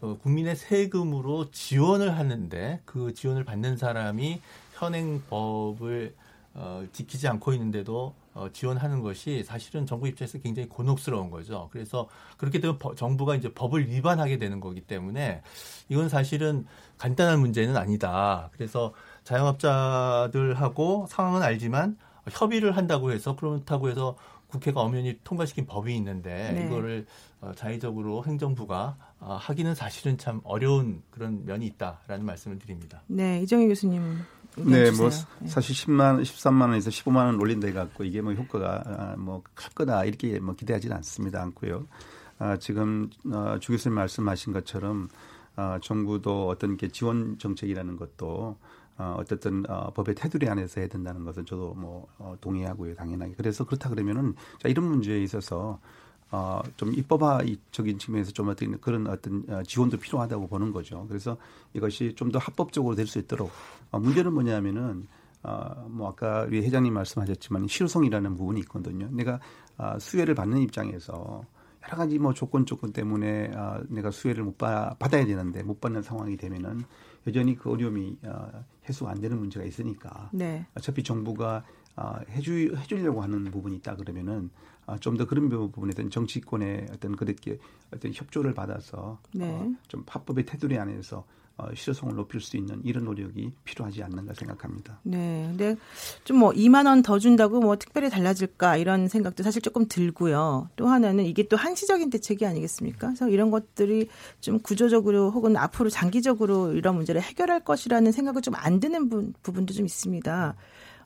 어, 0.00 0.18
국민의 0.18 0.56
세금으로 0.56 1.50
지원을 1.52 2.16
하는데 2.18 2.80
그 2.84 3.14
지원을 3.14 3.44
받는 3.44 3.76
사람이 3.76 4.40
현행 4.74 5.22
법을 5.30 6.14
어, 6.54 6.84
지키지 6.92 7.28
않고 7.28 7.52
있는데도 7.52 8.14
어, 8.34 8.48
지원하는 8.52 9.00
것이 9.02 9.44
사실은 9.44 9.86
정부 9.86 10.08
입장에서 10.08 10.38
굉장히 10.38 10.68
곤혹스러운 10.68 11.30
거죠. 11.30 11.68
그래서 11.70 12.08
그렇게 12.36 12.60
되면 12.60 12.78
버, 12.78 12.94
정부가 12.94 13.36
이제 13.36 13.52
법을 13.52 13.88
위반하게 13.88 14.38
되는 14.38 14.58
거기 14.60 14.80
때문에 14.80 15.42
이건 15.88 16.08
사실은 16.08 16.66
간단한 16.98 17.40
문제는 17.40 17.76
아니다. 17.76 18.50
그래서 18.52 18.92
자영업자들하고 19.26 21.06
상황은 21.08 21.42
알지만 21.42 21.98
협의를 22.30 22.76
한다고 22.76 23.10
해서 23.10 23.36
그렇다고 23.36 23.88
해서 23.88 24.16
국회가 24.46 24.80
엄연히 24.80 25.18
통과시킨 25.24 25.66
법이 25.66 25.94
있는데 25.96 26.52
네. 26.52 26.66
이거를 26.66 27.06
어, 27.40 27.52
자의적으로 27.56 28.24
행정부가 28.24 28.96
어, 29.18 29.36
하기는 29.40 29.74
사실은 29.74 30.16
참 30.16 30.40
어려운 30.44 31.02
그런 31.10 31.44
면이 31.44 31.66
있다라는 31.66 32.24
말씀을 32.24 32.58
드립니다. 32.58 33.02
네, 33.08 33.42
이정희 33.42 33.66
교수님. 33.66 34.18
네, 34.58 34.90
뭐 34.92 35.10
네. 35.10 35.48
사실 35.48 35.74
10만, 35.74 36.22
13만 36.22 36.62
원에서 36.62 36.88
15만 36.90 37.16
원 37.26 37.40
올린다 37.40 37.66
해갖고 37.66 38.04
이게 38.04 38.22
뭐 38.22 38.32
효과가 38.32 38.82
아, 38.86 39.16
뭐클 39.18 39.70
거다 39.74 40.04
이렇게 40.04 40.38
뭐 40.38 40.54
기대하지는 40.54 40.96
않습니다 40.96 41.42
않고요. 41.42 41.86
아, 42.38 42.56
지금 42.56 43.10
어, 43.30 43.58
주 43.60 43.72
교수님 43.72 43.96
말씀하신 43.96 44.52
것처럼 44.52 45.08
아, 45.56 45.78
정부도 45.82 46.48
어떤 46.48 46.76
게 46.76 46.88
지원 46.88 47.38
정책이라는 47.38 47.96
것도 47.96 48.56
어, 48.98 49.16
어쨌든 49.18 49.64
어, 49.68 49.90
법의 49.92 50.14
테두리 50.14 50.48
안에서 50.48 50.80
해야 50.80 50.88
된다는 50.88 51.24
것은 51.24 51.44
저도 51.46 51.74
뭐 51.74 52.06
어, 52.18 52.34
동의하고요, 52.40 52.94
당연하게. 52.94 53.34
그래서 53.36 53.64
그렇다 53.64 53.88
그러면은 53.90 54.34
자 54.58 54.68
이런 54.68 54.86
문제에 54.86 55.22
있어서 55.22 55.78
어, 56.30 56.60
좀 56.76 56.92
입법화적인 56.92 57.98
측면에서 57.98 58.32
좀 58.32 58.48
어떤 58.48 58.80
그런 58.80 59.06
어떤 59.06 59.44
어, 59.48 59.62
지원도 59.62 59.98
필요하다고 59.98 60.48
보는 60.48 60.72
거죠. 60.72 61.06
그래서 61.08 61.36
이것이 61.74 62.14
좀 62.16 62.30
더 62.32 62.38
합법적으로 62.38 62.94
될 62.96 63.06
수 63.06 63.18
있도록 63.18 63.50
어, 63.92 63.98
문제는 64.00 64.32
뭐냐면은 64.32 65.06
어, 65.42 65.86
뭐 65.88 66.08
아까 66.08 66.42
우리 66.42 66.60
회장님 66.64 66.92
말씀하셨지만 66.92 67.68
실효성이라는 67.68 68.36
부분이 68.36 68.60
있거든요. 68.60 69.08
내가 69.12 69.38
어, 69.78 69.98
수혜를 70.00 70.34
받는 70.34 70.58
입장에서 70.58 71.44
여러 71.88 71.96
가지 71.96 72.18
뭐 72.18 72.34
조건 72.34 72.66
조건 72.66 72.92
때문에 72.92 73.52
어, 73.54 73.82
내가 73.88 74.10
수혜를 74.10 74.44
못 74.44 74.58
받, 74.58 74.98
받아야 74.98 75.24
되는데 75.24 75.62
못 75.62 75.80
받는 75.80 76.02
상황이 76.02 76.36
되면은 76.36 76.82
여전히 77.26 77.56
그 77.56 77.70
어려움이 77.70 78.18
어, 78.24 78.64
해소가 78.88 79.12
안 79.12 79.20
되는 79.20 79.38
문제가 79.38 79.64
있으니까 79.64 80.30
네. 80.32 80.66
어차피 80.74 81.02
정부가 81.02 81.64
어, 81.96 82.18
해주 82.28 82.74
해주려고 82.76 83.22
하는 83.22 83.44
부분이 83.44 83.76
있다 83.76 83.96
그러면은 83.96 84.50
어, 84.86 84.96
좀더 84.98 85.26
그런 85.26 85.48
부분에 85.48 85.92
대한 85.94 86.10
정치권의 86.10 86.88
어떤 86.92 87.16
그렇게 87.16 87.58
어떤 87.92 88.12
협조를 88.12 88.54
받아서 88.54 89.18
네. 89.32 89.50
어, 89.50 89.72
좀 89.88 90.04
합법의 90.06 90.44
테두리 90.44 90.78
안에서 90.78 91.18
어, 91.18 91.24
실효성을 91.74 92.14
높일 92.14 92.40
수 92.40 92.56
있는 92.56 92.80
이런 92.84 93.04
노력이 93.04 93.52
필요하지 93.64 94.02
않는가 94.02 94.34
생각합니다. 94.34 95.00
네. 95.02 95.46
근데 95.48 95.76
좀 96.24 96.36
뭐 96.36 96.50
2만 96.52 96.86
원 96.86 97.02
더 97.02 97.18
준다고 97.18 97.60
뭐 97.60 97.76
특별히 97.76 98.10
달라질까 98.10 98.76
이런 98.76 99.08
생각도 99.08 99.42
사실 99.42 99.62
조금 99.62 99.86
들고요. 99.88 100.68
또 100.76 100.86
하나는 100.88 101.24
이게 101.24 101.48
또 101.48 101.56
한시적인 101.56 102.10
대책이 102.10 102.44
아니겠습니까? 102.44 103.06
그래서 103.08 103.28
이런 103.28 103.50
것들이 103.50 104.08
좀 104.40 104.58
구조적으로 104.60 105.30
혹은 105.30 105.56
앞으로 105.56 105.88
장기적으로 105.88 106.72
이런 106.74 106.94
문제를 106.96 107.22
해결할 107.22 107.64
것이라는 107.64 108.12
생각을 108.12 108.42
좀 108.42 108.54
안 108.56 108.80
드는 108.80 109.08
부분도 109.42 109.72
좀 109.74 109.86
있습니다. 109.86 110.54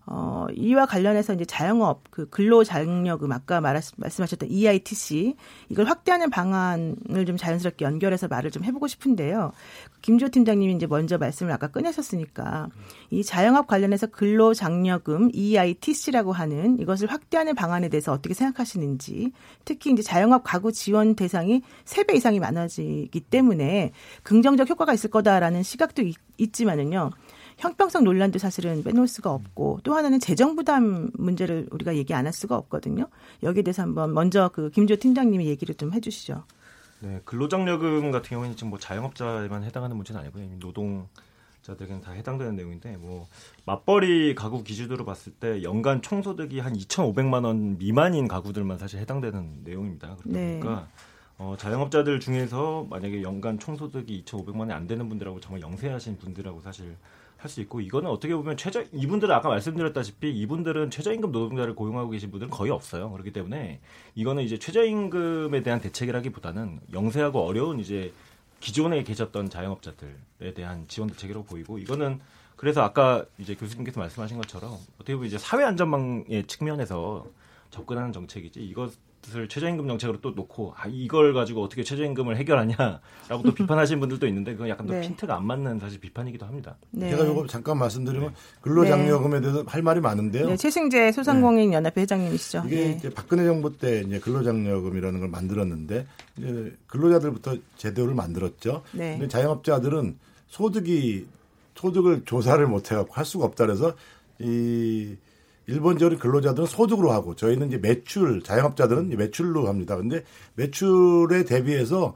어, 0.07 0.47
이와 0.57 0.87
관련해서 0.87 1.35
이제 1.35 1.45
자영업, 1.45 2.11
그 2.11 2.29
근로장려금, 2.29 3.31
아까 3.33 3.61
말하시, 3.61 3.93
말씀하셨던 3.97 4.51
EITC, 4.51 5.37
이걸 5.69 5.87
확대하는 5.87 6.31
방안을 6.31 7.27
좀 7.27 7.37
자연스럽게 7.37 7.85
연결해서 7.85 8.27
말을 8.27 8.51
좀 8.51 8.65
해보고 8.65 8.89
싶은데요. 8.89 9.53
김조 10.03 10.29
팀장님이 10.29 10.75
이제 10.75 10.87
먼저 10.87 11.19
말씀을 11.19 11.53
아까 11.53 11.69
꺼내셨으니까 11.69 12.69
이 13.11 13.23
자영업 13.23 13.67
관련해서 13.67 14.07
근로장려금 14.09 15.31
EITC라고 15.33 16.33
하는 16.33 16.81
이것을 16.81 17.11
확대하는 17.11 17.55
방안에 17.55 17.89
대해서 17.89 18.13
어떻게 18.13 18.35
생각하시는지 18.35 19.33
특히 19.65 19.93
이제 19.93 20.03
자영업 20.03 20.43
가구 20.43 20.73
지원 20.73 21.15
대상이 21.15 21.63
3배 21.85 22.17
이상이 22.17 22.41
많아지기 22.41 23.21
때문에 23.21 23.93
긍정적 24.23 24.71
효과가 24.71 24.95
있을 24.95 25.11
거다라는 25.11 25.63
시각도 25.63 26.03
있, 26.03 26.17
있지만은요. 26.39 27.11
형평성 27.61 28.05
논란도 28.05 28.39
사실은 28.39 28.83
빼놓을 28.83 29.07
수가 29.07 29.31
없고 29.33 29.81
또 29.85 29.95
하나는 29.95 30.19
재정 30.19 30.57
부담 30.57 31.11
문제를 31.15 31.69
우리가 31.71 31.95
얘기 31.97 32.15
안 32.15 32.27
할 32.27 32.33
수가 32.33 32.57
없거든요. 32.57 33.07
여기에 33.43 33.63
대해서 33.63 33.83
한번 33.83 34.13
먼저 34.15 34.49
그 34.53 34.71
김조 34.71 34.97
팀장님이 34.97 35.47
얘기를 35.47 35.75
좀 35.75 35.93
해주시죠. 35.93 36.45
네, 37.01 37.21
근로장려금 37.25 38.11
같은 38.11 38.29
경우에는 38.31 38.57
지금 38.57 38.71
뭐 38.71 38.79
자영업자에만 38.79 39.65
해당하는 39.65 39.97
문제는 39.97 40.21
아니고요. 40.21 40.59
노동 40.59 41.09
자들에게는 41.63 42.03
다 42.03 42.13
해당되는 42.13 42.57
내용인데 42.57 42.97
뭐 42.99 43.27
맞벌이 43.67 44.35
가구 44.35 44.63
기준으로 44.65 45.05
봤을 45.05 45.33
때 45.33 45.63
연간 45.63 46.01
총소득이 46.03 46.61
한 46.61 46.75
2,500만 46.75 47.45
원 47.45 47.79
미만인 47.79 48.29
가구들만 48.29 48.79
사실 48.79 49.01
해당되는 49.01 49.61
내용입니다. 49.65 50.17
그러다 50.21 50.23
네. 50.27 50.61
보니까 50.61 50.89
어, 51.39 51.55
자영업자들 51.59 52.21
중에서 52.21 52.87
만약에 52.91 53.23
연간 53.23 53.59
총소득이 53.59 54.25
2,500만 54.27 54.61
원이 54.61 54.73
안 54.73 54.87
되는 54.87 55.09
분들하고 55.09 55.41
정말 55.41 55.63
영세하신 55.63 56.19
분들하고 56.19 56.61
사실 56.61 56.97
할 57.41 57.49
수 57.49 57.61
있고 57.63 57.81
이거는 57.81 58.11
어떻게 58.11 58.35
보면 58.35 58.57
최저 58.59 58.85
이분들은 58.93 59.35
아까 59.35 59.49
말씀드렸다시피 59.49 60.31
이분들은 60.31 60.91
최저임금 60.91 61.33
노동자를 61.33 61.75
고용하고 61.75 62.11
계신 62.11 62.31
분들은 62.31 62.51
거의 62.51 62.71
없어요. 62.71 63.11
그렇기 63.11 63.33
때문에 63.33 63.81
이거는 64.15 64.43
이제 64.43 64.59
최저임금에 64.59 65.63
대한 65.63 65.81
대책이라기보다는 65.81 66.81
영세하고 66.93 67.41
어려운 67.41 67.81
이제 67.81 68.13
기존에 68.61 69.03
계셨던 69.03 69.49
자영업자들에 69.49 70.53
대한 70.55 70.87
지원 70.87 71.09
대책이라고 71.09 71.47
보이고 71.47 71.79
이거는 71.79 72.21
그래서 72.57 72.83
아까 72.83 73.25
이제 73.39 73.55
교수님께서 73.55 73.99
말씀하신 74.01 74.37
것처럼 74.37 74.77
어떻게 74.97 75.15
보면 75.15 75.29
이제 75.29 75.39
사회 75.39 75.65
안전망의 75.65 76.47
측면에서 76.47 77.27
접근하는 77.71 78.13
정책이지 78.13 78.61
이것 78.61 78.93
것을 79.23 79.49
최저임금 79.49 79.87
정책으로 79.87 80.21
또 80.21 80.31
놓고 80.31 80.75
아, 80.77 80.87
이걸 80.89 81.33
가지고 81.33 81.63
어떻게 81.63 81.85
최저임금을 81.85 82.37
해결하냐라고 82.37 83.43
또 83.45 83.53
비판하시는 83.55 84.01
분들도 84.01 84.27
있는데 84.27 84.53
그건 84.53 84.69
약간 84.69 84.87
또 84.87 84.95
네. 84.95 85.03
핀트가 85.03 85.37
안 85.37 85.47
맞는 85.47 85.79
사실 85.79 86.01
비판이기도 86.01 86.47
합니다. 86.47 86.77
네. 86.91 87.11
제가 87.11 87.25
이거 87.25 87.47
잠깐 87.47 87.79
말씀드리면 87.79 88.29
네. 88.31 88.35
근로장려금에 88.63 89.41
대해서 89.41 89.63
할 89.67 89.83
말이 89.83 90.01
많은데요. 90.01 90.49
네, 90.49 90.57
최승재 90.57 91.13
소상공인 91.13 91.73
연합회 91.73 92.03
회장님이시죠. 92.03 92.65
이게 92.67 92.77
네. 92.77 92.91
이제 92.93 93.11
박근혜 93.11 93.45
정부 93.45 93.77
때 93.77 94.03
이제 94.07 94.19
근로장려금이라는 94.19 95.21
걸 95.21 95.29
만들었는데 95.29 96.07
이제 96.39 96.77
근로자들부터 96.87 97.57
제도를 97.77 98.15
만들었죠. 98.15 98.83
네. 98.93 99.13
근데 99.13 99.29
자영업자들은 99.29 100.19
소득이 100.49 101.27
소득을 101.77 102.25
조사를 102.25 102.67
못 102.67 102.91
해갖고 102.91 103.15
할 103.15 103.25
수가 103.25 103.47
없다 103.47 103.65
그래서 103.65 103.95
이 104.39 105.17
일본적으로 105.71 106.19
근로자들은 106.19 106.67
소득으로 106.67 107.13
하고 107.13 107.37
저희는 107.37 107.69
이제 107.69 107.79
매출 107.79 108.43
자영업자들은 108.43 109.11
매출로 109.17 109.69
합니다. 109.69 109.97
근데 109.97 110.25
매출에 110.55 111.45
대비해서 111.45 112.15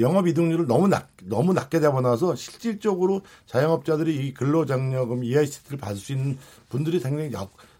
영업 0.00 0.26
이동률을 0.26 0.66
너무 0.66 0.88
낮 0.88 1.06
너무 1.22 1.52
낮게 1.52 1.78
잡아놔서 1.78 2.34
실질적으로 2.34 3.20
자영업자들이 3.46 4.26
이 4.26 4.34
근로장려금 4.34 5.22
EICT를 5.22 5.78
받을 5.78 5.96
수 5.96 6.12
있는 6.12 6.36
분들이 6.68 6.98
상당히 6.98 7.30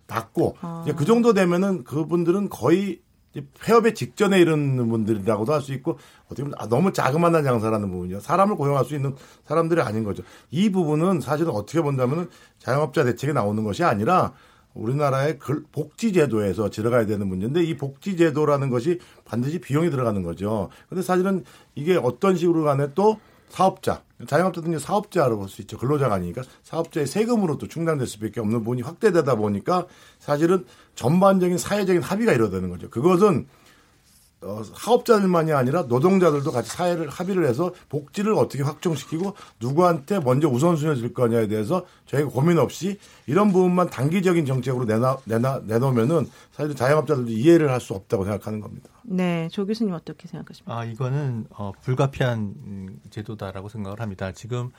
낮고 0.06 0.56
아. 0.60 0.84
그 0.96 1.04
정도 1.04 1.34
되면은 1.34 1.82
그분들은 1.82 2.48
거의 2.50 3.00
폐업의 3.60 3.94
직전에 3.94 4.40
이르는 4.40 4.88
분들이라고도 4.88 5.52
할 5.52 5.60
수 5.60 5.72
있고 5.74 5.98
어떻게 6.26 6.42
보면 6.44 6.54
아, 6.58 6.68
너무 6.68 6.92
자그마한 6.92 7.42
장사라는 7.44 7.90
부분이요. 7.90 8.20
사람을 8.20 8.56
고용할 8.56 8.84
수 8.84 8.94
있는 8.94 9.14
사람들이 9.46 9.80
아닌 9.80 10.04
거죠. 10.04 10.22
이 10.50 10.70
부분은 10.70 11.20
사실은 11.20 11.50
어떻게 11.50 11.80
본다면은 11.82 12.30
자영업자 12.58 13.04
대책에 13.04 13.32
나오는 13.32 13.62
것이 13.64 13.82
아니라 13.84 14.32
우리나라의 14.74 15.38
복지제도에서 15.72 16.70
들어가야 16.70 17.06
되는 17.06 17.26
문제인데 17.26 17.64
이 17.64 17.76
복지제도라는 17.76 18.70
것이 18.70 19.00
반드시 19.24 19.60
비용이 19.60 19.90
들어가는 19.90 20.22
거죠. 20.22 20.70
근데 20.88 21.02
사실은 21.02 21.44
이게 21.74 21.96
어떤 21.96 22.36
식으로 22.36 22.64
간에 22.64 22.88
또 22.94 23.18
사업자, 23.48 24.02
자영업자들은 24.26 24.78
사업자로 24.78 25.38
볼 25.38 25.48
수 25.48 25.62
있죠. 25.62 25.78
근로자가 25.78 26.16
아니니까 26.16 26.42
사업자의 26.62 27.06
세금으로 27.06 27.56
또 27.58 27.66
충당될 27.66 28.06
수밖에 28.06 28.40
없는 28.40 28.58
부분이 28.58 28.82
확대되다 28.82 29.36
보니까 29.36 29.86
사실은 30.18 30.66
전반적인 30.94 31.56
사회적인 31.56 32.02
합의가 32.02 32.32
이루어지는 32.34 32.68
거죠. 32.68 32.90
그것은 32.90 33.46
어, 34.40 34.62
사업자들만이 34.62 35.52
아니라 35.52 35.82
노동자들도 35.82 36.52
같이 36.52 36.70
사회를 36.70 37.08
합의를 37.08 37.46
해서 37.48 37.72
복지를 37.88 38.34
어떻게 38.34 38.62
확정시키고 38.62 39.34
누구한테 39.60 40.20
먼저 40.20 40.48
우선순위를 40.48 40.96
줄 40.96 41.12
거냐에 41.12 41.48
대해서 41.48 41.84
저희가 42.06 42.30
고민 42.30 42.58
없이 42.58 42.98
이런 43.26 43.52
부분만 43.52 43.90
단기적인 43.90 44.46
정책으로 44.46 44.84
내놔, 44.84 45.18
내놔, 45.24 45.62
내놓으면은 45.66 46.28
사실 46.52 46.76
자영업자들도 46.76 47.30
이해를 47.30 47.70
할 47.70 47.78
수 47.80 47.94
없다고 47.94 48.24
생각하는 48.24 48.60
겁니다. 48.60 48.88
네. 49.04 49.48
조 49.52 49.64
교수님 49.64 49.94
어떻게 49.94 50.26
생각하십니까? 50.26 50.76
아, 50.76 50.84
이거는 50.84 51.46
어, 51.50 51.72
불가피한 51.82 52.98
제도다라고 53.10 53.68
생각을 53.68 54.00
합니다. 54.00 54.32
지금 54.32 54.66
어, 54.66 54.70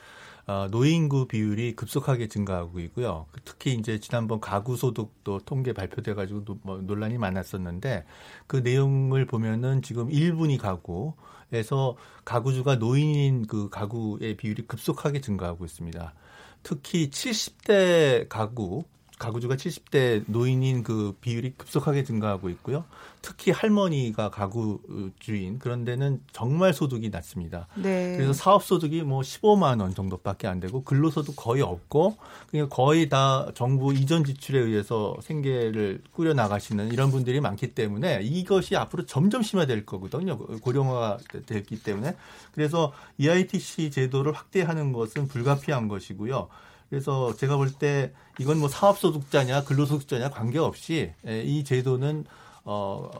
노인구 0.70 1.26
비율이 1.26 1.76
급속하게 1.76 2.28
증가하고 2.28 2.80
있고요. 2.80 3.26
특히 3.44 3.74
이제 3.74 3.98
지난번 4.00 4.40
가구 4.40 4.76
소득도 4.76 5.40
통계 5.40 5.72
발표돼 5.72 6.14
가지고 6.14 6.58
뭐 6.62 6.78
논란이 6.78 7.18
많았었는데 7.18 8.04
그 8.46 8.56
내용을 8.56 9.26
보면은 9.26 9.82
지금 9.82 10.08
1분위 10.08 10.58
가구에서 10.58 11.96
가구주가 12.24 12.76
노인인 12.76 13.46
그 13.46 13.68
가구의 13.68 14.36
비율이 14.36 14.66
급속하게 14.66 15.20
증가하고 15.20 15.64
있습니다. 15.64 16.14
특히 16.62 17.10
70대 17.10 18.26
가구 18.28 18.84
가구주가 19.20 19.56
70대 19.56 20.24
노인인 20.26 20.82
그 20.82 21.14
비율이 21.20 21.52
급속하게 21.58 22.04
증가하고 22.04 22.48
있고요. 22.48 22.84
특히 23.20 23.50
할머니가 23.50 24.30
가구주인 24.30 25.58
그런 25.58 25.84
데는 25.84 26.22
정말 26.32 26.72
소득이 26.72 27.10
낮습니다. 27.10 27.68
네. 27.74 28.16
그래서 28.16 28.32
사업 28.32 28.64
소득이 28.64 29.02
뭐 29.02 29.20
15만 29.20 29.82
원 29.82 29.94
정도밖에 29.94 30.48
안 30.48 30.58
되고 30.58 30.82
근로소득 30.82 31.36
거의 31.36 31.60
없고 31.60 32.16
그냥 32.50 32.68
거의 32.70 33.10
다 33.10 33.48
정부 33.54 33.92
이전 33.92 34.24
지출에 34.24 34.58
의해서 34.58 35.14
생계를 35.20 36.00
꾸려 36.12 36.32
나가시는 36.32 36.90
이런 36.90 37.10
분들이 37.10 37.42
많기 37.42 37.74
때문에 37.74 38.20
이것이 38.22 38.74
앞으로 38.74 39.04
점점 39.04 39.42
심화될 39.42 39.84
거거든요. 39.84 40.38
고령화가 40.38 41.18
됐기 41.44 41.82
때문에 41.82 42.16
그래서 42.52 42.94
EITC 43.18 43.90
제도를 43.90 44.32
확대하는 44.32 44.94
것은 44.94 45.28
불가피한 45.28 45.88
것이고요. 45.88 46.48
그래서 46.90 47.34
제가 47.36 47.56
볼 47.56 47.70
때 47.78 48.12
이건 48.38 48.58
뭐 48.58 48.68
사업소득자냐 48.68 49.64
근로소득자냐 49.64 50.30
관계없이 50.30 51.12
예, 51.26 51.42
이 51.42 51.62
제도는 51.64 52.24
어, 52.64 53.10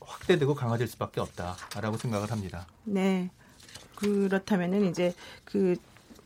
확대되고 0.00 0.54
강화될 0.54 0.88
수밖에 0.88 1.20
없다라고 1.20 1.98
생각을 1.98 2.30
합니다. 2.32 2.66
네. 2.84 3.30
그렇다면은 3.96 4.88
이제 4.88 5.14
그 5.44 5.76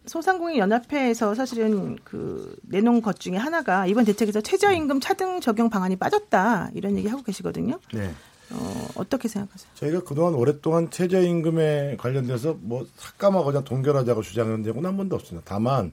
소상공인 0.06 0.58
연합회에서 0.58 1.34
사실은 1.34 1.96
그 2.04 2.56
내놓은 2.62 3.02
것 3.02 3.18
중에 3.18 3.36
하나가 3.36 3.86
이번 3.86 4.04
대책에서 4.04 4.40
최저임금 4.40 5.00
차등 5.00 5.40
적용 5.40 5.70
방안이 5.70 5.96
빠졌다 5.96 6.70
이런 6.74 6.96
얘기 6.98 7.08
하고 7.08 7.22
계시거든요. 7.22 7.78
네. 7.92 8.12
어, 8.50 8.88
어떻게 8.96 9.28
생각하세요? 9.28 9.70
저희가 9.74 10.00
그동안 10.04 10.34
오랫동안 10.34 10.90
최저임금에 10.90 11.96
관련돼서 11.98 12.56
뭐 12.60 12.86
삭감하거나 12.96 13.62
동결하자고 13.64 14.22
주장한 14.22 14.62
적은 14.62 14.84
한 14.84 14.96
번도 14.96 15.16
없습니다. 15.16 15.44
다만 15.48 15.92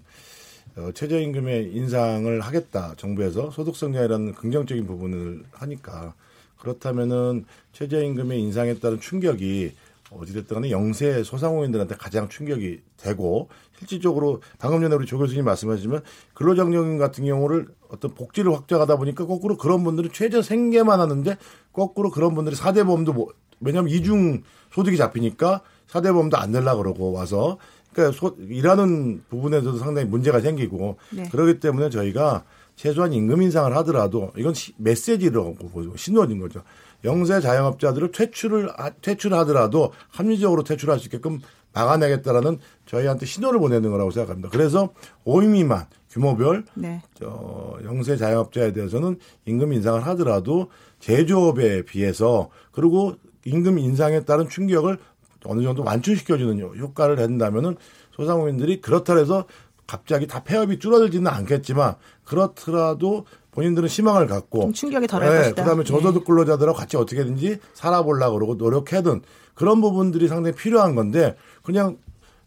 어, 0.77 0.91
최저임금의 0.93 1.73
인상을 1.73 2.39
하겠다. 2.41 2.93
정부에서 2.97 3.51
소득 3.51 3.75
성장이라는 3.75 4.33
긍정적인 4.33 4.85
부분을 4.85 5.43
하니까. 5.51 6.13
그렇다면은 6.59 7.45
최저임금의 7.73 8.41
인상에 8.41 8.75
따른 8.75 8.99
충격이 8.99 9.73
어찌됐든 10.11 10.55
간에 10.55 10.71
영세 10.71 11.23
소상공인들한테 11.23 11.95
가장 11.95 12.27
충격이 12.29 12.81
되고 12.97 13.47
실질적으로 13.77 14.41
방금 14.57 14.81
전에 14.81 14.95
우리 14.95 15.05
조 15.05 15.17
교수님 15.17 15.45
말씀하시지만 15.45 16.01
근로장려금 16.33 16.97
같은 16.97 17.25
경우를 17.25 17.67
어떤 17.89 18.13
복지를 18.13 18.53
확장하다 18.53 18.97
보니까 18.97 19.25
거꾸로 19.25 19.55
그런 19.55 19.83
분들은 19.83 20.09
최저 20.11 20.41
생계만 20.41 20.99
하는데 20.99 21.37
거꾸로 21.71 22.09
그런 22.09 22.33
분들이 22.33 22.55
사대보험도 22.55 23.13
뭐 23.13 23.27
왜냐하면 23.61 23.91
이중 23.93 24.41
소득이 24.73 24.97
잡히니까 24.97 25.61
사대보험도 25.87 26.37
안 26.37 26.51
낼라 26.51 26.75
그러고 26.75 27.11
와서 27.11 27.57
그러니까 27.93 28.17
소, 28.17 28.35
일하는 28.39 29.23
부분에서도 29.29 29.77
상당히 29.77 30.07
문제가 30.07 30.39
생기고 30.39 30.97
네. 31.11 31.27
그렇기 31.29 31.59
때문에 31.59 31.89
저희가 31.89 32.43
최소한 32.75 33.11
임금 33.11 33.41
인상을 33.41 33.75
하더라도 33.77 34.31
이건 34.37 34.53
시, 34.53 34.73
메시지라고 34.77 35.55
보고 35.55 35.95
신호인 35.97 36.39
거죠. 36.39 36.61
영세 37.03 37.39
자영업자들을 37.39 38.11
퇴출을 38.11 38.69
퇴출하더라도 39.01 39.91
합리적으로 40.09 40.63
퇴출할 40.63 40.99
수 40.99 41.07
있게끔 41.07 41.39
막아내겠다라는 41.73 42.59
저희한테 42.85 43.25
신호를 43.25 43.59
보내는 43.59 43.91
거라고 43.91 44.11
생각합니다. 44.11 44.49
그래서 44.49 44.89
5인 45.25 45.49
미만 45.49 45.85
규모별 46.09 46.65
네. 46.73 47.01
저 47.13 47.77
영세 47.83 48.17
자영업자에 48.17 48.73
대해서는 48.73 49.19
임금 49.45 49.73
인상을 49.73 50.05
하더라도 50.07 50.69
제조업에 50.99 51.83
비해서 51.83 52.49
그리고 52.71 53.15
임금 53.45 53.77
인상에 53.79 54.21
따른 54.21 54.49
충격을 54.49 54.97
어느 55.45 55.61
정도 55.61 55.83
완충시켜주는 55.83 56.77
효과를 56.77 57.15
낸다면은 57.15 57.77
소상공인들이 58.15 58.81
그렇다 58.81 59.15
해서 59.17 59.45
갑자기 59.87 60.27
다 60.27 60.43
폐업이 60.43 60.79
줄어들지는 60.79 61.27
않겠지만 61.27 61.95
그렇더라도 62.23 63.25
본인들은 63.51 63.89
희망을 63.89 64.27
갖고 64.27 64.71
충격이 64.71 65.07
덜할 65.07 65.29
네, 65.29 65.37
것이다. 65.37 65.63
그다음에 65.63 65.83
저소득 65.83 66.21
네. 66.21 66.25
근로자들하고 66.25 66.77
같이 66.77 66.97
어떻게든지 66.97 67.59
살아보려고 67.73 68.35
그러고 68.35 68.55
노력해든 68.55 69.21
그런 69.55 69.81
부분들이 69.81 70.27
상당히 70.27 70.55
필요한 70.55 70.95
건데 70.95 71.35
그냥 71.63 71.97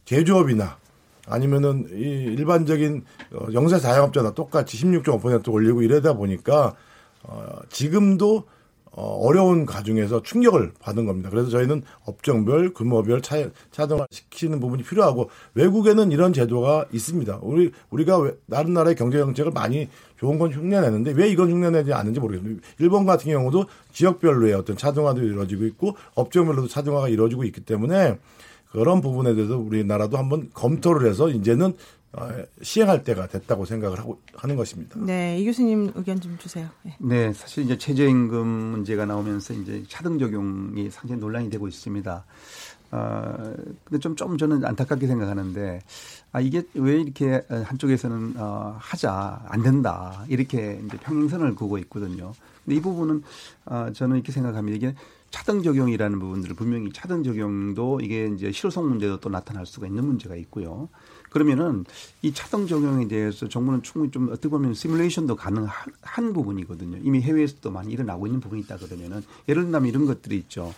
제조업이나 0.04 0.78
아니면은 1.26 1.86
이 1.92 2.02
일반적인 2.02 3.04
어, 3.34 3.46
영세 3.52 3.78
자영업자나 3.78 4.34
똑같이 4.34 4.76
16.5% 4.78 5.52
올리고 5.52 5.82
이러다 5.82 6.14
보니까 6.14 6.74
어 7.24 7.58
지금도 7.68 8.44
어, 8.94 9.26
어려운 9.26 9.64
가중에서 9.64 10.22
충격을 10.22 10.72
받은 10.78 11.06
겁니다. 11.06 11.30
그래서 11.30 11.48
저희는 11.48 11.82
업종별, 12.04 12.74
규모별 12.74 13.22
차, 13.22 13.36
차등화 13.70 14.06
시키는 14.10 14.60
부분이 14.60 14.82
필요하고 14.82 15.30
외국에는 15.54 16.12
이런 16.12 16.34
제도가 16.34 16.86
있습니다. 16.92 17.38
우리 17.42 17.72
우리가 17.88 18.32
다른 18.50 18.74
나라의 18.74 18.94
경제 18.94 19.18
정책을 19.18 19.52
많이 19.52 19.88
좋은 20.18 20.38
건 20.38 20.52
흉내내는데 20.52 21.12
왜 21.12 21.28
이건 21.30 21.50
흉내내지 21.50 21.94
않는지 21.94 22.20
모르겠습니다. 22.20 22.62
일본 22.80 23.06
같은 23.06 23.32
경우도 23.32 23.64
지역별로의 23.92 24.52
어떤 24.54 24.76
차등화도 24.76 25.22
이루어지고 25.22 25.64
있고 25.64 25.96
업종별로도 26.14 26.68
차등화가 26.68 27.08
이루어지고 27.08 27.44
있기 27.44 27.62
때문에 27.62 28.18
그런 28.72 29.00
부분에 29.00 29.34
대해서 29.34 29.56
우리나라도 29.56 30.18
한번 30.18 30.50
검토를 30.52 31.08
해서 31.08 31.30
이제는 31.30 31.68
어, 31.68 32.01
시행할 32.60 33.04
때가 33.04 33.26
됐다고 33.26 33.64
생각을 33.64 33.98
하고 33.98 34.20
하는 34.34 34.56
것입니다. 34.56 34.98
네, 35.00 35.38
이 35.38 35.44
교수님 35.44 35.92
의견 35.94 36.20
좀 36.20 36.36
주세요. 36.38 36.68
네. 36.82 36.96
네, 36.98 37.32
사실 37.32 37.64
이제 37.64 37.78
최저임금 37.78 38.46
문제가 38.46 39.06
나오면서 39.06 39.54
이제 39.54 39.82
차등 39.88 40.18
적용이 40.18 40.90
상당히 40.90 41.20
논란이 41.20 41.50
되고 41.50 41.66
있습니다. 41.68 42.24
어, 42.92 43.54
근데 43.84 43.98
좀, 43.98 44.14
좀 44.16 44.36
저는 44.36 44.66
안타깝게 44.66 45.06
생각하는데, 45.06 45.80
아, 46.32 46.40
이게 46.42 46.62
왜 46.74 47.00
이렇게 47.00 47.42
한쪽에서는, 47.48 48.34
어, 48.36 48.76
하자, 48.78 49.46
안 49.48 49.62
된다, 49.62 50.26
이렇게 50.28 50.78
이제 50.84 50.98
평행선을 50.98 51.54
그고 51.54 51.78
있거든요. 51.78 52.34
근데 52.64 52.76
이 52.76 52.82
부분은, 52.82 53.22
어, 53.64 53.86
저는 53.94 54.16
이렇게 54.16 54.30
생각합니다. 54.30 54.76
이게 54.76 54.94
차등 55.30 55.62
적용이라는 55.62 56.18
부분들을 56.18 56.54
분명히 56.54 56.92
차등 56.92 57.24
적용도 57.24 58.00
이게 58.00 58.26
이제 58.26 58.52
실효성 58.52 58.86
문제도 58.86 59.18
또 59.18 59.30
나타날 59.30 59.64
수가 59.64 59.86
있는 59.86 60.04
문제가 60.04 60.36
있고요. 60.36 60.90
그러면은 61.32 61.86
이 62.20 62.32
차등 62.32 62.66
적용에 62.66 63.08
대해서 63.08 63.48
정부는 63.48 63.82
충분히 63.82 64.10
좀 64.10 64.28
어떻게 64.30 64.48
보면 64.48 64.74
시뮬레이션도 64.74 65.36
가능한 65.36 66.32
부분이거든요. 66.34 66.98
이미 67.02 67.22
해외에서도 67.22 67.70
많이 67.70 67.92
일어나고 67.92 68.26
있는 68.26 68.40
부분이 68.40 68.60
있다 68.62 68.76
그러면은 68.76 69.22
예를 69.48 69.62
들면 69.62 69.86
이런 69.86 70.04
것들이 70.04 70.36
있죠. 70.36 70.74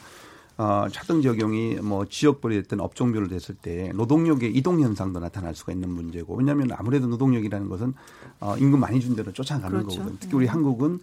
어, 0.56 0.86
차등 0.92 1.22
적용이 1.22 1.76
뭐 1.82 2.04
지역별이 2.06 2.54
됐든 2.62 2.80
업종별로 2.80 3.26
됐을 3.26 3.56
때 3.56 3.90
노동력의 3.94 4.54
이동 4.54 4.80
현상도 4.80 5.18
나타날 5.18 5.56
수가 5.56 5.72
있는 5.72 5.90
문제고 5.90 6.36
왜냐하면 6.36 6.70
아무래도 6.70 7.08
노동력이라는 7.08 7.68
것은 7.68 7.92
어, 8.38 8.56
임금 8.56 8.78
많이 8.78 9.00
준 9.00 9.16
대로 9.16 9.32
쫓아가는 9.32 9.70
그렇죠. 9.70 9.98
거거든요. 9.98 10.18
특히 10.20 10.36
우리 10.36 10.46
네. 10.46 10.52
한국은 10.52 11.00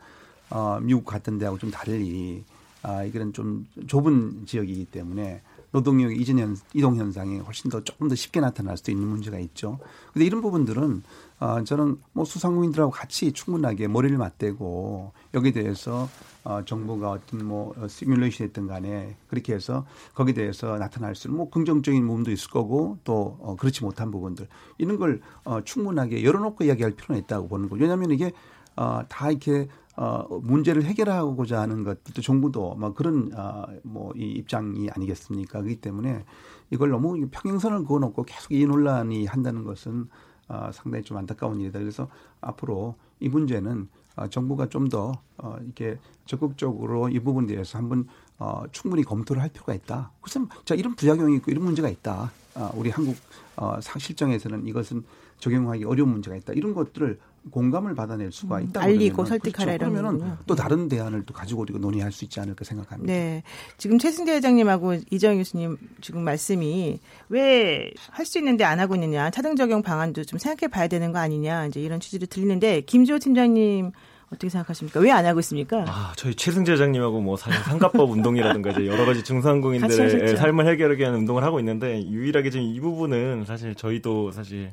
어, 0.49 0.79
미국 0.81 1.03
같은 1.03 1.37
데하고 1.37 1.57
좀 1.57 1.69
달리 1.69 2.45
아, 2.83 3.03
이거는 3.03 3.33
좀 3.33 3.67
좁은 3.87 4.45
지역이기 4.45 4.85
때문에 4.85 5.41
노동력 5.71 6.15
이전 6.15 6.39
현, 6.39 6.57
이동 6.73 6.97
현상이 6.97 7.39
훨씬 7.39 7.71
더 7.71 7.84
조금 7.84 8.07
더 8.07 8.15
쉽게 8.15 8.39
나타날 8.39 8.77
수도 8.77 8.91
있는 8.91 9.07
문제가 9.07 9.39
있죠. 9.39 9.79
근데 10.13 10.25
이런 10.25 10.41
부분들은 10.41 11.03
어, 11.39 11.63
저는 11.63 11.97
뭐 12.13 12.23
수상공인들하고 12.23 12.91
같이 12.91 13.31
충분하게 13.31 13.88
머리를 13.88 14.15
맞대고 14.17 15.12
여기에 15.34 15.51
대해서 15.53 16.07
어, 16.43 16.63
정부가 16.65 17.12
어떤 17.12 17.45
뭐 17.45 17.73
시뮬레이션 17.88 18.47
했던 18.47 18.67
간에 18.67 19.15
그렇게 19.27 19.53
해서 19.53 19.86
거기에 20.13 20.34
대해서 20.34 20.77
나타날 20.77 21.15
수 21.15 21.27
있는 21.27 21.38
뭐 21.38 21.49
긍정적인 21.49 22.05
부분도 22.05 22.31
있을 22.31 22.49
거고 22.51 22.97
또 23.03 23.38
어, 23.39 23.55
그렇지 23.57 23.84
못한 23.84 24.12
부분들 24.12 24.47
이런 24.77 24.97
걸 24.97 25.21
어, 25.43 25.62
충분하게 25.63 26.23
열어놓고 26.23 26.63
이야기할 26.65 26.91
필요는 26.91 27.23
있다고 27.23 27.47
보는 27.47 27.69
거죠. 27.69 27.81
왜냐하면 27.81 28.12
이게 28.12 28.31
어, 28.75 29.01
다 29.10 29.29
이렇게 29.31 29.67
어, 29.97 30.25
문제를 30.41 30.84
해결하고자 30.84 31.60
하는 31.62 31.84
것도 31.84 32.21
정부도 32.21 32.75
뭐 32.75 32.93
그런 32.93 33.32
어, 33.36 33.65
뭐이 33.84 34.32
입장이 34.32 34.89
아니겠습니까? 34.89 35.60
그렇기 35.60 35.82
때문에 35.82 36.23
이걸 36.69 36.89
너무 36.89 37.27
평행선을 37.30 37.84
그어놓고 37.86 38.23
계속 38.23 38.51
이 38.54 38.65
논란이 38.65 39.25
한다는 39.25 39.63
것은 39.63 40.08
어, 40.47 40.69
상당히 40.73 41.04
좀 41.04 41.17
안타까운 41.17 41.60
일이다. 41.60 41.80
그래서 41.80 42.08
앞으로 42.41 42.95
이 43.19 43.30
문제는 43.30 43.89
어, 44.15 44.27
정부가 44.27 44.67
좀 44.67 44.89
더 44.89 45.13
어, 45.38 45.56
이렇게 45.63 45.97
적극적으로 46.25 47.10
이 47.10 47.19
부분에 47.19 47.47
대해서 47.47 47.77
한번 47.77 48.08
어, 48.39 48.63
충분히 48.71 49.04
검토를 49.04 49.41
할 49.41 49.49
필요가 49.49 49.73
있다. 49.73 50.12
그래서 50.21 50.45
자 50.65 50.75
이런 50.75 50.95
부작용이 50.95 51.36
있고 51.38 51.51
이런 51.51 51.63
문제가 51.63 51.88
있다. 51.89 52.32
어, 52.56 52.71
우리 52.75 52.89
한국 52.89 53.15
어, 53.56 53.80
실정에서는 53.80 54.67
이것은 54.67 55.04
적용하기 55.39 55.86
어려운 55.86 56.10
문제가 56.10 56.36
있다. 56.36 56.54
이런 56.54 56.73
것들을 56.73 57.19
공감을 57.49 57.95
받아낼 57.95 58.32
수가 58.32 58.58
음, 58.58 58.63
있다. 58.65 58.82
알리고 58.84 59.25
설득하라 59.25 59.77
그렇죠. 59.77 59.91
그러면은 59.93 60.36
또 60.45 60.54
다른 60.54 60.88
대안을 60.88 61.23
또 61.25 61.34
가지고 61.34 61.62
우리가 61.62 61.80
논의할 61.80 62.12
수 62.12 62.23
있지 62.23 62.39
않을까 62.39 62.63
생각합니다. 62.63 63.12
네. 63.12 63.41
지금 63.77 63.97
최승대 63.97 64.34
회장님하고 64.34 64.97
이정 65.10 65.38
교수님 65.38 65.77
지금 66.01 66.23
말씀이 66.23 66.99
왜 67.30 67.91
할 68.12 68.25
수 68.25 68.38
있는데 68.38 68.63
안 68.63 68.80
하고 68.80 68.93
있느냐 68.95 69.30
차등 69.32 69.56
적용 69.56 69.82
방안도 69.82 70.23
좀 70.25 70.38
생각해 70.38 70.69
봐야 70.69 70.88
되는 70.88 71.12
거 71.12 71.17
아니냐 71.19 71.65
이제 71.65 71.82
이런 71.82 71.99
취지로 71.99 72.27
들리는데 72.27 72.82
김지호 72.82 73.17
팀장님 73.19 73.91
어떻게 74.27 74.47
생각하십니까? 74.47 74.99
왜 75.01 75.12
안 75.12 75.25
하고 75.25 75.39
있습니까? 75.41 75.84
아, 75.89 76.13
저희 76.15 76.36
최승재 76.36 76.77
장님하고 76.77 77.19
뭐 77.19 77.36
사실 77.36 77.60
상가법 77.63 78.10
운동이라든가 78.12 78.69
이제 78.71 78.86
여러 78.88 79.06
가지 79.06 79.23
중산공인들의 79.23 80.38
삶을 80.38 80.67
해결하기 80.69 81.01
위한 81.01 81.15
운동을 81.15 81.43
하고 81.43 81.60
있는데 81.60 82.01
유일하게 82.08 82.49
지금 82.51 82.65
이 82.67 82.80
부분은 82.80 83.43
사실 83.45 83.75
저희도 83.75 84.32
사실 84.32 84.71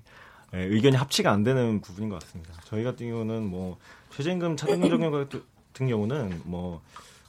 예, 0.55 0.61
의견이 0.61 0.97
합치가 0.97 1.31
안 1.31 1.43
되는 1.43 1.81
부분인 1.81 2.09
것 2.09 2.21
같습니다. 2.21 2.55
저희 2.65 2.85
같은 2.85 3.09
경우는 3.09 3.47
뭐 3.47 3.79
최저임금 4.11 4.57
차등 4.57 4.89
적용 4.89 5.13
같은 5.13 5.89
경우는 5.89 6.43
뭐 6.45 6.81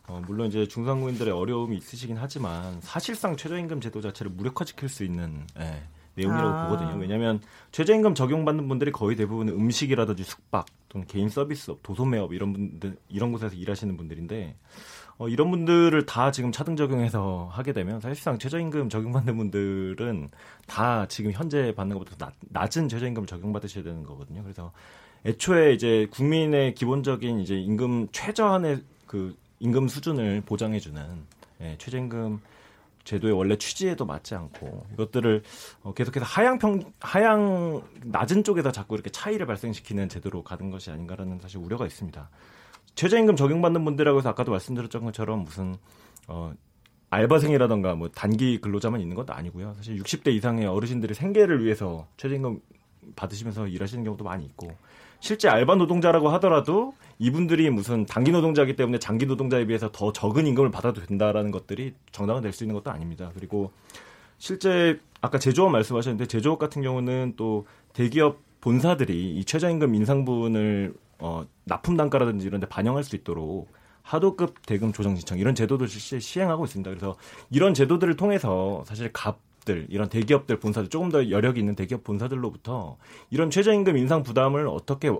어, 0.07 0.21
물론 0.25 0.47
이제 0.47 0.67
중산국인들의 0.67 1.31
어려움이 1.33 1.77
있으시긴 1.77 2.17
하지만 2.17 2.79
사실상 2.81 3.37
최저임금 3.37 3.79
제도 3.81 4.01
자체를 4.01 4.31
무력화시킬 4.31 4.89
수 4.89 5.03
있는 5.03 5.45
예, 5.59 5.83
내용이라고 6.15 6.49
아. 6.49 6.67
보거든요. 6.67 6.99
왜냐하면 6.99 7.41
최저임금 7.71 8.15
적용받는 8.15 8.67
분들이 8.67 8.91
거의 8.91 9.15
대부분 9.15 9.49
음식이라든지 9.49 10.23
숙박 10.23 10.65
또는 10.89 11.05
개인 11.07 11.29
서비스업, 11.29 11.83
도소매업 11.83 12.33
이런 12.33 12.53
분들 12.53 12.97
이런 13.09 13.31
곳에서 13.31 13.55
일하시는 13.55 13.95
분들인데 13.97 14.55
어, 15.19 15.27
이런 15.27 15.51
분들을 15.51 16.05
다 16.05 16.31
지금 16.31 16.49
차등 16.51 16.77
적용해서 16.77 17.49
하게 17.51 17.73
되면 17.73 17.99
사실상 17.99 18.39
최저임금 18.39 18.87
적용받는 18.87 19.35
분들은 19.35 20.29
다 20.65 21.05
지금 21.07 21.33
현재 21.33 21.73
받는 21.75 21.99
것보다 21.99 22.25
낮, 22.25 22.33
낮은 22.39 22.87
최저임금을 22.87 23.27
적용받으셔야 23.27 23.83
되는 23.83 24.03
거거든요. 24.03 24.41
그래서 24.43 24.71
애초에 25.25 25.73
이제 25.73 26.07
국민의 26.11 26.73
기본적인 26.73 27.41
이제 27.41 27.55
임금 27.55 28.07
최저한의 28.13 28.81
그 29.05 29.35
임금 29.59 29.89
수준을 29.89 30.43
보장해주는 30.45 31.03
예, 31.61 31.75
최저임금 31.77 32.39
제도의 33.03 33.33
원래 33.33 33.57
취지에도 33.57 34.05
맞지 34.05 34.35
않고 34.35 34.85
이것들을 34.93 35.43
어, 35.83 35.93
계속해서 35.93 36.25
하향 36.25 36.59
평 36.59 36.93
하향 37.01 37.81
낮은 38.05 38.45
쪽에다 38.45 38.71
자꾸 38.71 38.95
이렇게 38.95 39.09
차이를 39.09 39.45
발생시키는 39.45 40.07
제도로 40.07 40.43
가는 40.43 40.71
것이 40.71 40.91
아닌가라는 40.91 41.39
사실 41.41 41.57
우려가 41.57 41.85
있습니다. 41.85 42.29
최저임금 42.99 43.37
적용받는 43.37 43.85
분들이라고 43.85 44.17
해서 44.19 44.27
아까도 44.27 44.51
말씀드렸던 44.51 45.05
것처럼 45.05 45.45
무슨 45.45 45.77
어 46.27 46.51
알바생이라던가 47.11 47.95
뭐 47.95 48.09
단기 48.09 48.59
근로자만 48.59 48.99
있는 48.99 49.15
것도 49.15 49.31
아니고요. 49.31 49.73
사실 49.77 49.95
60대 49.95 50.33
이상의 50.33 50.65
어르신들이 50.65 51.13
생계를 51.13 51.63
위해서 51.63 52.07
최저임금 52.17 52.59
받으시면서 53.15 53.67
일하시는 53.67 54.03
경우도 54.03 54.25
많이 54.25 54.43
있고 54.43 54.73
실제 55.21 55.47
알바 55.47 55.75
노동자라고 55.75 56.27
하더라도 56.27 56.93
이분들이 57.19 57.69
무슨 57.69 58.05
단기 58.05 58.31
노동자이기 58.31 58.75
때문에 58.75 58.99
장기 58.99 59.25
노동자에 59.25 59.65
비해서 59.65 59.89
더 59.93 60.11
적은 60.11 60.45
임금을 60.47 60.69
받아도 60.69 61.01
된다라는 61.01 61.51
것들이 61.51 61.93
정당화 62.11 62.41
될수 62.41 62.65
있는 62.65 62.75
것도 62.75 62.91
아닙니다. 62.91 63.31
그리고 63.33 63.71
실제 64.39 64.99
아까 65.21 65.39
제조업 65.39 65.71
말씀하셨는데 65.71 66.25
제조업 66.25 66.59
같은 66.59 66.81
경우는 66.81 67.35
또 67.37 67.65
대기업 67.93 68.39
본사들이 68.59 69.37
이 69.37 69.45
최저임금 69.45 69.95
인상분을 69.95 70.95
어, 71.19 71.45
납품 71.65 71.97
단가라든지 71.97 72.47
이런 72.47 72.59
데 72.59 72.67
반영할 72.67 73.03
수 73.03 73.15
있도록 73.15 73.71
하도급 74.01 74.65
대금 74.65 74.91
조정 74.91 75.15
신청 75.15 75.37
이런 75.37 75.53
제도도 75.53 75.85
실시 75.85 76.19
시행하고 76.19 76.65
있습니다. 76.65 76.89
그래서 76.89 77.15
이런 77.51 77.73
제도들을 77.73 78.15
통해서 78.15 78.83
사실 78.87 79.11
갑들 79.13 79.87
이런 79.89 80.09
대기업들 80.09 80.59
본사들 80.59 80.89
조금 80.89 81.09
더 81.09 81.29
여력이 81.29 81.59
있는 81.59 81.75
대기업 81.75 82.03
본사들로부터 82.03 82.97
이런 83.29 83.51
최저임금 83.51 83.97
인상 83.97 84.23
부담을 84.23 84.67
어떻게 84.67 85.11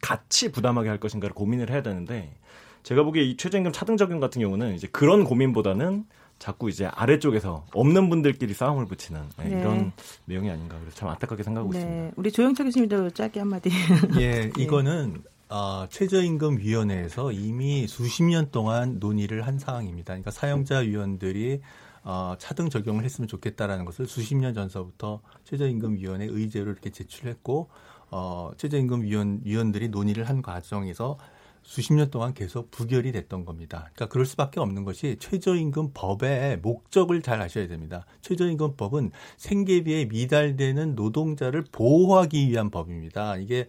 같이 0.00 0.52
부담하게 0.52 0.88
할 0.88 0.98
것인가를 1.00 1.34
고민을 1.34 1.70
해야 1.70 1.82
되는데 1.82 2.34
제가 2.82 3.02
보기에 3.02 3.24
이 3.24 3.36
최저임금 3.36 3.72
차등 3.72 3.96
적용 3.96 4.20
같은 4.20 4.40
경우는 4.40 4.74
이제 4.74 4.86
그런 4.86 5.24
고민보다는 5.24 6.04
자꾸 6.38 6.68
이제 6.68 6.86
아래쪽에서 6.86 7.66
없는 7.74 8.10
분들끼리 8.10 8.54
싸움을 8.54 8.86
붙이는 8.86 9.22
네, 9.38 9.48
네. 9.48 9.60
이런 9.60 9.92
내용이 10.26 10.50
아닌가 10.50 10.78
그래서 10.78 10.96
참 10.96 11.08
안타깝게 11.08 11.42
생각하고 11.42 11.72
네. 11.72 11.78
있습니다. 11.78 12.12
우리 12.16 12.32
조영철 12.32 12.66
교수님도 12.66 13.10
짧게 13.10 13.40
한마디. 13.40 13.70
예, 14.20 14.50
이거는 14.58 15.22
어, 15.48 15.86
최저임금위원회에서 15.88 17.32
이미 17.32 17.86
수십 17.86 18.24
년 18.24 18.50
동안 18.50 18.98
논의를 18.98 19.46
한 19.46 19.58
사항입니다. 19.58 20.14
그러니까 20.14 20.30
사용자 20.30 20.78
위원들이 20.78 21.60
어, 22.02 22.34
차등 22.38 22.68
적용을 22.68 23.04
했으면 23.04 23.28
좋겠다라는 23.28 23.84
것을 23.84 24.06
수십 24.06 24.34
년 24.36 24.52
전서부터 24.52 25.20
최저임금위원회 25.44 26.26
의제로 26.26 26.70
이렇게 26.70 26.90
제출했고 26.90 27.68
어, 28.10 28.50
최저임금위원 28.56 29.40
위원들이 29.44 29.88
논의를 29.88 30.28
한 30.28 30.42
과정에서 30.42 31.18
수십 31.64 31.94
년 31.94 32.10
동안 32.10 32.34
계속 32.34 32.70
부결이 32.70 33.10
됐던 33.12 33.44
겁니다. 33.44 33.90
그러니까 33.94 34.06
그럴 34.06 34.26
수밖에 34.26 34.60
없는 34.60 34.84
것이 34.84 35.16
최저임금 35.18 35.90
법의 35.94 36.58
목적을 36.58 37.22
잘 37.22 37.40
아셔야 37.40 37.66
됩니다. 37.66 38.04
최저임금 38.20 38.76
법은 38.76 39.10
생계비에 39.38 40.04
미달되는 40.04 40.94
노동자를 40.94 41.64
보호하기 41.72 42.48
위한 42.48 42.70
법입니다. 42.70 43.38
이게 43.38 43.66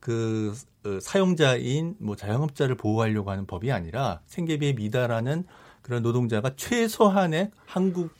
그 0.00 0.54
어, 0.84 0.98
사용자인 1.00 1.96
뭐 1.98 2.16
자영업자를 2.16 2.76
보호하려고 2.76 3.30
하는 3.30 3.46
법이 3.46 3.70
아니라 3.72 4.20
생계비에 4.26 4.72
미달하는 4.72 5.44
그런 5.82 6.02
노동자가 6.02 6.56
최소한의 6.56 7.50
한국 7.66 8.10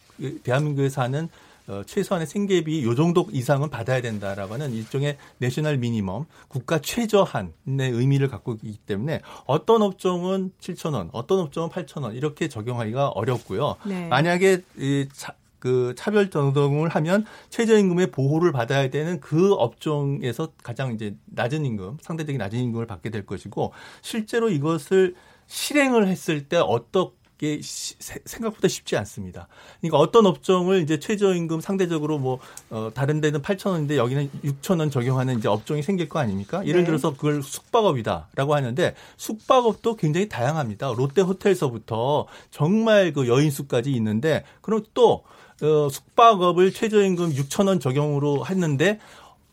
대한민국에 0.44 0.88
사는 0.88 1.28
어, 1.66 1.82
최소한의 1.86 2.26
생계비 2.26 2.84
요 2.84 2.94
정도 2.94 3.26
이상은 3.32 3.70
받아야 3.70 4.02
된다라고 4.02 4.54
하는 4.54 4.72
일종의 4.72 5.16
내셔널 5.38 5.78
미니멈 5.78 6.26
국가 6.48 6.78
최저한의 6.78 7.52
의미를 7.78 8.28
갖고 8.28 8.58
있기 8.62 8.78
때문에 8.78 9.20
어떤 9.46 9.82
업종은 9.82 10.52
7천 10.60 10.94
원, 10.94 11.08
어떤 11.12 11.40
업종은 11.40 11.70
8천 11.70 12.02
원 12.02 12.14
이렇게 12.14 12.48
적용하기가 12.48 13.08
어렵고요. 13.08 13.76
네. 13.86 14.08
만약에 14.08 14.62
이 14.76 15.08
차, 15.12 15.34
그 15.58 15.94
차별 15.96 16.28
정동을 16.28 16.90
하면 16.90 17.24
최저임금의 17.48 18.10
보호를 18.10 18.52
받아야 18.52 18.90
되는 18.90 19.18
그 19.20 19.54
업종에서 19.54 20.48
가장 20.62 20.92
이제 20.92 21.16
낮은 21.24 21.64
임금, 21.64 21.98
상대적인 22.02 22.36
낮은 22.36 22.58
임금을 22.58 22.86
받게 22.86 23.08
될 23.08 23.24
것이고 23.24 23.72
실제로 24.02 24.50
이것을 24.50 25.14
실행을 25.46 26.06
했을 26.08 26.48
때 26.48 26.58
어떻게 26.58 27.23
게 27.38 27.60
생각보다 27.62 28.68
쉽지 28.68 28.96
않습니다. 28.96 29.48
그러니까 29.80 29.98
어떤 29.98 30.26
업종을 30.26 30.82
이제 30.82 30.98
최저임금 31.00 31.60
상대적으로 31.60 32.18
뭐 32.18 32.38
어, 32.70 32.90
다른 32.94 33.20
데는 33.20 33.42
8천 33.42 33.70
원인데 33.70 33.96
여기는 33.96 34.30
6천 34.44 34.78
원 34.78 34.90
적용하는 34.90 35.38
이제 35.38 35.48
업종이 35.48 35.82
생길 35.82 36.08
거 36.08 36.20
아닙니까? 36.20 36.64
예를 36.64 36.82
네. 36.82 36.86
들어서 36.86 37.12
그걸 37.14 37.42
숙박업이다라고 37.42 38.54
하는데 38.54 38.94
숙박업도 39.16 39.96
굉장히 39.96 40.28
다양합니다. 40.28 40.92
롯데 40.92 41.22
호텔서부터 41.22 42.26
정말 42.50 43.12
그 43.12 43.26
여인수까지 43.26 43.90
있는데 43.92 44.44
그럼 44.60 44.82
또 44.94 45.24
어, 45.62 45.88
숙박업을 45.88 46.72
최저임금 46.72 47.32
6천 47.32 47.68
원 47.68 47.80
적용으로 47.80 48.46
했는데 48.46 48.98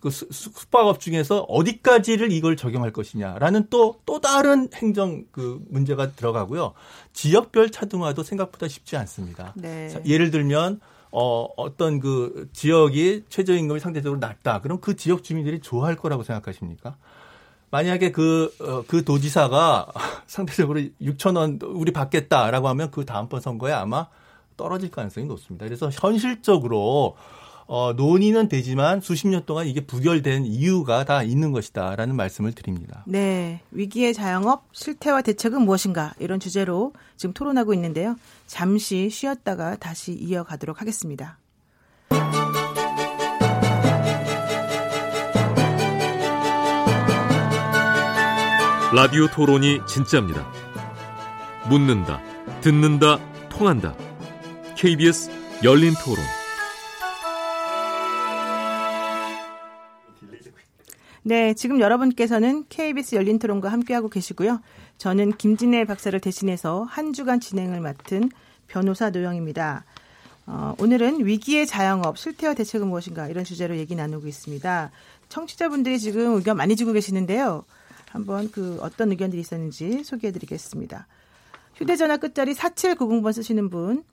그 0.01 0.09
숙박업 0.09 0.99
중에서 0.99 1.41
어디까지를 1.41 2.31
이걸 2.31 2.57
적용할 2.57 2.91
것이냐라는 2.91 3.67
또또 3.69 4.19
다른 4.19 4.67
행정 4.73 5.25
그 5.31 5.63
문제가 5.69 6.11
들어가고요. 6.11 6.73
지역별 7.13 7.69
차등화도 7.69 8.23
생각보다 8.23 8.67
쉽지 8.67 8.97
않습니다. 8.97 9.53
네. 9.55 10.01
예를 10.05 10.31
들면 10.31 10.81
어, 11.11 11.47
어떤 11.55 11.99
그 11.99 12.49
지역이 12.51 13.25
최저임금이 13.29 13.79
상대적으로 13.79 14.19
낮다. 14.19 14.61
그럼 14.61 14.79
그 14.81 14.95
지역 14.95 15.23
주민들이 15.23 15.59
좋아할 15.59 15.95
거라고 15.95 16.23
생각하십니까? 16.23 16.95
만약에 17.69 18.11
그, 18.11 18.53
어, 18.59 18.83
그 18.87 19.03
도지사가 19.03 19.87
상대적으로 20.25 20.81
6천 21.01 21.37
원 21.37 21.59
우리 21.61 21.93
받겠다라고 21.93 22.67
하면 22.69 22.89
그 22.91 23.05
다음번 23.05 23.39
선거에 23.39 23.71
아마 23.71 24.07
떨어질 24.57 24.89
가능성이 24.89 25.27
높습니다. 25.27 25.65
그래서 25.65 25.89
현실적으로 25.91 27.15
어, 27.73 27.93
논의는 27.93 28.49
되지만 28.49 28.99
수십 28.99 29.29
년 29.29 29.45
동안 29.45 29.65
이게 29.65 29.79
부결된 29.79 30.45
이유가 30.45 31.05
다 31.05 31.23
있는 31.23 31.53
것이다라는 31.53 32.17
말씀을 32.17 32.51
드립니다. 32.51 33.05
네. 33.07 33.61
위기의 33.71 34.13
자영업 34.13 34.65
실태와 34.73 35.21
대책은 35.21 35.61
무엇인가 35.61 36.13
이런 36.19 36.41
주제로 36.41 36.91
지금 37.15 37.31
토론하고 37.31 37.73
있는데요. 37.75 38.17
잠시 38.45 39.09
쉬었다가 39.09 39.77
다시 39.77 40.11
이어가도록 40.11 40.81
하겠습니다. 40.81 41.37
라디오 48.93 49.27
토론이 49.27 49.79
진짜입니다. 49.87 50.45
묻는다, 51.69 52.19
듣는다, 52.59 53.17
통한다. 53.47 53.95
KBS 54.75 55.31
열린 55.63 55.93
토론. 56.03 56.40
네, 61.23 61.53
지금 61.53 61.79
여러분께서는 61.79 62.65
KBS 62.67 63.13
열린 63.13 63.37
토론과 63.37 63.69
함께하고 63.71 64.09
계시고요. 64.09 64.59
저는 64.97 65.33
김진애 65.33 65.85
박사를 65.85 66.19
대신해서 66.19 66.83
한 66.83 67.13
주간 67.13 67.39
진행을 67.39 67.79
맡은 67.79 68.31
변호사 68.67 69.11
노영입니다. 69.11 69.85
어, 70.47 70.73
오늘은 70.79 71.23
위기의 71.23 71.67
자영업 71.67 72.17
실태와 72.17 72.55
대책은 72.55 72.87
무엇인가 72.87 73.27
이런 73.27 73.43
주제로 73.43 73.77
얘기 73.77 73.93
나누고 73.93 74.27
있습니다. 74.27 74.89
청취자분들이 75.29 75.99
지금 75.99 76.35
의견 76.35 76.57
많이 76.57 76.75
주고 76.75 76.91
계시는데요. 76.91 77.65
한번 78.09 78.49
그 78.51 78.79
어떤 78.81 79.11
의견들이 79.11 79.39
있었는지 79.39 80.03
소개해 80.03 80.33
드리겠습니다. 80.33 81.05
휴대전화 81.75 82.17
끝자리 82.17 82.53
4790번 82.55 83.31
쓰시는 83.31 83.69
분. 83.69 84.03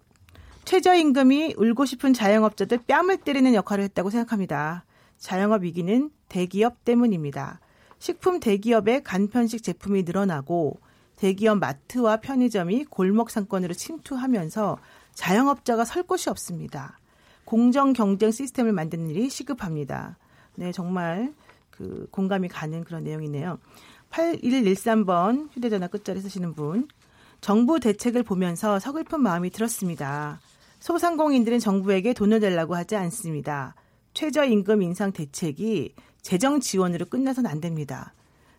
최저임금이 0.66 1.54
울고 1.56 1.86
싶은 1.86 2.12
자영업자들 2.12 2.80
뺨을 2.86 3.16
때리는 3.16 3.54
역할을 3.54 3.84
했다고 3.84 4.10
생각합니다. 4.10 4.84
자영업 5.18 5.62
위기는 5.62 6.10
대기업 6.28 6.84
때문입니다. 6.84 7.60
식품 7.98 8.40
대기업의 8.40 9.02
간편식 9.02 9.62
제품이 9.62 10.04
늘어나고 10.04 10.78
대기업 11.16 11.58
마트와 11.58 12.18
편의점이 12.18 12.84
골목 12.84 13.30
상권으로 13.30 13.74
침투하면서 13.74 14.78
자영업자가 15.14 15.84
설 15.84 16.04
곳이 16.04 16.30
없습니다. 16.30 16.98
공정 17.44 17.92
경쟁 17.92 18.30
시스템을 18.30 18.72
만드는 18.72 19.10
일이 19.10 19.28
시급합니다. 19.28 20.16
네, 20.54 20.70
정말 20.70 21.34
그 21.70 22.06
공감이 22.10 22.48
가는 22.48 22.84
그런 22.84 23.04
내용이네요. 23.04 23.58
8113번 24.10 25.48
휴대전화 25.52 25.88
끝자리 25.88 26.20
쓰시는 26.20 26.54
분. 26.54 26.88
정부 27.40 27.78
대책을 27.80 28.22
보면서 28.22 28.78
서글픈 28.78 29.20
마음이 29.20 29.50
들었습니다. 29.50 30.40
소상공인들은 30.80 31.58
정부에게 31.58 32.12
돈을 32.12 32.40
달라고 32.40 32.76
하지 32.76 32.96
않습니다. 32.96 33.74
최저임금 34.18 34.82
인상 34.82 35.12
대책이 35.12 35.94
재정 36.22 36.58
지원으로 36.58 37.06
끝나선 37.06 37.46
안 37.46 37.60
됩니다. 37.60 38.14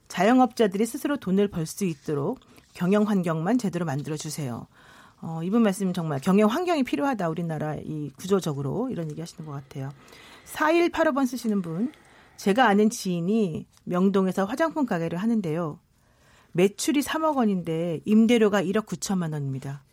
자영업자들이 0.08 0.86
스스로 0.86 1.18
돈을 1.18 1.50
벌 1.50 1.66
수 1.66 1.84
있도록 1.84 2.40
경영 2.74 3.04
환경만 3.04 3.58
제대로 3.58 3.84
만들어 3.86 4.16
주세요. 4.16 4.68
어, 5.22 5.42
이분 5.44 5.62
말씀 5.62 5.92
정말 5.92 6.22
경영 6.22 6.50
환경이 6.50 6.84
필요하다 6.84 7.28
우리나라 7.28 7.76
이 7.76 8.10
구조적으로 8.16 8.90
이런 8.90 9.12
얘기 9.12 9.20
하시는 9.20 9.46
것 9.46 9.52
같아요. 9.52 9.90
4185번 10.46 11.28
쓰시는 11.28 11.62
분 11.62 11.92
제가 12.38 12.66
아는 12.70 12.90
지인이 12.90 13.68
명동에서 13.84 14.46
화장품 14.46 14.86
가게를 14.86 15.18
하는데요. 15.18 15.78
매출이 16.54 17.02
3억 17.02 17.36
원인데 17.36 18.00
임대료가 18.06 18.64
1억 18.64 18.86
9천만 18.86 19.34
원입니다. 19.34 19.84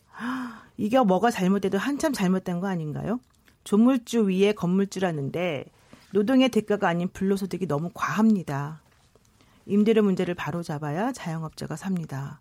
이게 0.76 1.00
뭐가 1.00 1.32
잘못돼도 1.32 1.76
한참 1.76 2.12
잘못된 2.12 2.60
거 2.60 2.68
아닌가요? 2.68 3.18
조물주 3.66 4.28
위에 4.28 4.52
건물주라는데 4.52 5.64
노동의 6.12 6.50
대가가 6.50 6.88
아닌 6.88 7.08
불로소득이 7.12 7.66
너무 7.66 7.90
과합니다. 7.92 8.80
임대료 9.66 10.04
문제를 10.04 10.34
바로 10.34 10.62
잡아야 10.62 11.10
자영업자가 11.10 11.74
삽니다. 11.74 12.40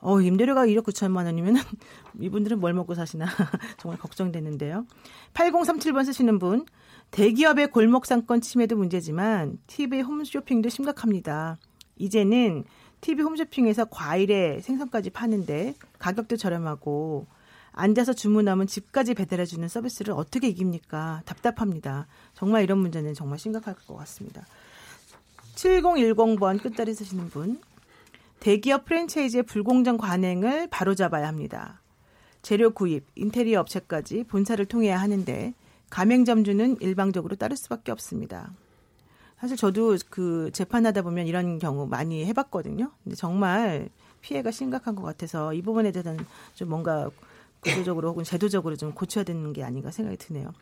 어, 0.00 0.20
임대료가 0.20 0.66
1억 0.66 0.82
9천만 0.82 1.26
원이면 1.26 1.54
이분들은 2.20 2.58
뭘 2.58 2.74
먹고 2.74 2.94
사시나 2.94 3.26
정말 3.78 3.98
걱정되는데요. 4.00 4.86
8037번 5.34 6.04
쓰시는 6.04 6.40
분 6.40 6.66
대기업의 7.12 7.70
골목 7.70 8.04
상권 8.04 8.40
침해도 8.40 8.76
문제지만 8.76 9.58
TV 9.68 10.00
홈쇼핑도 10.00 10.68
심각합니다. 10.68 11.58
이제는 11.96 12.64
TV 13.02 13.22
홈쇼핑에서 13.22 13.84
과일에 13.84 14.60
생선까지 14.62 15.10
파는데 15.10 15.74
가격도 16.00 16.36
저렴하고 16.36 17.28
앉아서 17.76 18.14
주문하면 18.14 18.66
집까지 18.66 19.14
배달해주는 19.14 19.68
서비스를 19.68 20.14
어떻게 20.14 20.48
이깁니까? 20.48 21.22
답답합니다. 21.26 22.06
정말 22.34 22.64
이런 22.64 22.78
문제는 22.78 23.12
정말 23.14 23.38
심각할 23.38 23.74
것 23.86 23.96
같습니다. 23.98 24.46
7010번 25.54 26.60
끝자리 26.60 26.94
쓰시는 26.94 27.28
분. 27.28 27.60
대기업 28.40 28.86
프랜차이즈의 28.86 29.42
불공정 29.44 29.98
관행을 29.98 30.68
바로잡아야 30.68 31.28
합니다. 31.28 31.80
재료 32.40 32.70
구입, 32.70 33.04
인테리어 33.14 33.60
업체까지 33.60 34.24
본사를 34.24 34.64
통해야 34.66 34.98
하는데 34.98 35.52
가맹점주는 35.90 36.78
일방적으로 36.80 37.36
따를 37.36 37.56
수밖에 37.56 37.92
없습니다. 37.92 38.52
사실 39.38 39.56
저도 39.56 39.98
그 40.08 40.50
재판하다 40.52 41.02
보면 41.02 41.26
이런 41.26 41.58
경우 41.58 41.86
많이 41.86 42.24
해봤거든요. 42.24 42.90
근데 43.04 43.16
정말 43.16 43.90
피해가 44.22 44.50
심각한 44.50 44.94
것 44.94 45.02
같아서 45.02 45.52
이 45.52 45.60
부분에 45.60 45.92
대해서는 45.92 46.24
좀 46.54 46.70
뭔가 46.70 47.10
구조적으로 47.66 48.10
혹은 48.10 48.24
제도적으로 48.24 48.76
좀 48.76 48.92
고쳐야 48.92 49.24
되는 49.24 49.52
게 49.52 49.62
아닌가 49.64 49.90
생각이 49.90 50.16
드네요. 50.16 50.52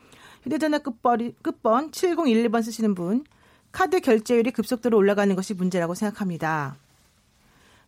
휴대전화 0.42 0.78
끝번이, 0.78 1.34
끝번 1.42 1.90
7011번 1.90 2.62
쓰시는 2.62 2.94
분 2.94 3.24
카드 3.72 4.00
결제율이 4.00 4.50
급속도로 4.52 4.96
올라가는 4.96 5.34
것이 5.34 5.54
문제라고 5.54 5.94
생각합니다. 5.94 6.76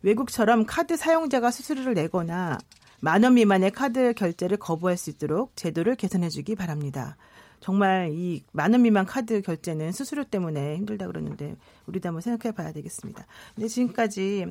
외국처럼 0.02 0.64
카드 0.66 0.96
사용자가 0.96 1.50
수수료를 1.50 1.94
내거나 1.94 2.58
만 3.00 3.24
원 3.24 3.34
미만의 3.34 3.70
카드 3.72 4.12
결제를 4.14 4.56
거부할 4.56 4.96
수 4.96 5.10
있도록 5.10 5.52
제도를 5.56 5.96
개선해 5.96 6.28
주기 6.28 6.54
바랍니다. 6.54 7.16
정말 7.60 8.10
이 8.12 8.42
만 8.52 8.72
원 8.72 8.82
미만 8.82 9.06
카드 9.06 9.40
결제는 9.42 9.92
수수료 9.92 10.24
때문에 10.24 10.76
힘들다 10.76 11.06
그러는데 11.06 11.56
우리도 11.86 12.08
한번 12.08 12.20
생각해 12.20 12.54
봐야 12.54 12.72
되겠습니다. 12.72 13.26
근데 13.54 13.68
지금까지 13.68 14.46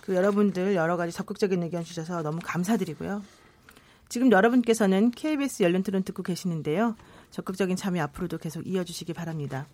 그 0.00 0.14
여러분들 0.14 0.74
여러 0.74 0.96
가지 0.96 1.12
적극적인 1.12 1.62
의견 1.62 1.84
주셔서 1.84 2.22
너무 2.22 2.38
감사드리고요. 2.42 3.22
지금 4.08 4.32
여러분께서는 4.32 5.10
KBS 5.10 5.62
열린 5.62 5.82
토론 5.82 6.02
듣고 6.02 6.22
계시는데요. 6.22 6.96
적극적인 7.30 7.76
참여 7.76 8.02
앞으로도 8.04 8.38
계속 8.38 8.66
이어주시기 8.66 9.12
바랍니다. 9.12 9.66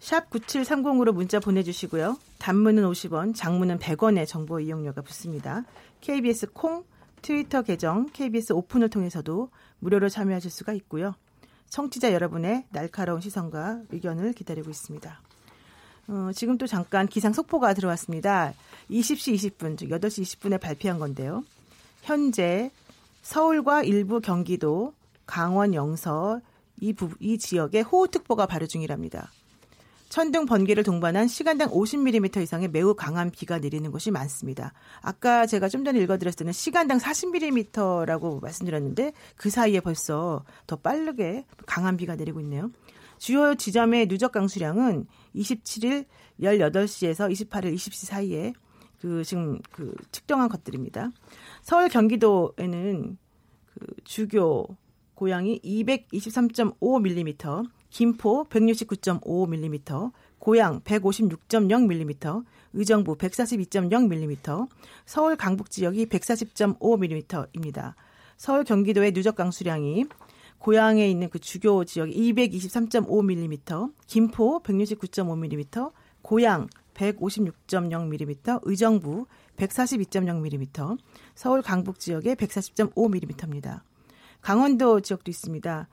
샵 0.00 0.30
9730으로 0.30 1.12
문자 1.12 1.40
보내주시고요. 1.40 2.16
단문은 2.38 2.84
50원, 2.84 3.34
장문은 3.34 3.78
100원의 3.78 4.26
정보 4.26 4.60
이용료가 4.60 5.02
붙습니다. 5.02 5.64
KBS 6.00 6.52
콩, 6.52 6.84
트위터 7.20 7.62
계정, 7.62 8.08
KBS 8.12 8.52
오픈을 8.52 8.88
통해서도 8.88 9.50
무료로 9.80 10.08
참여하실 10.08 10.50
수가 10.50 10.72
있고요. 10.74 11.14
청취자 11.68 12.12
여러분의 12.12 12.64
날카로운 12.70 13.20
시선과 13.20 13.82
의견을 13.90 14.32
기다리고 14.32 14.70
있습니다. 14.70 15.20
어, 16.08 16.30
지금 16.34 16.56
또 16.56 16.66
잠깐 16.66 17.06
기상 17.06 17.32
속보가 17.32 17.74
들어왔습니다. 17.74 18.54
20시 18.90 19.34
20분, 19.34 19.76
즉 19.76 19.90
8시 19.90 20.22
20분에 20.22 20.58
발표한 20.58 20.98
건데요. 20.98 21.44
현재 22.08 22.70
서울과 23.20 23.82
일부 23.82 24.22
경기도, 24.22 24.94
강원 25.26 25.74
영서 25.74 26.40
이, 26.80 26.94
부, 26.94 27.10
이 27.20 27.36
지역에 27.36 27.82
호우특보가 27.82 28.46
발효 28.46 28.66
중이랍니다. 28.66 29.30
천둥 30.08 30.46
번개를 30.46 30.84
동반한 30.84 31.28
시간당 31.28 31.68
50mm 31.68 32.42
이상의 32.42 32.68
매우 32.68 32.94
강한 32.94 33.30
비가 33.30 33.58
내리는 33.58 33.90
곳이 33.90 34.10
많습니다. 34.10 34.72
아까 35.02 35.44
제가 35.44 35.68
좀 35.68 35.84
전에 35.84 36.00
읽어드렸을 36.00 36.38
때는 36.38 36.54
시간당 36.54 36.96
40mm라고 36.96 38.40
말씀드렸는데 38.40 39.12
그 39.36 39.50
사이에 39.50 39.80
벌써 39.80 40.46
더 40.66 40.76
빠르게 40.76 41.44
강한 41.66 41.98
비가 41.98 42.16
내리고 42.16 42.40
있네요. 42.40 42.70
주요 43.18 43.54
지점의 43.54 44.08
누적 44.08 44.32
강수량은 44.32 45.06
27일 45.36 46.06
18시에서 46.40 47.30
28일 47.30 47.74
20시 47.74 48.06
사이에 48.06 48.54
그 49.00 49.24
지금 49.24 49.58
그 49.70 49.94
측정한 50.10 50.48
것들입니다. 50.48 51.10
서울 51.68 51.90
경기도에는 51.90 53.18
그 53.66 53.86
주교 54.04 54.74
고양이 55.12 55.60
223.5mm, 55.60 57.66
김포 57.90 58.46
169.5mm, 58.48 60.12
고양 60.38 60.80
156.0mm, 60.80 62.44
의정부 62.72 63.18
142.0mm, 63.18 64.68
서울 65.04 65.36
강북 65.36 65.70
지역이 65.70 66.06
140.5mm입니다. 66.06 67.92
서울 68.38 68.64
경기도의 68.64 69.12
누적 69.12 69.36
강수량이 69.36 70.06
고양에 70.56 71.06
있는 71.06 71.28
그 71.28 71.38
주교 71.38 71.84
지역이 71.84 72.32
223.5mm, 72.32 73.92
김포 74.06 74.62
169.5mm, 74.62 75.92
고양 76.22 76.66
156.0mm, 76.94 78.60
의정부 78.62 79.26
142.0mm, 79.58 80.98
서울 81.34 81.62
강북 81.62 81.98
지역에 81.98 82.34
140.5mm입니다. 82.36 83.82
강원도 84.40 85.00
지역도 85.00 85.30
있습니다. 85.30 85.88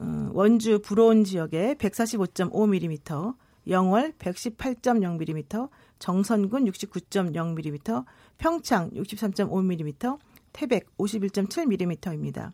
어, 0.00 0.30
원주 0.32 0.80
불온 0.80 1.24
지역에 1.24 1.74
145.5mm, 1.74 3.34
영월 3.68 4.12
118.0mm, 4.18 5.70
정선군 5.98 6.64
69.0mm, 6.64 8.04
평창 8.36 8.90
63.5mm, 8.90 10.18
태백 10.52 10.96
51.7mm입니다. 10.98 12.52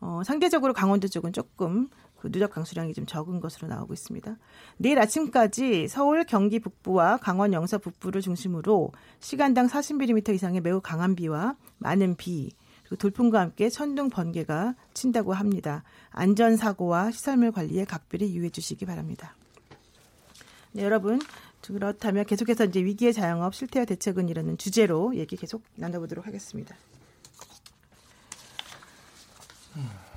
어, 0.00 0.22
상대적으로 0.24 0.72
강원도 0.72 1.08
쪽은 1.08 1.32
조금 1.32 1.88
그 2.18 2.30
누적 2.30 2.50
강수량이 2.50 2.94
좀 2.94 3.06
적은 3.06 3.40
것으로 3.40 3.68
나오고 3.68 3.92
있습니다. 3.92 4.36
내일 4.78 4.98
아침까지 4.98 5.88
서울, 5.88 6.24
경기 6.24 6.58
북부와 6.58 7.18
강원 7.18 7.52
영서 7.52 7.78
북부를 7.78 8.20
중심으로 8.20 8.92
시간당 9.20 9.66
40mm 9.66 10.34
이상의 10.34 10.60
매우 10.60 10.80
강한 10.80 11.14
비와 11.14 11.56
많은 11.78 12.16
비, 12.16 12.50
그리고 12.82 12.96
돌풍과 12.96 13.40
함께 13.40 13.68
천둥 13.68 14.10
번개가 14.10 14.74
친다고 14.94 15.32
합니다. 15.32 15.82
안전사고와 16.10 17.10
시설물 17.10 17.52
관리에 17.52 17.84
각별히 17.84 18.32
유의해 18.34 18.50
주시기 18.50 18.86
바랍니다. 18.86 19.34
네, 20.72 20.84
여러분 20.84 21.20
그렇다면 21.62 22.24
계속해서 22.26 22.66
이제 22.66 22.84
위기의 22.84 23.12
자영업 23.12 23.54
실태와 23.54 23.84
대책은 23.86 24.28
이라는 24.28 24.56
주제로 24.56 25.16
얘기 25.16 25.36
계속 25.36 25.62
나눠보도록 25.74 26.26
하겠습니다. 26.26 26.76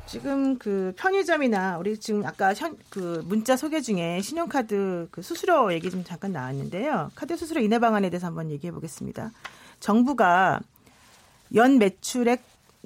지금 0.09 0.57
그 0.57 0.91
편의점이나 0.97 1.77
우리 1.77 1.99
지금 1.99 2.25
아까 2.25 2.51
현, 2.55 2.75
그 2.89 3.23
문자 3.27 3.55
소개 3.55 3.79
중에 3.79 4.21
신용카드 4.21 5.09
그 5.11 5.21
수수료 5.21 5.71
얘기 5.71 5.91
좀 5.91 6.03
잠깐 6.03 6.31
나왔는데요. 6.31 7.11
카드 7.13 7.37
수수료 7.37 7.61
인하 7.61 7.77
방안에 7.77 8.09
대해서 8.09 8.25
한번 8.25 8.49
얘기해 8.49 8.71
보겠습니다. 8.71 9.31
정부가 9.79 10.61
연 11.53 11.77
매출액 11.77 12.41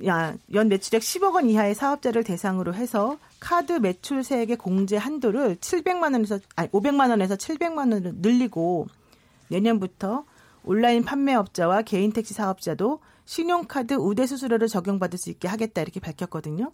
야, 0.06 0.36
연 0.54 0.68
매출액 0.68 1.02
10억 1.02 1.36
원 1.36 1.50
이하의 1.50 1.76
사업자를 1.76 2.26
대상으로 2.26 2.74
해서 2.74 3.18
카드 3.40 3.72
매출세액의 3.72 4.58
공제 4.58 4.98
한도를 4.98 5.56
700만 5.58 6.14
원에서 6.14 6.40
아니 6.58 6.70
500만 6.72 7.10
원에서 7.10 7.36
700만 7.36 7.78
원으로 7.78 8.12
늘리고 8.16 8.88
내년부터 9.48 10.26
온라인 10.66 11.06
판매업자와 11.06 11.84
개인 11.84 12.12
택시 12.12 12.34
사업자도 12.34 13.00
신용카드 13.24 13.94
우대 13.94 14.28
수수료를 14.28 14.68
적용받을 14.68 15.18
수 15.18 15.30
있게 15.30 15.48
하겠다 15.48 15.82
이렇게 15.82 16.02
밝혔거든요. 16.02 16.72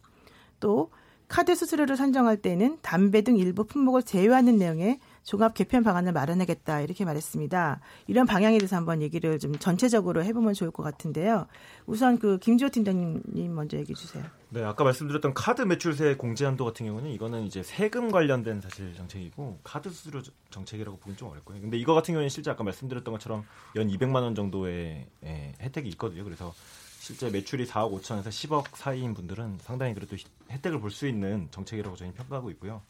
또 0.59 0.91
카드 1.29 1.53
수수료를 1.53 1.95
산정할 1.95 2.37
때는 2.37 2.79
담배 2.81 3.21
등 3.21 3.37
일부 3.37 3.63
품목을 3.63 4.01
제외하는 4.01 4.57
내용의 4.57 4.99
종합 5.23 5.53
개편 5.53 5.83
방안을 5.83 6.11
마련하겠다 6.11 6.81
이렇게 6.81 7.05
말했습니다. 7.05 7.81
이런 8.07 8.25
방향에 8.25 8.57
대해서 8.57 8.75
한번 8.75 9.03
얘기를 9.03 9.37
좀 9.37 9.55
전체적으로 9.59 10.23
해보면 10.23 10.55
좋을 10.55 10.71
것 10.71 10.81
같은데요. 10.81 11.45
우선 11.85 12.17
그 12.17 12.39
김주호 12.39 12.69
팀장님 12.69 13.53
먼저 13.53 13.77
얘기해 13.77 13.93
주세요. 13.93 14.23
네, 14.49 14.63
아까 14.63 14.83
말씀드렸던 14.83 15.35
카드 15.35 15.61
매출세 15.61 16.15
공제 16.15 16.45
한도 16.45 16.65
같은 16.65 16.87
경우는 16.87 17.11
이거는 17.11 17.43
이제 17.43 17.61
세금 17.61 18.09
관련된 18.09 18.61
사실 18.61 18.95
정책이고 18.95 19.59
카드 19.63 19.91
수수료 19.91 20.23
정책이라고 20.49 20.97
보긴 20.97 21.15
좀 21.15 21.29
어렵고요. 21.29 21.61
근데 21.61 21.77
이거 21.77 21.93
같은 21.93 22.15
경우는 22.15 22.29
실제 22.29 22.49
아까 22.49 22.63
말씀드렸던 22.63 23.11
것처럼 23.11 23.45
연 23.75 23.87
200만 23.87 24.15
원 24.23 24.33
정도의 24.33 25.05
예, 25.23 25.53
혜택이 25.61 25.89
있거든요. 25.89 26.23
그래서 26.23 26.55
실제 27.09 27.31
매출이 27.31 27.65
4억 27.65 27.91
5천에서 27.91 28.27
10억 28.27 28.75
사이인 28.75 29.15
분들은 29.15 29.57
상당히 29.61 29.95
그래도 29.95 30.15
혜택을 30.51 30.79
볼 30.79 30.91
수 30.91 31.07
있는 31.07 31.47
정책이라고 31.49 31.95
저희는 31.95 32.15
평가하고 32.15 32.51
있고요. 32.51 32.83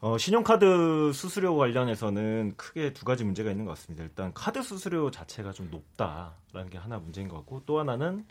어, 0.00 0.18
신용카드 0.18 1.12
수수료 1.14 1.56
관련해서는 1.56 2.54
크게 2.56 2.92
두 2.94 3.04
가지 3.04 3.22
문제가 3.22 3.52
있는 3.52 3.64
것 3.64 3.76
같습니다. 3.76 4.02
일단 4.02 4.34
카드 4.34 4.60
수수료 4.60 5.12
자체가 5.12 5.52
좀 5.52 5.70
높다라는 5.70 6.68
게 6.68 6.78
하나 6.78 6.98
문제인 6.98 7.28
것 7.28 7.36
같고 7.36 7.62
또 7.64 7.78
하나는 7.78 8.26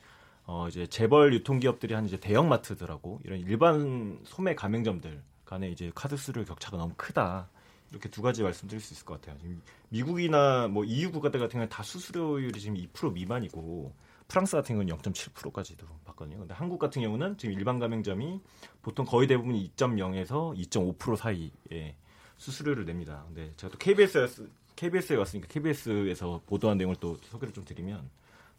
어, 0.45 0.67
이제 0.67 0.85
재벌 0.87 1.33
유통기업들이 1.33 1.93
한 1.93 2.05
이제 2.05 2.17
대형마트들하고 2.19 3.21
이런 3.23 3.39
일반 3.39 4.19
소매 4.25 4.55
가맹점들 4.55 5.21
간에 5.45 5.69
이제 5.69 5.89
카드 5.95 6.17
수수료 6.17 6.43
격차가 6.43 6.75
너무 6.75 6.93
크다. 6.97 7.47
이렇게 7.91 8.09
두 8.09 8.21
가지 8.21 8.43
말씀드릴 8.43 8.81
수 8.81 8.93
있을 8.93 9.05
것 9.05 9.21
같아요. 9.21 9.39
지금 9.39 9.61
미국이나 9.87 10.67
뭐 10.67 10.83
EU 10.83 11.13
국가들 11.13 11.39
같은 11.39 11.53
경우는 11.53 11.69
다 11.69 11.81
수수료율이 11.81 12.59
지금 12.59 12.75
2% 12.75 13.13
미만이고 13.13 13.93
프랑스 14.27 14.57
같은 14.57 14.75
경우는 14.75 14.95
0.7%까지도 14.97 15.87
봤거든요. 16.05 16.39
근데 16.39 16.53
한국 16.53 16.79
같은 16.79 17.01
경우는 17.01 17.37
지금 17.37 17.53
일반 17.53 17.79
가맹점이 17.79 18.41
보통 18.81 19.05
거의 19.05 19.27
대부분 19.27 19.53
2.0에서 19.55 20.57
2.5% 20.69 21.15
사이에 21.15 21.95
수수료를 22.37 22.85
냅니다. 22.85 23.23
근데 23.27 23.53
제가 23.55 23.71
또 23.71 23.77
KBS에, 23.77 24.27
KBS에 24.75 25.15
왔으니까 25.15 25.47
KBS에서 25.47 26.41
보도한 26.45 26.77
내용을 26.77 26.97
또 26.99 27.17
소개를 27.23 27.53
좀 27.53 27.63
드리면 27.63 28.09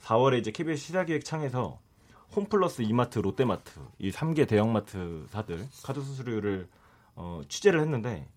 4월에 0.03 0.39
이제 0.39 0.51
KBS 0.51 0.81
시사기획 0.87 1.25
창에서 1.25 1.81
홈플러스 2.35 2.83
이마트, 2.83 3.19
롯데마트 3.19 3.81
이 3.99 4.11
3개 4.11 4.49
대형마트사들 4.49 5.67
카드 5.83 6.01
수수료를 6.01 6.69
어, 7.15 7.43
취재를 7.49 7.81
했는데 7.81 8.29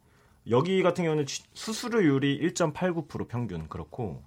여기 0.50 0.82
같은 0.82 1.04
경우는 1.04 1.26
수수료율이 1.54 2.40
1.89% 2.54 3.28
평균 3.28 3.68
그렇고 3.68 4.24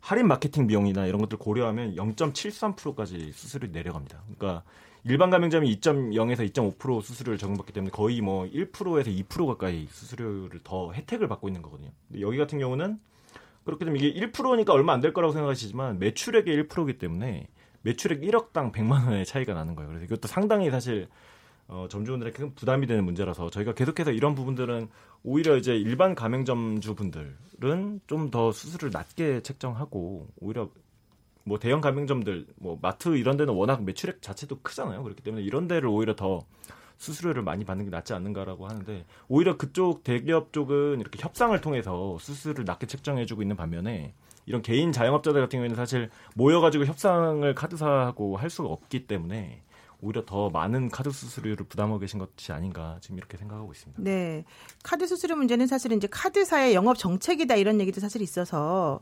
할인 0.00 0.26
마케팅 0.28 0.66
비용이나 0.66 1.06
이런 1.06 1.20
것들 1.20 1.38
고려하면 1.38 1.94
0.73%까지 1.94 3.32
수수료를 3.32 3.72
내려갑니다. 3.72 4.22
그러니까 4.36 4.62
일반 5.04 5.30
가맹점이 5.30 5.74
2.0에서 5.76 6.50
2.5% 6.52 7.02
수수료를 7.02 7.38
적용받기 7.38 7.72
때문에 7.72 7.90
거의 7.90 8.20
뭐 8.20 8.44
1%에서 8.46 9.10
2% 9.10 9.46
가까이 9.46 9.86
수수료를 9.90 10.60
더 10.62 10.92
혜택을 10.92 11.28
받고 11.28 11.48
있는 11.48 11.62
거거든요. 11.62 11.90
근데 12.08 12.20
여기 12.20 12.36
같은 12.38 12.58
경우는 12.58 12.98
그렇게 13.64 13.84
되면 13.84 14.00
이게 14.00 14.26
1%니까 14.26 14.72
얼마 14.72 14.92
안 14.92 15.00
될 15.00 15.12
거라고 15.12 15.32
생각하시지만 15.32 15.98
매출액의 15.98 16.64
1%이기 16.64 16.98
때문에 16.98 17.46
매출액 17.82 18.20
1억당 18.20 18.72
100만 18.72 19.06
원의 19.06 19.24
차이가 19.24 19.54
나는 19.54 19.74
거예요. 19.74 19.88
그래서 19.88 20.04
이것도 20.04 20.28
상당히 20.28 20.70
사실 20.70 21.08
어, 21.70 21.86
점주분들에게 21.88 22.36
큰 22.36 22.54
부담이 22.54 22.88
되는 22.88 23.04
문제라서 23.04 23.48
저희가 23.48 23.74
계속해서 23.74 24.10
이런 24.10 24.34
부분들은 24.34 24.88
오히려 25.22 25.56
이제 25.56 25.76
일반 25.76 26.16
가맹점주 26.16 26.96
분들은 26.96 28.00
좀 28.08 28.30
더 28.30 28.50
수수료를 28.50 28.90
낮게 28.92 29.42
책정하고 29.42 30.28
오히려 30.40 30.68
뭐 31.44 31.58
대형 31.58 31.80
가맹점들 31.80 32.46
뭐 32.56 32.78
마트 32.82 33.16
이런 33.16 33.36
데는 33.36 33.54
워낙 33.54 33.84
매출액 33.84 34.20
자체도 34.20 34.60
크잖아요. 34.62 35.02
그렇기 35.04 35.22
때문에 35.22 35.42
이런 35.42 35.68
데를 35.68 35.88
오히려 35.88 36.14
더 36.16 36.40
수수료를 36.98 37.42
많이 37.42 37.64
받는 37.64 37.86
게 37.86 37.90
낫지 37.90 38.12
않는가라고 38.14 38.66
하는데 38.66 39.06
오히려 39.28 39.56
그쪽 39.56 40.02
대기업 40.04 40.52
쪽은 40.52 41.00
이렇게 41.00 41.18
협상을 41.22 41.58
통해서 41.60 42.18
수수료를 42.18 42.64
낮게 42.64 42.86
책정해주고 42.86 43.42
있는 43.42 43.56
반면에 43.56 44.12
이런 44.44 44.60
개인 44.62 44.90
자영업자들 44.90 45.40
같은 45.40 45.58
경우에는 45.58 45.76
사실 45.76 46.10
모여가지고 46.34 46.84
협상을 46.84 47.54
카드사하고 47.54 48.36
할 48.36 48.50
수가 48.50 48.68
없기 48.68 49.06
때문에 49.06 49.62
오히려 50.02 50.24
더 50.24 50.50
많은 50.50 50.88
카드 50.88 51.10
수수료를 51.10 51.66
부담하고 51.66 51.98
계신 51.98 52.18
것이 52.18 52.52
아닌가 52.52 52.98
지금 53.00 53.18
이렇게 53.18 53.36
생각하고 53.36 53.72
있습니다. 53.72 54.02
네. 54.02 54.44
카드 54.82 55.06
수수료 55.06 55.36
문제는 55.36 55.66
사실은 55.66 55.98
이제 55.98 56.06
카드사의 56.10 56.74
영업 56.74 56.96
정책이다 56.96 57.56
이런 57.56 57.80
얘기도 57.80 58.00
사실 58.00 58.22
있어서 58.22 59.00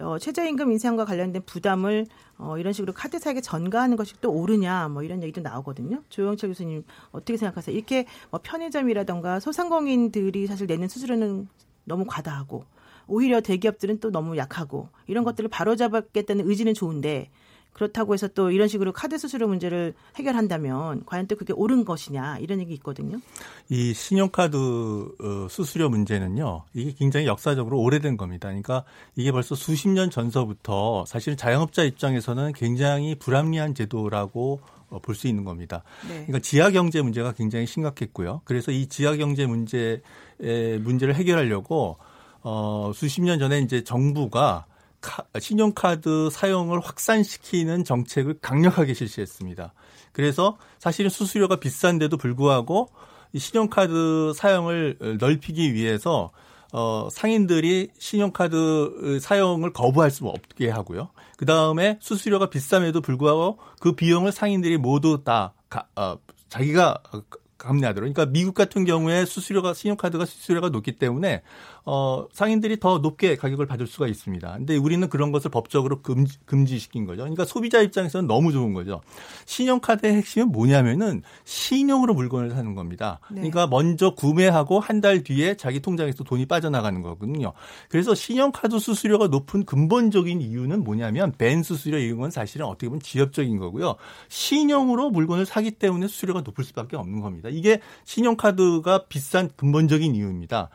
어, 0.00 0.18
최저임금 0.18 0.70
인상과 0.72 1.04
관련된 1.04 1.42
부담을 1.44 2.06
어, 2.36 2.56
이런 2.56 2.72
식으로 2.72 2.92
카드사에게 2.92 3.40
전가하는 3.40 3.96
것이 3.96 4.14
또 4.20 4.30
옳으냐 4.30 4.88
뭐 4.88 5.02
이런 5.02 5.22
얘기도 5.22 5.40
나오거든요. 5.40 6.02
조영철 6.08 6.50
교수님 6.50 6.84
어떻게 7.10 7.36
생각하세요? 7.36 7.76
이렇게 7.76 8.06
뭐 8.30 8.40
편의점이라던가 8.42 9.40
소상공인들이 9.40 10.46
사실 10.46 10.66
내는 10.66 10.88
수수료는 10.88 11.48
너무 11.84 12.04
과다하고 12.06 12.64
오히려 13.08 13.40
대기업들은 13.40 14.00
또 14.00 14.10
너무 14.10 14.36
약하고 14.36 14.88
이런 15.06 15.24
것들을 15.24 15.48
바로잡았겠다는 15.48 16.48
의지는 16.48 16.74
좋은데 16.74 17.30
그렇다고 17.78 18.12
해서 18.12 18.26
또 18.26 18.50
이런 18.50 18.66
식으로 18.66 18.92
카드 18.92 19.16
수수료 19.18 19.46
문제를 19.46 19.94
해결한다면 20.16 21.04
과연 21.06 21.28
또 21.28 21.36
그게 21.36 21.52
옳은 21.52 21.84
것이냐 21.84 22.38
이런 22.38 22.58
얘기 22.58 22.74
있거든요. 22.74 23.20
이 23.68 23.94
신용카드 23.94 24.56
어, 24.56 25.46
수수료 25.48 25.88
문제는요. 25.88 26.64
이게 26.74 26.92
굉장히 26.98 27.26
역사적으로 27.26 27.80
오래된 27.80 28.16
겁니다. 28.16 28.48
그러니까 28.48 28.82
이게 29.14 29.30
벌써 29.30 29.54
수십 29.54 29.88
년 29.90 30.10
전서부터 30.10 31.04
사실 31.06 31.36
자영업자 31.36 31.84
입장에서는 31.84 32.52
굉장히 32.54 33.14
불합리한 33.14 33.76
제도라고 33.76 34.60
어, 34.90 34.98
볼수 34.98 35.28
있는 35.28 35.44
겁니다. 35.44 35.84
네. 36.08 36.14
그러니까 36.26 36.40
지하 36.40 36.70
경제 36.72 37.00
문제가 37.00 37.32
굉장히 37.32 37.66
심각했고요. 37.66 38.40
그래서 38.44 38.72
이 38.72 38.88
지하 38.88 39.14
경제 39.14 39.46
문제 39.46 40.02
문제를 40.38 41.14
해결하려고 41.14 41.96
어 42.42 42.90
수십 42.94 43.20
년 43.22 43.38
전에 43.38 43.60
이제 43.60 43.84
정부가 43.84 44.66
신용카드 45.38 46.30
사용을 46.30 46.80
확산시키는 46.80 47.84
정책을 47.84 48.38
강력하게 48.40 48.94
실시했습니다. 48.94 49.72
그래서 50.12 50.58
사실은 50.78 51.10
수수료가 51.10 51.56
비싼데도 51.56 52.16
불구하고 52.16 52.88
이 53.32 53.38
신용카드 53.38 54.32
사용을 54.34 55.18
넓히기 55.20 55.74
위해서 55.74 56.30
어, 56.72 57.08
상인들이 57.10 57.90
신용카드 57.98 59.18
사용을 59.20 59.72
거부할 59.72 60.10
수 60.10 60.26
없게 60.26 60.68
하고요. 60.68 61.10
그 61.36 61.46
다음에 61.46 61.98
수수료가 62.00 62.50
비쌈에도 62.50 63.00
불구하고 63.00 63.58
그 63.80 63.92
비용을 63.92 64.32
상인들이 64.32 64.76
모두 64.76 65.22
다 65.24 65.54
가, 65.70 65.86
어, 65.96 66.18
자기가 66.48 67.02
감내하도록. 67.58 68.12
그러니까 68.12 68.32
미국 68.32 68.54
같은 68.54 68.84
경우에 68.84 69.24
수수료가 69.24 69.74
신용카드가 69.74 70.24
수수료가 70.26 70.68
높기 70.68 70.92
때문에 70.92 71.42
어 71.84 72.26
상인들이 72.32 72.78
더 72.80 72.98
높게 72.98 73.34
가격을 73.36 73.66
받을 73.66 73.86
수가 73.86 74.06
있습니다. 74.08 74.52
근데 74.58 74.76
우리는 74.76 75.08
그런 75.08 75.32
것을 75.32 75.50
법적으로 75.50 76.02
금지, 76.02 76.38
금지시킨 76.44 77.06
거죠. 77.06 77.22
그러니까 77.22 77.44
소비자 77.44 77.80
입장에서는 77.80 78.26
너무 78.26 78.52
좋은 78.52 78.74
거죠. 78.74 79.00
신용카드의 79.46 80.14
핵심은 80.14 80.52
뭐냐면은 80.52 81.22
신용으로 81.44 82.14
물건을 82.14 82.50
사는 82.50 82.74
겁니다. 82.74 83.20
네. 83.30 83.36
그러니까 83.36 83.66
먼저 83.66 84.14
구매하고 84.14 84.80
한 84.80 84.98
달 84.98 85.22
뒤에 85.22 85.56
자기 85.56 85.78
통장에서 85.78 86.24
돈이 86.24 86.46
빠져나가는 86.46 87.00
거거든요. 87.02 87.52
그래서 87.88 88.16
신용카드 88.16 88.80
수수료가 88.80 89.28
높은 89.28 89.64
근본적인 89.64 90.40
이유는 90.40 90.82
뭐냐면 90.82 91.32
벤 91.38 91.62
수수료 91.62 91.98
이런 91.98 92.18
건 92.18 92.30
사실은 92.32 92.66
어떻게 92.66 92.88
보면 92.88 93.00
지엽적인 93.00 93.58
거고요. 93.58 93.94
신용으로 94.28 95.10
물건을 95.10 95.46
사기 95.46 95.70
때문에 95.70 96.08
수수료가 96.08 96.40
높을 96.42 96.64
수밖에 96.64 96.96
없는 96.96 97.20
겁니다. 97.20 97.47
겁니다. 97.48 97.50
이게 97.50 97.80
신용카드가 98.04 99.06
비싼 99.08 99.50
근본적인 99.56 100.14
이유입니다. 100.14 100.68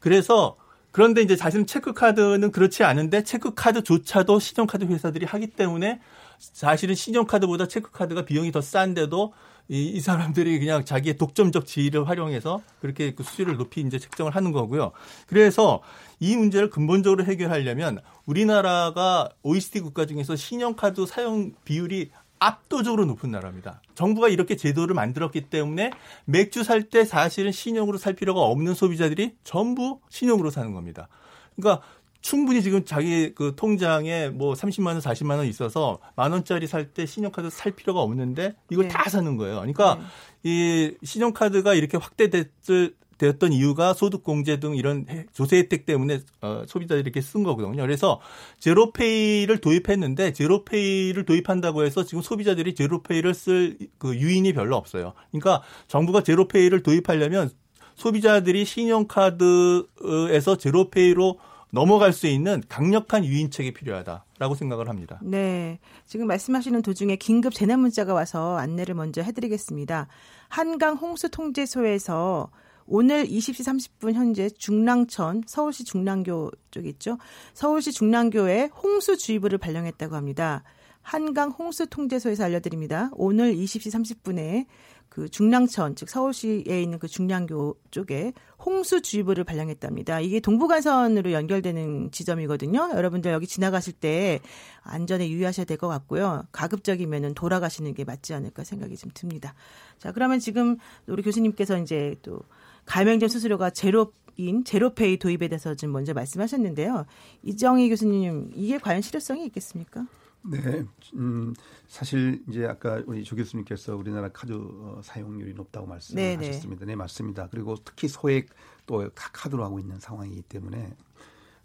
그래서 0.00 0.56
그런데 0.90 1.22
이제 1.22 1.36
사실은 1.36 1.66
체크카드는 1.66 2.50
그렇지 2.50 2.82
않은데 2.84 3.22
체크카드조차도 3.22 4.38
신용카드 4.38 4.84
회사들이 4.84 5.26
하기 5.26 5.48
때문에 5.48 6.00
사실은 6.38 6.94
신용카드보다 6.94 7.68
체크카드가 7.68 8.24
비용이 8.24 8.52
더 8.52 8.60
싼데도 8.60 9.32
이, 9.70 9.86
이 9.86 10.00
사람들이 10.00 10.58
그냥 10.58 10.84
자기의 10.84 11.18
독점적 11.18 11.66
지위를 11.66 12.08
활용해서 12.08 12.62
그렇게 12.80 13.14
그 13.14 13.22
수수료를 13.22 13.58
높이 13.58 13.82
이제 13.82 13.98
책정을 13.98 14.34
하는 14.34 14.50
거고요. 14.50 14.92
그래서 15.26 15.82
이 16.20 16.36
문제를 16.36 16.70
근본적으로 16.70 17.24
해결하려면 17.24 18.00
우리나라가 18.24 19.28
OECD 19.42 19.80
국가 19.80 20.06
중에서 20.06 20.36
신용카드 20.36 21.04
사용 21.04 21.52
비율이 21.64 22.10
압도적으로 22.38 23.04
높은 23.04 23.30
나라입니다. 23.30 23.82
정부가 23.94 24.28
이렇게 24.28 24.56
제도를 24.56 24.94
만들었기 24.94 25.42
때문에 25.50 25.90
맥주 26.24 26.64
살 26.64 26.88
때 26.88 27.04
사실은 27.04 27.52
신용으로 27.52 27.98
살 27.98 28.14
필요가 28.14 28.40
없는 28.42 28.74
소비자들이 28.74 29.34
전부 29.44 30.00
신용으로 30.08 30.50
사는 30.50 30.72
겁니다. 30.72 31.08
그러니까 31.56 31.84
충분히 32.20 32.62
지금 32.62 32.84
자기 32.84 33.32
그 33.34 33.54
통장에 33.56 34.28
뭐 34.28 34.54
30만 34.54 34.86
원, 34.88 34.98
40만 34.98 35.36
원 35.38 35.46
있어서 35.46 35.98
만 36.16 36.32
원짜리 36.32 36.66
살 36.66 36.92
때 36.92 37.06
신용카드 37.06 37.50
살 37.50 37.72
필요가 37.72 38.00
없는데 38.00 38.54
이걸 38.70 38.88
네. 38.88 38.90
다 38.90 39.08
사는 39.08 39.36
거예요. 39.36 39.56
그러니까 39.56 39.96
네. 39.96 40.04
이 40.44 40.94
신용카드가 41.04 41.74
이렇게 41.74 41.96
확대됐을 41.96 42.94
되었던 43.18 43.52
이유가 43.52 43.92
소득 43.92 44.22
공제 44.22 44.60
등 44.60 44.76
이런 44.76 45.04
조세 45.32 45.58
혜택 45.58 45.84
때문에 45.84 46.20
어, 46.40 46.64
소비자들이 46.66 47.02
이렇게 47.02 47.20
쓴 47.20 47.42
거거든요. 47.42 47.82
그래서 47.82 48.20
제로페이를 48.60 49.58
도입했는데 49.58 50.32
제로페이를 50.32 51.24
도입한다고 51.24 51.84
해서 51.84 52.04
지금 52.04 52.22
소비자들이 52.22 52.74
제로페이를 52.74 53.34
쓸 53.34 53.76
그 53.98 54.16
유인이 54.16 54.52
별로 54.52 54.76
없어요. 54.76 55.12
그러니까 55.30 55.62
정부가 55.88 56.22
제로페이를 56.22 56.82
도입하려면 56.82 57.50
소비자들이 57.96 58.64
신용카드에서 58.64 60.56
제로페이로 60.56 61.38
넘어갈 61.70 62.12
수 62.12 62.26
있는 62.26 62.62
강력한 62.68 63.24
유인책이 63.24 63.72
필요하다라고 63.74 64.54
생각을 64.54 64.88
합니다. 64.88 65.18
네. 65.22 65.78
지금 66.06 66.26
말씀하시는 66.26 66.80
도중에 66.80 67.16
긴급 67.16 67.52
재난 67.52 67.80
문자가 67.80 68.14
와서 68.14 68.56
안내를 68.56 68.94
먼저 68.94 69.20
해드리겠습니다. 69.20 70.08
한강 70.48 70.94
홍수 70.94 71.28
통제소에서 71.28 72.50
오늘 72.90 73.26
20시 73.26 74.00
30분 74.00 74.14
현재 74.14 74.48
중랑천 74.48 75.42
서울시 75.46 75.84
중랑교 75.84 76.50
쪽 76.70 76.86
있죠. 76.86 77.18
서울시 77.52 77.92
중랑교에 77.92 78.70
홍수주의보를 78.82 79.58
발령했다고 79.58 80.16
합니다. 80.16 80.62
한강 81.02 81.50
홍수 81.50 81.86
통제소에서 81.86 82.44
알려드립니다. 82.44 83.10
오늘 83.12 83.54
20시 83.54 83.92
30분에 84.22 84.66
그 85.10 85.28
중랑천 85.28 85.96
즉 85.96 86.08
서울시에 86.08 86.82
있는 86.82 86.98
그 86.98 87.08
중랑교 87.08 87.76
쪽에 87.90 88.32
홍수주의보를 88.64 89.44
발령했답니다. 89.44 90.20
이게 90.20 90.40
동부간선으로 90.40 91.32
연결되는 91.32 92.10
지점이거든요. 92.10 92.90
여러분들 92.94 93.32
여기 93.32 93.46
지나가실 93.46 93.94
때 93.94 94.40
안전에 94.82 95.28
유의하셔야 95.28 95.64
될 95.66 95.78
것 95.78 95.88
같고요. 95.88 96.44
가급적이면은 96.52 97.34
돌아가시는 97.34 97.94
게 97.94 98.04
맞지 98.04 98.34
않을까 98.34 98.64
생각이 98.64 98.96
좀 98.96 99.10
듭니다. 99.14 99.54
자, 99.98 100.12
그러면 100.12 100.38
지금 100.40 100.76
우리 101.06 101.22
교수님께서 101.22 101.78
이제 101.78 102.16
또 102.22 102.40
가맹점 102.88 103.28
수수료가 103.28 103.70
제로 103.70 104.12
인 104.36 104.64
제로페이 104.64 105.18
도입에 105.18 105.48
대해서 105.48 105.74
좀 105.74 105.92
먼저 105.92 106.14
말씀하셨는데요. 106.14 107.06
이정희 107.42 107.88
교수님, 107.90 108.52
이게 108.54 108.78
과연 108.78 109.02
실효성이 109.02 109.44
있겠습니까? 109.46 110.06
네, 110.42 110.84
음, 111.14 111.52
사실 111.88 112.42
이제 112.48 112.64
아까 112.64 113.02
우리 113.06 113.24
조 113.24 113.34
교수님께서 113.36 113.96
우리나라 113.96 114.28
카드 114.28 114.52
어, 114.54 115.00
사용률이 115.02 115.54
높다고 115.54 115.86
말씀하셨습니다. 115.88 116.86
네, 116.86 116.92
네, 116.92 116.96
맞습니다. 116.96 117.48
그리고 117.50 117.74
특히 117.84 118.08
소액 118.08 118.48
또 118.86 119.10
다 119.10 119.28
카드로 119.32 119.64
하고 119.64 119.78
있는 119.80 119.98
상황이기 119.98 120.42
때문에 120.42 120.94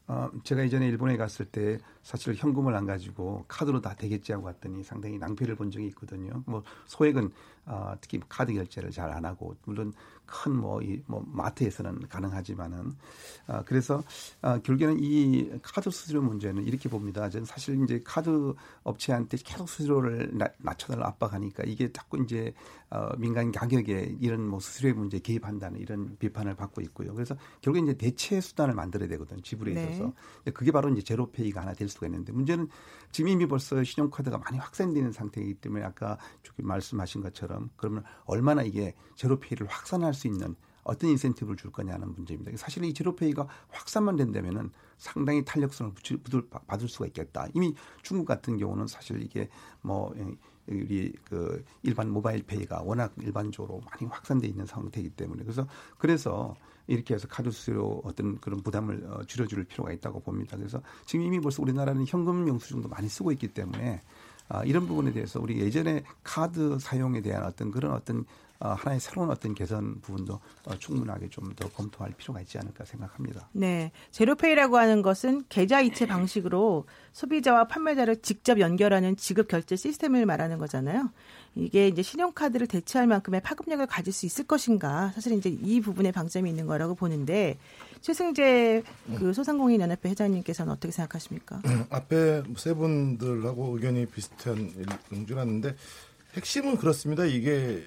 어, 0.07 0.30
제가 0.43 0.63
이전에 0.63 0.88
일본에 0.88 1.15
갔을 1.15 1.45
때 1.45 1.78
사실 2.01 2.34
현금을 2.36 2.76
안 2.76 2.86
가지고 2.86 3.45
카드로 3.47 3.80
다 3.80 3.95
되겠지 3.95 4.34
하고 4.34 4.45
갔더니 4.45 4.84
상당히 4.84 5.17
낭패를 5.17 5.55
본 5.55 5.71
적이 5.71 5.88
있거든요. 5.88 6.43
뭐 6.45 6.63
소액은 6.88 7.32
어, 7.67 7.93
특히 8.01 8.19
카드 8.28 8.51
결제를 8.51 8.89
잘 8.91 9.11
안 9.11 9.24
하고 9.24 9.55
물론 9.63 9.93
큰뭐이뭐 10.34 11.25
마트에서는 11.27 12.07
가능하지만은 12.09 12.93
아, 13.45 13.63
그래서 13.63 14.03
아, 14.41 14.57
결국에는 14.59 14.97
이 14.99 15.51
카드 15.61 15.91
수수료 15.91 16.21
문제는 16.23 16.63
이렇게 16.63 16.89
봅니다. 16.89 17.29
저는 17.29 17.45
사실 17.45 17.81
이제 17.84 18.01
카드 18.03 18.53
업체한테 18.84 19.38
계속 19.38 19.69
수수료를 19.69 20.31
낮춰달라 20.57 21.07
압박하니까 21.07 21.63
이게 21.67 21.91
자꾸 21.91 22.17
이제 22.23 22.53
어, 22.89 23.09
민간 23.17 23.51
가격에 23.51 24.17
이런 24.19 24.47
뭐 24.47 24.59
수수료 24.59 24.95
문제 24.95 25.19
개입한다는 25.19 25.79
이런 25.79 26.17
비판을 26.17 26.55
받고 26.55 26.81
있고요. 26.81 27.13
그래서 27.13 27.36
결국에 27.61 27.84
이제 27.84 27.97
대체 27.97 28.41
수단을 28.41 28.73
만들어야 28.73 29.07
되거든 29.09 29.41
지불에 29.43 29.73
네. 29.73 29.84
있어서 29.84 30.13
그게 30.53 30.71
바로 30.71 30.89
이제 30.89 31.01
제로페이가 31.01 31.61
하나 31.61 31.73
될 31.73 31.89
수가 31.89 32.07
있는데 32.07 32.31
문제는 32.31 32.67
지금 33.11 33.29
이미 33.29 33.47
벌써 33.47 33.84
신용카드가 33.84 34.39
많이 34.39 34.57
확산되는 34.57 35.11
상태이기 35.11 35.55
때문에 35.55 35.84
아까 35.84 36.17
말씀하신 36.57 37.21
것처럼 37.21 37.69
그러면 37.75 38.03
얼마나 38.25 38.63
이게 38.63 38.95
제로페이를 39.15 39.67
확산할 39.67 40.13
수 40.13 40.22
있는 40.28 40.55
어떤 40.84 41.09
인센티브를 41.11 41.55
줄 41.55 41.71
거냐는 41.71 42.13
문제입니다. 42.13 42.55
사실 42.57 42.84
이 42.84 42.93
제로페이가 42.93 43.47
확산만 43.69 44.17
된다면은 44.17 44.69
상당히 44.97 45.43
탄력성을 45.45 45.93
받을 46.67 46.88
수가 46.88 47.07
있겠다. 47.07 47.47
이미 47.53 47.74
중국 48.01 48.26
같은 48.26 48.57
경우는 48.57 48.88
사실 48.88 49.21
이게 49.21 49.49
뭐 49.82 50.13
우리 50.67 51.13
그 51.26 51.63
일반 51.84 52.09
모바일 52.09 52.43
페이가 52.43 52.82
워낙 52.84 53.13
일반적으로 53.21 53.82
많이 53.82 54.09
확산돼 54.09 54.47
있는 54.47 54.65
상태이기 54.65 55.11
때문에 55.11 55.43
그래서 55.43 55.67
그래서 55.97 56.55
이렇게 56.88 57.13
해서 57.13 57.28
카드 57.28 57.49
수수료 57.49 58.01
어떤 58.03 58.39
그런 58.39 58.61
부담을 58.61 59.05
어, 59.09 59.24
줄여줄 59.24 59.63
필요가 59.65 59.91
있다고 59.93 60.19
봅니다. 60.19 60.57
그래서 60.57 60.82
지금 61.05 61.26
이미 61.26 61.39
벌써 61.39 61.61
우리나라는 61.61 62.05
현금 62.05 62.47
영수증도 62.47 62.89
많이 62.89 63.07
쓰고 63.07 63.32
있기 63.32 63.49
때문에 63.49 64.01
아, 64.49 64.63
이런 64.65 64.86
부분에 64.86 65.13
대해서 65.13 65.39
우리 65.39 65.59
예전에 65.59 66.03
카드 66.24 66.78
사용에 66.80 67.21
대한 67.21 67.45
어떤 67.45 67.71
그런 67.71 67.93
어떤 67.93 68.19
어, 68.19 68.53
하나의 68.70 68.99
새로운 68.99 69.30
어떤 69.30 69.53
개선 69.53 69.99
부분도 70.01 70.39
어, 70.66 70.78
충분하게 70.78 71.30
좀 71.30 71.53
더 71.55 71.70
검토할 71.70 72.14
필요가 72.18 72.41
있지 72.41 72.57
않을까 72.57 72.86
생각합니다. 72.86 73.49
네. 73.51 73.91
제로페이라고 74.11 74.78
하는 74.78 75.01
것은 75.01 75.43
계좌 75.49 75.82
이체 75.82 76.07
방식으로 76.07 76.86
소비자와 77.11 77.68
판매자를 77.68 78.22
직접 78.22 78.59
연결하는 78.59 79.16
지급 79.18 79.47
결제 79.47 79.76
시스템을 79.76 80.26
말하는 80.26 80.57
거잖아요. 80.57 81.11
이게 81.55 81.88
이제 81.88 82.01
신용카드를 82.01 82.66
대체할 82.68 83.07
만큼의 83.07 83.41
파급력을 83.41 83.86
가질 83.86 84.11
수 84.11 84.26
있을 84.26 84.45
것인가. 84.47 85.11
사실 85.14 85.34
이제 85.34 85.49
이 85.49 85.80
부분에 85.82 86.11
방점이 86.11 86.49
있는 86.49 86.66
거라고 86.66 86.95
보는데 86.95 87.57
최승재 88.01 88.82
그 89.18 89.34
소상공인 89.34 89.82
연합회 89.82 90.09
회장님께서는 90.09 90.72
어떻게 90.74 90.91
생각하십니까? 90.91 91.61
앞에 91.91 92.43
세 92.57 92.74
분들하고 92.74 93.76
의견이 93.76 94.07
비슷한 94.07 94.74
용주났는데 95.11 95.76
핵심은 96.36 96.78
그렇습니다. 96.78 97.26
이게 97.26 97.86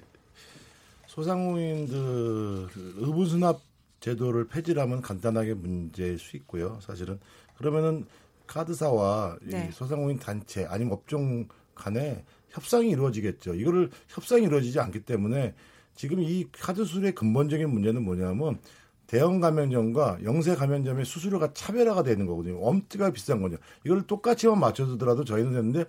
소상공인들 1.17 2.67
의무수납 2.97 3.59
제도를 3.99 4.47
폐지하면 4.47 5.01
간단하게 5.01 5.55
문제일 5.55 6.19
수 6.19 6.37
있고요. 6.37 6.77
사실은 6.79 7.19
그러면은 7.57 8.05
카드사와 8.45 9.37
네. 9.41 9.67
이 9.67 9.71
소상공인 9.71 10.19
단체 10.19 10.65
아니면 10.65 10.93
업종 10.93 11.47
간에 11.73 12.23
협상이 12.51 12.91
이루어지겠죠. 12.91 13.55
이거를 13.55 13.89
협상이 14.09 14.43
이루어지지 14.43 14.79
않기 14.79 15.05
때문에 15.05 15.55
지금 15.95 16.19
이 16.19 16.45
카드 16.51 16.85
수수료의 16.85 17.15
근본적인 17.15 17.67
문제는 17.67 18.03
뭐냐면 18.03 18.59
대형 19.07 19.39
가맹점과 19.39 20.19
영세 20.23 20.53
가맹점의 20.55 21.05
수수료가 21.05 21.53
차별화가 21.53 22.03
되는 22.03 22.27
거거든요. 22.27 22.63
엄티가 22.63 23.09
비싼 23.09 23.41
거죠. 23.41 23.57
이걸 23.83 24.05
똑같이만 24.05 24.59
맞춰주더라도 24.59 25.25
저희는 25.25 25.53
되는데 25.53 25.85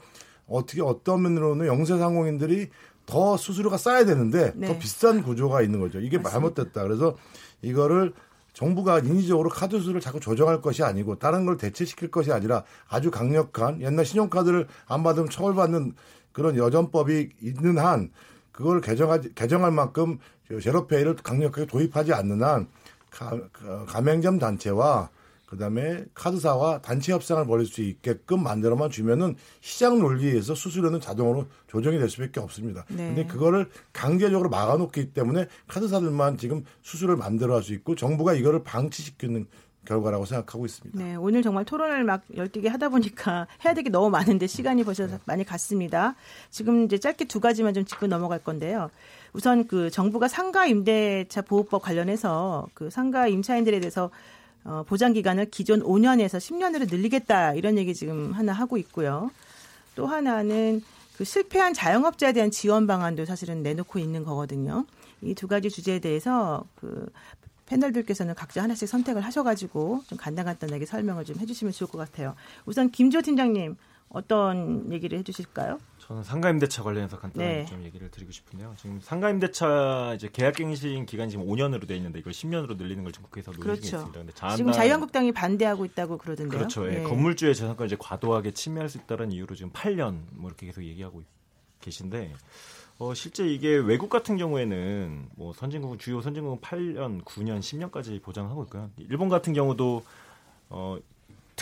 어떻게 0.46 0.80
어떤 0.80 1.22
면으로는 1.22 1.66
영세 1.66 1.98
상공인들이 1.98 2.70
더 3.08 3.38
수수료가 3.38 3.78
쌓여야 3.78 4.04
되는데 4.04 4.52
네. 4.54 4.68
더 4.68 4.78
비싼 4.78 5.22
구조가 5.22 5.62
있는 5.62 5.80
거죠. 5.80 5.98
이게 5.98 6.18
맞습니다. 6.18 6.30
잘못됐다. 6.30 6.82
그래서 6.82 7.16
이거를 7.62 8.12
정부가 8.52 8.98
인위적으로 8.98 9.48
카드 9.48 9.80
수를 9.80 10.00
자꾸 10.00 10.20
조정할 10.20 10.60
것이 10.60 10.82
아니고 10.82 11.18
다른 11.18 11.46
걸 11.46 11.56
대체시킬 11.56 12.10
것이 12.10 12.32
아니라 12.32 12.64
아주 12.86 13.10
강력한 13.10 13.80
옛날 13.80 14.04
신용카드를 14.04 14.66
안 14.86 15.02
받으면 15.02 15.30
처벌받는 15.30 15.94
그런 16.32 16.56
여전법이 16.56 17.30
있는 17.40 17.78
한 17.78 18.10
그걸 18.52 18.82
개정하지 18.82 19.34
개정할 19.34 19.72
만큼 19.72 20.18
제로페이를 20.62 21.16
강력하게 21.16 21.66
도입하지 21.66 22.12
않는 22.12 22.42
한 22.42 22.68
가, 23.10 23.38
가맹점 23.86 24.38
단체와 24.38 25.08
그다음에 25.48 26.04
카드사와 26.14 26.82
단체 26.82 27.12
협상을 27.12 27.44
벌일 27.46 27.66
수 27.66 27.80
있게끔 27.80 28.42
만들어만 28.42 28.90
주면은 28.90 29.34
시장 29.60 29.98
논리에서 29.98 30.54
수수료는 30.54 31.00
자동으로 31.00 31.46
조정이 31.68 31.98
될 31.98 32.08
수밖에 32.10 32.38
없습니다. 32.40 32.84
네. 32.88 33.08
근데 33.14 33.26
그거를 33.26 33.70
강제적으로 33.92 34.50
막아놓기 34.50 35.12
때문에 35.14 35.46
카드사들만 35.66 36.36
지금 36.36 36.64
수수료를 36.82 37.16
만들어 37.16 37.54
할 37.54 37.62
수 37.62 37.72
있고 37.74 37.94
정부가 37.94 38.34
이거를 38.34 38.62
방치시키는 38.62 39.46
결과라고 39.84 40.26
생각하고 40.26 40.66
있습니다. 40.66 41.02
네, 41.02 41.14
오늘 41.14 41.42
정말 41.42 41.64
토론을 41.64 42.04
막 42.04 42.22
열띠게 42.36 42.68
하다 42.68 42.90
보니까 42.90 43.46
해야 43.64 43.72
될 43.72 43.82
게 43.84 43.90
너무 43.90 44.10
많은데 44.10 44.46
시간이 44.46 44.84
벌써 44.84 45.06
네. 45.06 45.18
많이 45.24 45.44
갔습니다. 45.44 46.14
지금 46.50 46.84
이제 46.84 46.98
짧게 46.98 47.24
두 47.24 47.40
가지만 47.40 47.72
좀 47.72 47.86
짚고 47.86 48.06
넘어갈 48.06 48.38
건데요. 48.38 48.90
우선 49.32 49.66
그 49.66 49.90
정부가 49.90 50.28
상가 50.28 50.66
임대차 50.66 51.42
보호법 51.42 51.82
관련해서 51.82 52.66
그 52.74 52.90
상가 52.90 53.26
임차인들에 53.28 53.80
대해서 53.80 54.10
어, 54.64 54.84
보장 54.86 55.12
기간을 55.12 55.46
기존 55.50 55.82
5년에서 55.82 56.38
10년으로 56.38 56.90
늘리겠다 56.90 57.54
이런 57.54 57.78
얘기 57.78 57.94
지금 57.94 58.32
하나 58.32 58.52
하고 58.52 58.76
있고요. 58.76 59.30
또 59.94 60.06
하나는 60.06 60.82
그 61.16 61.24
실패한 61.24 61.74
자영업자에 61.74 62.32
대한 62.32 62.50
지원 62.50 62.86
방안도 62.86 63.24
사실은 63.24 63.62
내놓고 63.62 63.98
있는 63.98 64.24
거거든요. 64.24 64.84
이 65.22 65.34
두 65.34 65.48
가지 65.48 65.68
주제에 65.68 65.98
대해서 65.98 66.64
그 66.76 67.10
패널들께서는 67.66 68.34
각자 68.34 68.62
하나씩 68.62 68.88
선택을 68.88 69.22
하셔가지고 69.22 70.02
좀 70.06 70.16
간단간단하게 70.16 70.86
설명을 70.86 71.24
좀 71.24 71.36
해주시면 71.38 71.72
좋을 71.72 71.90
것 71.90 71.98
같아요. 71.98 72.34
우선 72.66 72.90
김조 72.90 73.20
팀장님 73.20 73.76
어떤 74.10 74.90
얘기를 74.92 75.18
해주실까요? 75.18 75.78
저는 76.08 76.22
상가임대차 76.22 76.82
관련해서 76.82 77.18
간단히 77.18 77.46
네. 77.46 77.64
좀 77.66 77.84
얘기를 77.84 78.10
드리고 78.10 78.32
싶은데요. 78.32 78.74
지금 78.78 78.98
상가임대차 78.98 80.14
이제 80.14 80.30
계약갱신 80.32 81.04
기간이 81.04 81.30
지금 81.30 81.46
5년으로 81.46 81.86
돼 81.86 81.96
있는데 81.96 82.18
이걸 82.18 82.32
10년으로 82.32 82.78
늘리는 82.78 83.04
걸 83.04 83.12
지금 83.12 83.26
국회에서 83.26 83.50
논의 83.52 83.62
그렇죠. 83.62 83.82
중에 83.82 83.98
있습니다. 83.98 84.32
자한당, 84.34 84.56
지금 84.56 84.72
자유한국당이 84.72 85.32
반대하고 85.32 85.84
있다고 85.84 86.16
그러던데요. 86.16 86.58
그렇죠. 86.60 86.88
예. 86.90 87.00
네. 87.00 87.02
건물주의 87.02 87.54
재산권 87.54 87.88
이제 87.88 87.96
과도하게 87.98 88.52
침해할 88.52 88.88
수 88.88 88.96
있다는 88.96 89.32
이유로 89.32 89.54
지금 89.54 89.70
8년 89.72 90.20
뭐 90.30 90.48
이렇게 90.48 90.64
계속 90.64 90.82
얘기하고 90.82 91.22
계신데 91.82 92.32
어, 93.00 93.12
실제 93.12 93.46
이게 93.46 93.76
외국 93.76 94.08
같은 94.08 94.38
경우에는 94.38 95.28
뭐 95.36 95.52
선진국은 95.52 95.98
주요 95.98 96.22
선진국은 96.22 96.62
8년, 96.62 97.22
9년, 97.22 97.60
10년까지 97.60 98.22
보장하고 98.22 98.64
있고요. 98.64 98.90
일본 98.96 99.28
같은 99.28 99.52
경우도 99.52 100.02
어 100.70 100.96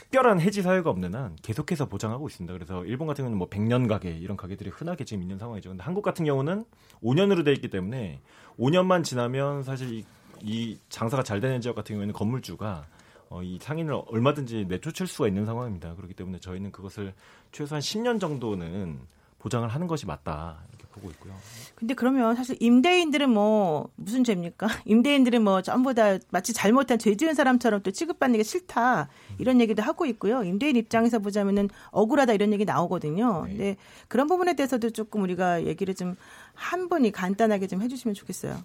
특별한 0.07 0.41
해지 0.41 0.63
사유가 0.63 0.91
없는 0.91 1.15
한 1.15 1.37
계속해서 1.43 1.87
보장하고 1.87 2.29
있습니다. 2.29 2.53
그래서 2.55 2.85
일본 2.85 3.07
같은 3.07 3.25
경우는 3.25 3.39
뭐 3.39 3.49
100년 3.49 3.89
가게 3.89 4.11
이런 4.11 4.37
가게들이 4.37 4.71
흔하게 4.71 5.05
지금 5.05 5.23
있는 5.23 5.39
상황이죠. 5.39 5.71
근데 5.71 5.83
한국 5.83 6.03
같은 6.03 6.25
경우는 6.25 6.65
5년으로 7.03 7.45
돼 7.45 7.53
있기 7.53 7.69
때문에 7.69 8.21
5년만 8.59 9.05
지나면 9.05 9.63
사실 9.63 9.93
이, 9.93 10.05
이 10.43 10.79
장사가 10.89 11.23
잘 11.23 11.41
되는 11.41 11.61
지역 11.61 11.75
같은 11.75 11.95
경우에는 11.95 12.15
건물주가 12.15 12.87
어, 13.29 13.43
이 13.43 13.59
상인을 13.61 14.03
얼마든지 14.07 14.67
내쫓을 14.69 15.09
수가 15.09 15.27
있는 15.27 15.45
상황입니다. 15.45 15.95
그렇기 15.97 16.15
때문에 16.15 16.39
저희는 16.39 16.71
그것을 16.71 17.13
최소한 17.51 17.81
10년 17.81 18.21
정도는 18.21 19.01
보장을 19.41 19.69
하는 19.69 19.87
것이 19.89 20.07
맞다. 20.07 20.59
보고 20.97 21.11
있고요. 21.11 21.33
근데 21.77 21.95
그러면 21.95 22.35
사실 22.35 22.57
임대인들은 22.59 23.31
뭐 23.31 23.89
무슨 23.97 24.25
죄입니까? 24.25 24.67
임대인들은 24.85 25.43
뭐 25.43 25.63
전부 25.63 25.95
다 25.95 26.19
마치 26.31 26.53
잘못한 26.53 26.99
죄 26.99 27.15
지은 27.15 27.35
사람처럼 27.35 27.83
또 27.83 27.91
취급받는 27.91 28.39
게 28.39 28.43
싫다 28.43 29.09
이런 29.39 29.61
얘기도 29.61 29.83
하고 29.83 30.07
있고요. 30.07 30.43
임대인 30.43 30.77
입장에서 30.77 31.19
보자면은 31.21 31.69
억울하다 31.91 32.33
이런 32.33 32.53
얘기 32.53 32.65
나오거든요. 32.65 33.45
네. 33.47 33.51
근데 33.51 33.77
그런 34.09 34.27
부분에 34.27 34.55
대해서도 34.55 34.91
조금 34.91 35.23
우리가 35.23 35.65
얘기를 35.67 35.95
좀 35.95 36.17
한 36.57 36.89
분이 36.89 37.13
간단하게 37.13 37.69
좀 37.69 37.83
해주시면 37.83 38.15
좋겠어요. 38.15 38.63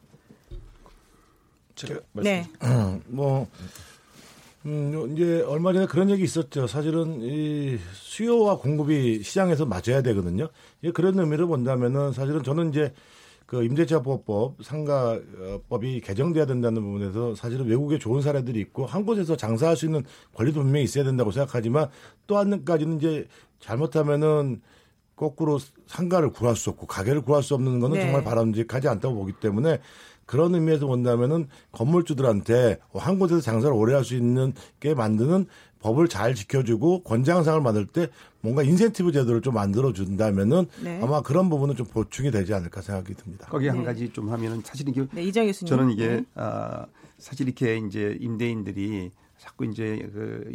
제가 1.76 2.00
네. 2.14 2.48
뭐 3.08 3.48
음, 4.66 5.14
이제 5.14 5.42
얼마 5.42 5.74
전에 5.74 5.88
그런 5.88 6.10
얘기 6.10 6.24
있었죠. 6.24 6.68
사실은 6.68 7.22
이 7.22 7.78
수요와 7.94 8.58
공급이 8.58 9.24
시장에서 9.24 9.66
맞아야 9.66 10.02
되거든요. 10.04 10.50
예, 10.84 10.92
그런 10.92 11.18
의미로 11.18 11.48
본다면은 11.48 12.12
사실은 12.12 12.44
저는 12.44 12.70
이제 12.70 12.94
그 13.48 13.64
임대차 13.64 14.02
보호법 14.02 14.64
상가법이 14.64 16.02
개정돼야 16.02 16.46
된다는 16.46 16.82
부분에서 16.84 17.36
사실은 17.36 17.66
외국에 17.66 17.98
좋은 17.98 18.22
사례들이 18.22 18.60
있고 18.62 18.86
한 18.86 19.06
곳에서 19.06 19.36
장사할 19.36 19.76
수 19.76 19.86
있는 19.86 20.04
권리도 20.36 20.62
분명히 20.62 20.84
있어야 20.84 21.04
된다고 21.04 21.32
생각하지만 21.32 21.90
또 22.28 22.38
한가지는 22.38 22.98
이제 22.98 23.28
잘못하면은 23.60 24.62
거꾸로 25.16 25.60
상가를 25.86 26.32
구할 26.32 26.56
수 26.56 26.70
없고 26.70 26.88
가게를 26.88 27.22
구할 27.22 27.44
수 27.44 27.54
없는 27.54 27.80
거는 27.80 27.98
네. 27.98 28.04
정말 28.04 28.24
바람직하지 28.24 28.88
않다고 28.88 29.16
보기 29.16 29.34
때문에 29.34 29.80
그런 30.32 30.56
의미에서 30.56 30.88
본다면은 30.88 31.50
건물주들한테 31.74 32.78
한 32.94 33.20
곳에서 33.20 33.42
장사를 33.42 33.76
오래 33.76 33.94
할 33.94 34.06
수 34.06 34.16
있는 34.16 34.54
게 34.80 34.94
만드는 34.94 35.46
법을 35.82 36.08
잘 36.08 36.36
지켜주고 36.36 37.04
권장상을 37.04 37.60
만들 37.60 37.86
때 37.86 38.08
뭔가 38.40 38.64
인센티브 38.64 39.12
제도를 39.12 39.42
좀 39.42 39.54
만들어 39.56 39.92
준다면은 39.92 40.68
네. 40.82 41.02
아마 41.04 41.22
그런 41.22 41.50
부분은 41.50 41.76
좀 41.76 41.86
보충이 41.86 42.32
되지 42.32 42.54
않을까 42.54 42.82
생각이 42.82 43.14
듭니다. 43.16 43.48
거기 43.50 43.68
한 43.68 43.80
네. 43.80 43.84
가지 43.84 44.14
좀 44.14 44.30
하면은 44.30 44.62
사실 44.64 44.88
이게 44.88 45.06
네, 45.12 45.22
이정 45.24 45.46
교수님. 45.48 45.70
저는 45.70 45.92
이게 45.92 46.08
네. 46.08 46.26
아, 46.36 46.86
사실 47.18 47.48
이렇게 47.48 47.78
이제 47.78 48.18
임대인들이 48.22 49.12
자꾸 49.38 49.66
이제 49.66 50.10
그 50.14 50.50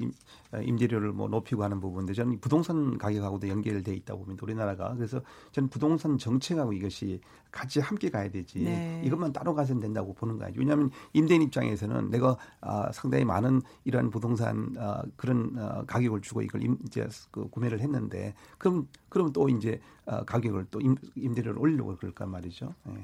임대료를 0.62 1.12
뭐 1.12 1.28
높이고 1.28 1.62
하는 1.64 1.80
부분인데 1.80 2.14
저는 2.14 2.40
부동산 2.40 2.98
가격하고도 2.98 3.48
연결돼 3.48 3.94
있다고 3.94 4.24
봅니다. 4.24 4.42
우리나라가. 4.44 4.94
그래서 4.94 5.20
저는 5.52 5.68
부동산 5.68 6.18
정책하고 6.18 6.72
이것이 6.72 7.20
같이 7.50 7.80
함께 7.80 8.10
가야 8.10 8.30
되지. 8.30 8.60
네. 8.60 9.02
이것만 9.04 9.32
따로 9.32 9.54
가서는 9.54 9.80
된다고 9.80 10.12
보는 10.14 10.38
거예요. 10.38 10.52
왜냐하면 10.56 10.90
임대인 11.12 11.42
입장에서는 11.42 12.10
내가 12.10 12.36
아, 12.60 12.90
상당히 12.92 13.24
많은 13.24 13.62
이러한 13.84 14.10
부동산 14.10 14.74
아, 14.78 15.02
그런 15.16 15.54
아, 15.58 15.84
가격을 15.86 16.20
주고 16.20 16.42
이걸 16.42 16.62
임, 16.62 16.76
이제 16.86 17.08
그 17.30 17.48
구매를 17.48 17.80
했는데 17.80 18.34
그럼 18.58 18.88
그럼 19.08 19.32
또 19.32 19.48
이제 19.48 19.80
아, 20.04 20.24
가격을 20.24 20.66
또 20.70 20.80
임, 20.80 20.96
임대료를 21.14 21.58
올리려고 21.58 21.96
그럴까 21.96 22.26
말이죠. 22.26 22.74
네. 22.84 22.94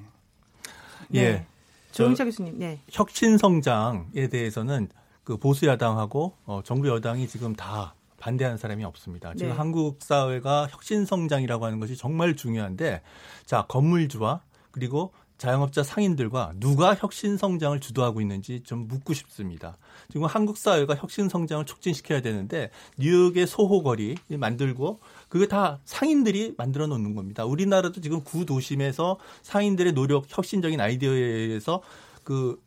예. 1.15 1.23
네. 1.33 1.47
조인철 1.93 2.27
교수님, 2.27 2.59
네. 2.59 2.81
혁신 2.91 3.37
성장에 3.37 4.29
대해서는 4.31 4.89
그 5.25 5.37
보수 5.37 5.67
야당하고 5.67 6.35
어, 6.45 6.61
정부 6.65 6.89
여당이 6.89 7.29
지금 7.29 7.55
다 7.55 7.95
반대하는 8.19 8.57
사람이 8.57 8.85
없습니다. 8.85 9.35
지금 9.35 9.51
네. 9.51 9.57
한국 9.57 9.99
사회가 10.01 10.69
혁신 10.71 11.05
성장이라고 11.05 11.65
하는 11.67 11.81
것이 11.81 11.97
정말 11.97 12.37
중요한데 12.37 13.03
자 13.45 13.67
건물주와 13.69 14.43
그리고 14.71 15.13
자영업자 15.43 15.83
상인들과 15.83 16.53
누가 16.61 16.95
혁신 16.95 17.37
성장을 17.37 17.81
주도하고 17.81 18.21
있는지 18.21 18.61
좀 18.63 18.87
묻고 18.87 19.13
싶습니다. 19.13 19.77
지금 20.09 20.27
한국 20.27 20.57
사회가 20.57 20.95
혁신 20.95 21.29
성장을 21.29 21.65
촉진시켜야 21.67 22.23
되는데 22.23 22.71
뉴욕의 22.97 23.49
소호거리 23.49 24.15
만들고 24.29 25.01
그게 25.29 25.49
다 25.49 25.81
상인들이 25.85 26.55
만들어 26.57 26.87
놓는 26.87 27.17
겁니다. 27.17 27.45
우리나라도 27.45 28.01
지금 28.01 28.23
구도심에서 28.23 29.19
상인들의 29.43 29.95
노력, 29.95 30.27
혁신적인 30.29 30.81
아이디어에 30.81 31.19
의해서 31.19 31.83
그 32.23 32.62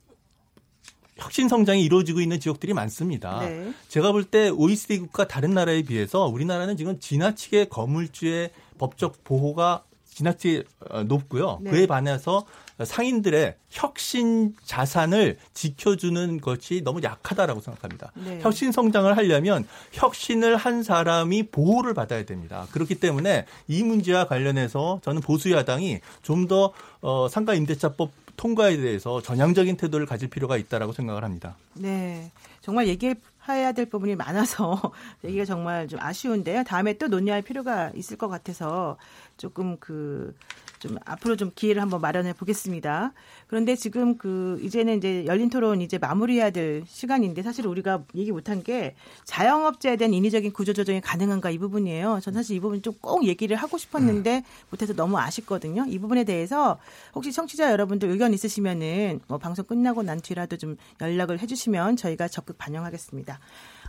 혁신 1.17 1.47
성장이 1.47 1.83
이루어지고 1.83 2.19
있는 2.19 2.39
지역들이 2.39 2.73
많습니다. 2.73 3.39
네. 3.39 3.73
제가 3.87 4.11
볼 4.11 4.25
때 4.25 4.49
OECD 4.49 4.99
국가 4.99 5.27
다른 5.27 5.53
나라에 5.53 5.83
비해서 5.83 6.25
우리나라는 6.25 6.77
지금 6.77 6.99
지나치게 6.99 7.65
건물주의 7.65 8.49
법적 8.77 9.23
보호가 9.23 9.83
지나치게 10.13 10.63
어, 10.89 11.03
높고요. 11.03 11.59
네. 11.61 11.71
그에 11.71 11.87
반해서 11.87 12.45
상인들의 12.83 13.55
혁신 13.69 14.53
자산을 14.65 15.37
지켜주는 15.53 16.41
것이 16.41 16.81
너무 16.83 17.01
약하다라고 17.03 17.61
생각합니다. 17.61 18.11
네. 18.15 18.39
혁신 18.41 18.71
성장을 18.73 19.15
하려면 19.15 19.65
혁신을 19.93 20.57
한 20.57 20.83
사람이 20.83 21.43
보호를 21.51 21.93
받아야 21.93 22.25
됩니다. 22.25 22.67
그렇기 22.71 22.95
때문에 22.95 23.45
이 23.69 23.83
문제와 23.83 24.27
관련해서 24.27 24.99
저는 25.03 25.21
보수 25.21 25.51
야당이 25.51 25.99
좀더 26.21 26.73
어, 27.01 27.27
상가 27.29 27.53
임대차법 27.53 28.24
통과에 28.37 28.77
대해서 28.77 29.21
전향적인 29.21 29.77
태도를 29.77 30.05
가질 30.05 30.29
필요가 30.29 30.57
있다라고 30.57 30.93
생각을 30.93 31.23
합니다. 31.23 31.55
네. 31.73 32.31
정말 32.61 32.87
얘기해야 32.87 33.71
될 33.75 33.85
부분이 33.85 34.15
많아서 34.15 34.81
얘기가 35.23 35.45
정말 35.45 35.87
좀 35.87 35.99
아쉬운데요. 36.01 36.63
다음에 36.63 36.93
또 36.93 37.07
논의할 37.07 37.41
필요가 37.41 37.91
있을 37.95 38.17
것 38.17 38.27
같아서 38.27 38.97
조금 39.37 39.77
그 39.77 40.35
좀 40.79 40.97
앞으로 41.05 41.35
좀 41.35 41.51
기회를 41.55 41.81
한번 41.81 42.01
마련해 42.01 42.33
보겠습니다. 42.33 43.13
그런데 43.47 43.75
지금 43.75 44.17
그 44.17 44.59
이제는 44.61 44.97
이제 44.97 45.25
열린 45.25 45.49
토론 45.49 45.81
이제 45.81 45.97
마무리해야 45.97 46.49
될 46.49 46.83
시간인데 46.87 47.43
사실 47.43 47.67
우리가 47.67 48.03
얘기 48.15 48.31
못한 48.31 48.63
게 48.63 48.95
자영업자에 49.23 49.95
대한 49.95 50.13
인위적인 50.13 50.51
구조 50.53 50.73
조정이 50.73 51.01
가능한가 51.01 51.49
이 51.51 51.57
부분이에요. 51.57 52.19
전 52.21 52.33
사실 52.33 52.55
이 52.55 52.59
부분 52.59 52.81
좀 52.81 52.95
꼭 53.01 53.25
얘기를 53.25 53.55
하고 53.55 53.77
싶었는데 53.77 54.43
못해서 54.71 54.93
너무 54.93 55.17
아쉽거든요. 55.19 55.85
이 55.87 55.99
부분에 55.99 56.23
대해서 56.23 56.79
혹시 57.13 57.31
청취자 57.31 57.71
여러분들 57.71 58.09
의견 58.09 58.33
있으시면은 58.33 59.19
뭐 59.27 59.37
방송 59.37 59.65
끝나고 59.65 60.01
난 60.03 60.19
뒤라도 60.19 60.57
좀 60.57 60.75
연락을 61.01 61.39
해주시면 61.39 61.97
저희가 61.97 62.27
적극 62.27 62.57
반영하겠습니다. 62.57 63.39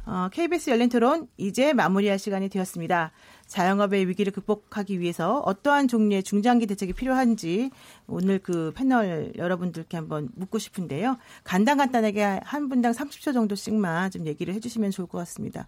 어, 0.06 0.28
KBS 0.30 0.70
열린 0.70 0.88
토론 0.88 1.26
이제 1.36 1.72
마무리할 1.72 2.20
시간이 2.20 2.48
되었습니다. 2.48 3.10
자영업의 3.48 4.06
위기를 4.08 4.32
극복하기 4.32 5.00
위해서 5.00 5.40
어떠한 5.40 5.88
종류의 5.88 6.22
중장기 6.22 6.66
대책이 6.66 6.92
필요한지 6.92 7.70
오늘 8.06 8.38
그 8.38 8.72
패널 8.76 9.32
여러분들께 9.36 9.96
한번 9.96 10.28
묻고 10.36 10.58
싶은데요. 10.58 11.18
간단간단하게 11.42 12.40
한 12.44 12.68
분당 12.68 12.92
30초 12.92 13.34
정도씩만 13.34 14.12
좀 14.12 14.26
얘기를 14.28 14.54
해주시면 14.54 14.92
좋을 14.92 15.08
것 15.08 15.18
같습니다. 15.18 15.66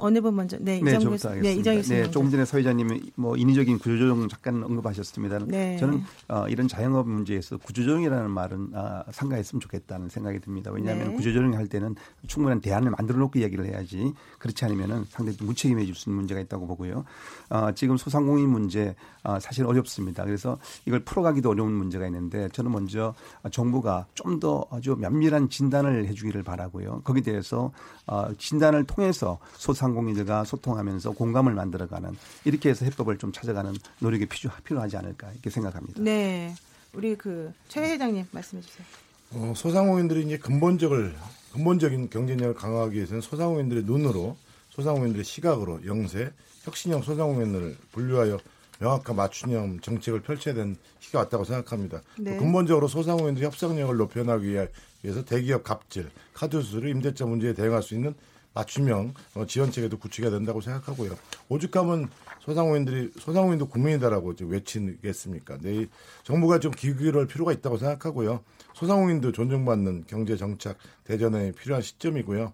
어느 0.00 0.20
분 0.20 0.34
먼저? 0.34 0.56
네, 0.58 0.80
네, 0.82 0.96
이정 0.96 1.10
교수. 1.10 1.28
네, 1.40 1.52
이정 1.52 1.76
교수. 1.76 1.90
네, 1.90 2.10
조금 2.10 2.30
전에 2.30 2.44
서 2.44 2.58
회장님이 2.58 3.12
뭐 3.14 3.36
인위적인 3.36 3.78
구조조정 3.78 4.28
잠깐 4.28 4.62
언급하셨습니다. 4.64 5.38
네. 5.46 5.76
저는 5.76 6.02
어, 6.28 6.46
이런 6.48 6.66
자영업 6.66 7.08
문제에서 7.08 7.58
구조조정이라는 7.58 8.30
말은 8.30 8.70
아, 8.74 9.04
상가했으면 9.12 9.60
좋겠다는 9.60 10.08
생각이 10.08 10.40
듭니다. 10.40 10.72
왜냐하면 10.72 11.10
네. 11.10 11.14
구조조정 11.14 11.54
할 11.54 11.68
때는 11.68 11.94
충분한 12.26 12.60
대안을 12.60 12.90
만들어 12.90 13.18
놓고 13.18 13.38
이야기를 13.38 13.66
해야지 13.66 14.12
그렇지 14.38 14.64
않으면은 14.64 15.04
상당히 15.08 15.38
무책임해질 15.40 15.94
수 15.94 16.08
있는 16.10 16.16
문제가 16.18 16.40
있다고 16.40 16.66
보고요. 16.66 17.04
어, 17.50 17.70
지금 17.72 17.96
소상공인 17.96 18.48
문제 18.48 18.96
어, 19.22 19.38
사실 19.38 19.64
어렵습니다. 19.66 20.24
그래서 20.24 20.58
이걸 20.86 21.00
풀어가기도 21.00 21.50
어려운 21.50 21.72
문제가 21.72 22.06
있는데 22.06 22.48
저는 22.48 22.72
먼저 22.72 23.14
정부가 23.52 24.06
좀 24.14 24.40
더 24.40 24.64
아주 24.70 24.96
면밀한 24.98 25.50
진단을 25.50 26.06
해주기를 26.08 26.42
바라고요. 26.42 27.02
거기에 27.04 27.22
대해서 27.22 27.70
어, 28.06 28.32
진단을 28.38 28.84
통해서 28.84 29.38
소상 29.52 29.89
소상공인들과 29.90 30.44
소통하면서 30.44 31.12
공감을 31.12 31.54
만들어가는 31.54 32.16
이렇게 32.44 32.70
해서 32.70 32.84
해법을 32.84 33.18
좀 33.18 33.32
찾아가는 33.32 33.72
노력이 33.98 34.26
필요, 34.26 34.50
필요하지 34.64 34.96
않을까 34.96 35.30
이렇게 35.32 35.50
생각합니다. 35.50 36.00
네, 36.00 36.54
우리 36.92 37.14
그 37.16 37.52
최 37.68 37.80
회장님 37.80 38.26
말씀해 38.30 38.62
주세요. 38.62 38.86
어, 39.32 39.52
소상공인들이 39.56 40.24
이제 40.26 40.38
근본적을 40.38 41.14
근본적인 41.52 42.10
경쟁력을 42.10 42.54
강화하기 42.54 42.96
위해서는 42.96 43.20
소상공인들의 43.20 43.84
눈으로 43.84 44.36
소상공인들의 44.70 45.24
시각으로 45.24 45.80
영세 45.86 46.32
혁신형 46.62 47.02
소상공인을 47.02 47.76
분류하여 47.92 48.38
명확한 48.78 49.14
맞춤형 49.14 49.80
정책을 49.80 50.20
펼쳐야 50.20 50.54
되는 50.54 50.76
시기가 51.00 51.20
왔다고 51.20 51.44
생각합니다. 51.44 52.00
네. 52.18 52.36
근본적으로 52.36 52.88
소상공인들의 52.88 53.46
협상력을 53.46 53.94
높여나가기 53.96 54.48
위해서 55.02 55.24
대기업 55.24 55.64
갑질, 55.64 56.08
카드 56.32 56.62
수수료, 56.62 56.88
임대차 56.88 57.26
문제에 57.26 57.52
대응할 57.52 57.82
수 57.82 57.94
있는 57.94 58.14
맞춤형 58.54 59.14
어, 59.34 59.46
지원책에도 59.46 59.98
구축해야 59.98 60.30
된다고 60.30 60.60
생각하고요. 60.60 61.16
오죽하면 61.48 62.08
소상공인들이 62.40 63.12
소상공인도 63.18 63.68
국민이다라고 63.68 64.34
외치겠습니까? 64.40 65.58
네, 65.60 65.86
정부가 66.24 66.58
좀 66.58 66.72
기울일 66.72 67.26
필요가 67.26 67.52
있다고 67.52 67.76
생각하고요. 67.76 68.42
소상공인도 68.74 69.32
존중받는 69.32 70.04
경제 70.06 70.36
정착 70.36 70.78
대전에 71.04 71.52
필요한 71.52 71.82
시점이고요. 71.82 72.52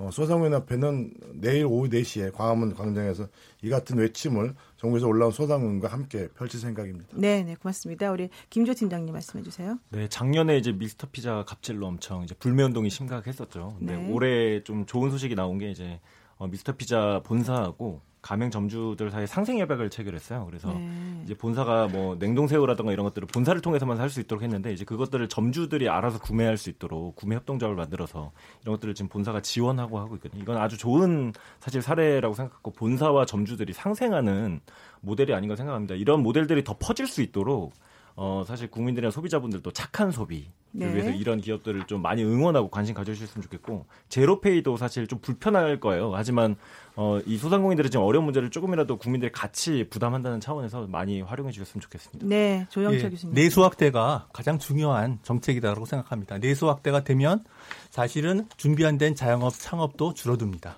어, 0.00 0.10
소상공인협회는 0.10 1.12
내일 1.34 1.66
오후 1.66 1.86
4시에 1.90 2.32
광화문 2.32 2.74
광장에서 2.74 3.28
이 3.62 3.68
같은 3.68 3.98
외침을 3.98 4.54
정부에서 4.78 5.06
올라온 5.06 5.30
소상공인과 5.30 5.88
함께 5.88 6.28
펼칠 6.28 6.58
생각입니다. 6.58 7.08
네, 7.12 7.42
네, 7.42 7.54
고맙습니다. 7.54 8.10
우리 8.10 8.30
김조 8.48 8.72
팀장님 8.72 9.12
말씀해 9.12 9.44
주세요. 9.44 9.78
네, 9.90 10.08
작년에 10.08 10.56
이제 10.56 10.72
미스터 10.72 11.08
피자 11.12 11.44
갑질로 11.46 11.86
엄청 11.86 12.24
이제 12.24 12.34
불매 12.34 12.62
운동이 12.62 12.88
심각했었죠. 12.88 13.76
근데 13.78 13.96
네. 13.96 14.10
올해 14.10 14.64
좀 14.64 14.86
좋은 14.86 15.10
소식이 15.10 15.34
나온 15.34 15.58
게 15.58 15.70
이제 15.70 16.00
어, 16.40 16.48
미스터 16.48 16.72
피자 16.72 17.20
본사하고 17.22 18.00
가맹 18.22 18.50
점주들 18.50 19.10
사이에 19.10 19.26
상생 19.26 19.58
협약을 19.58 19.88
체결했어요. 19.90 20.44
그래서 20.46 20.72
네. 20.72 21.22
이제 21.24 21.34
본사가 21.34 21.88
뭐 21.88 22.18
냉동 22.18 22.48
새우라든가 22.48 22.92
이런 22.92 23.04
것들을 23.04 23.28
본사를 23.28 23.60
통해서만 23.60 23.96
살 23.96 24.10
수 24.10 24.20
있도록 24.20 24.42
했는데 24.42 24.72
이제 24.72 24.84
그것들을 24.84 25.28
점주들이 25.28 25.88
알아서 25.88 26.18
구매할 26.18 26.56
수 26.56 26.68
있도록 26.70 27.14
구매 27.16 27.36
협동조합을 27.36 27.76
만들어서 27.76 28.32
이런 28.62 28.74
것들을 28.74 28.94
지금 28.94 29.08
본사가 29.08 29.40
지원하고 29.42 29.98
하고 29.98 30.16
있거든요. 30.16 30.42
이건 30.42 30.56
아주 30.56 30.76
좋은 30.76 31.32
사실 31.60 31.80
사례라고 31.80 32.34
생각하고 32.34 32.72
본사와 32.72 33.26
점주들이 33.26 33.72
상생하는 33.72 34.60
모델이 35.02 35.32
아닌가 35.34 35.56
생각합니다. 35.56 35.94
이런 35.94 36.22
모델들이 36.22 36.64
더 36.64 36.76
퍼질 36.78 37.06
수 37.06 37.22
있도록 37.22 37.72
어, 38.16 38.44
사실 38.46 38.70
국민들이나 38.70 39.10
소비자분들도 39.10 39.70
착한 39.72 40.10
소비 40.10 40.48
네. 40.72 40.92
위해서 40.92 41.10
이런 41.10 41.40
기업들을 41.40 41.86
좀 41.86 42.00
많이 42.02 42.22
응원하고 42.22 42.68
관심 42.68 42.94
가져주셨으면 42.94 43.42
좋겠고 43.42 43.86
제로페이도 44.08 44.76
사실 44.76 45.06
좀 45.06 45.18
불편할 45.20 45.80
거예요. 45.80 46.12
하지만 46.14 46.56
어, 46.96 47.18
이 47.26 47.36
소상공인들의 47.38 47.90
지금 47.90 48.04
어려운 48.04 48.24
문제를 48.26 48.50
조금이라도 48.50 48.98
국민들이 48.98 49.32
같이 49.32 49.86
부담한다는 49.90 50.38
차원에서 50.40 50.86
많이 50.86 51.22
활용해 51.22 51.50
주셨으면 51.50 51.80
좋겠습니다. 51.80 52.26
네, 52.26 52.66
조영철 52.68 53.04
예, 53.06 53.10
교수님. 53.10 53.34
내수 53.34 53.64
확대가 53.64 54.28
가장 54.32 54.58
중요한 54.58 55.18
정책이다라고 55.22 55.86
생각합니다. 55.86 56.38
내수 56.38 56.68
확대가 56.68 57.02
되면 57.02 57.44
사실은 57.90 58.46
준비 58.56 58.84
안 58.86 58.98
된 58.98 59.14
자영업 59.14 59.54
창업도 59.54 60.14
줄어듭니다. 60.14 60.76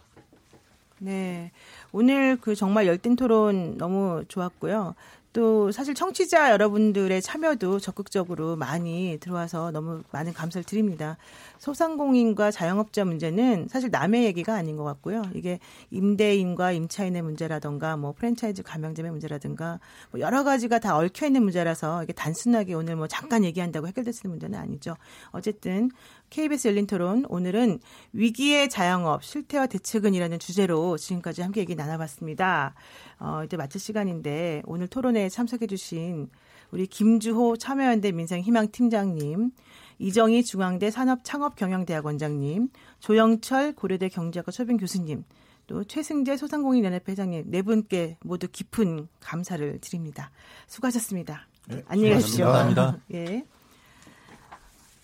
네. 0.98 1.50
오늘 1.90 2.36
그 2.40 2.54
정말 2.54 2.86
열띤 2.86 3.16
토론 3.16 3.76
너무 3.76 4.22
좋았고요. 4.28 4.94
또 5.32 5.72
사실 5.72 5.94
청취자 5.94 6.50
여러분들의 6.52 7.22
참여도 7.22 7.78
적극적으로 7.80 8.56
많이 8.56 9.16
들어와서 9.20 9.70
너무 9.70 10.02
많은 10.10 10.32
감사를 10.34 10.64
드립니다. 10.64 11.16
소상공인과 11.58 12.50
자영업자 12.50 13.04
문제는 13.04 13.68
사실 13.70 13.90
남의 13.90 14.24
얘기가 14.24 14.54
아닌 14.54 14.76
것 14.76 14.84
같고요. 14.84 15.22
이게 15.34 15.58
임대인과 15.90 16.72
임차인의 16.72 17.22
문제라든가 17.22 17.96
뭐 17.96 18.12
프랜차이즈 18.12 18.62
가맹점의 18.62 19.10
문제라든가 19.10 19.80
뭐 20.10 20.20
여러 20.20 20.44
가지가 20.44 20.78
다 20.80 20.98
얽혀 20.98 21.26
있는 21.26 21.42
문제라서 21.44 22.02
이게 22.02 22.12
단순하게 22.12 22.74
오늘 22.74 22.96
뭐 22.96 23.06
잠깐 23.06 23.44
얘기한다고 23.44 23.88
해결될 23.88 24.12
수 24.12 24.26
있는 24.26 24.32
문제는 24.32 24.58
아니죠. 24.58 24.96
어쨌든 25.30 25.90
KBS 26.32 26.68
열린 26.68 26.86
토론 26.86 27.26
오늘은 27.28 27.78
위기의 28.14 28.70
자영업 28.70 29.22
실태와 29.22 29.66
대책은이라는 29.66 30.38
주제로 30.38 30.96
지금까지 30.96 31.42
함께 31.42 31.60
얘기 31.60 31.74
나눠봤습니다. 31.74 32.74
어, 33.18 33.42
이제 33.44 33.58
마칠 33.58 33.78
시간인데 33.78 34.62
오늘 34.64 34.88
토론에 34.88 35.28
참석해주신 35.28 36.30
우리 36.70 36.86
김주호 36.86 37.58
참여연대 37.58 38.12
민생희망팀장님, 38.12 39.50
이정희 39.98 40.44
중앙대 40.44 40.90
산업창업경영대학원장님, 40.90 42.70
조영철 43.00 43.74
고려대 43.74 44.08
경제학과 44.08 44.52
초빙 44.52 44.78
교수님, 44.78 45.24
또 45.66 45.84
최승재 45.84 46.38
소상공인연합회 46.38 47.12
회장님 47.12 47.44
네 47.48 47.60
분께 47.60 48.16
모두 48.22 48.48
깊은 48.50 49.08
감사를 49.20 49.80
드립니다. 49.82 50.30
수고하셨습니다. 50.66 51.46
네, 51.68 51.82
안녕히 51.88 52.14
가십시오. 52.14 52.46
감사합니다. 52.46 53.00
예. 53.12 53.44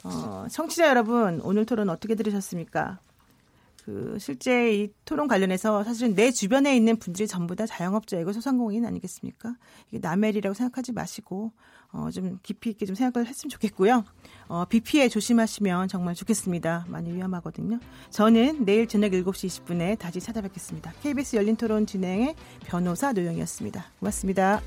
어, 0.05 0.47
청취자 0.51 0.89
여러분, 0.89 1.41
오늘 1.43 1.67
토론 1.67 1.89
어떻게 1.89 2.15
들으셨습니까? 2.15 2.99
그 3.85 4.19
실제 4.21 4.75
이 4.75 4.93
토론 5.07 5.29
관련해서 5.29 5.83
사실은 5.83 6.15
내 6.15 6.31
주변에 6.31 6.77
있는 6.77 6.99
분들이 6.99 7.27
전부 7.27 7.57
다 7.57 7.65
자영업자이고 7.65 8.35
소상공인 8.35 8.85
아니겠습니까? 8.85 9.57
이게 9.89 9.99
남의 9.99 10.31
일이라고 10.31 10.53
생각하지 10.53 10.93
마시고 10.93 11.53
어, 11.93 12.11
좀 12.11 12.39
깊이 12.43 12.69
있게 12.69 12.85
좀 12.85 12.95
생각을 12.95 13.27
했으면 13.27 13.49
좋겠고요. 13.49 14.05
어, 14.49 14.67
비 14.67 14.81
피해 14.81 15.09
조심하시면 15.09 15.89
정말 15.89 16.15
좋겠습니다. 16.15 16.85
많이 16.89 17.15
위험하거든요. 17.15 17.81
저는 18.11 18.67
내일 18.67 18.87
저녁 18.87 19.13
7시 19.13 19.65
20분에 19.65 19.99
다시 19.99 20.21
찾아뵙겠습니다. 20.21 20.93
KBS 21.03 21.37
열린 21.37 21.57
토론 21.57 21.87
진행의 21.87 22.35
변호사 22.67 23.13
노영이었습니다. 23.13 23.87
고맙습니다. 24.01 24.61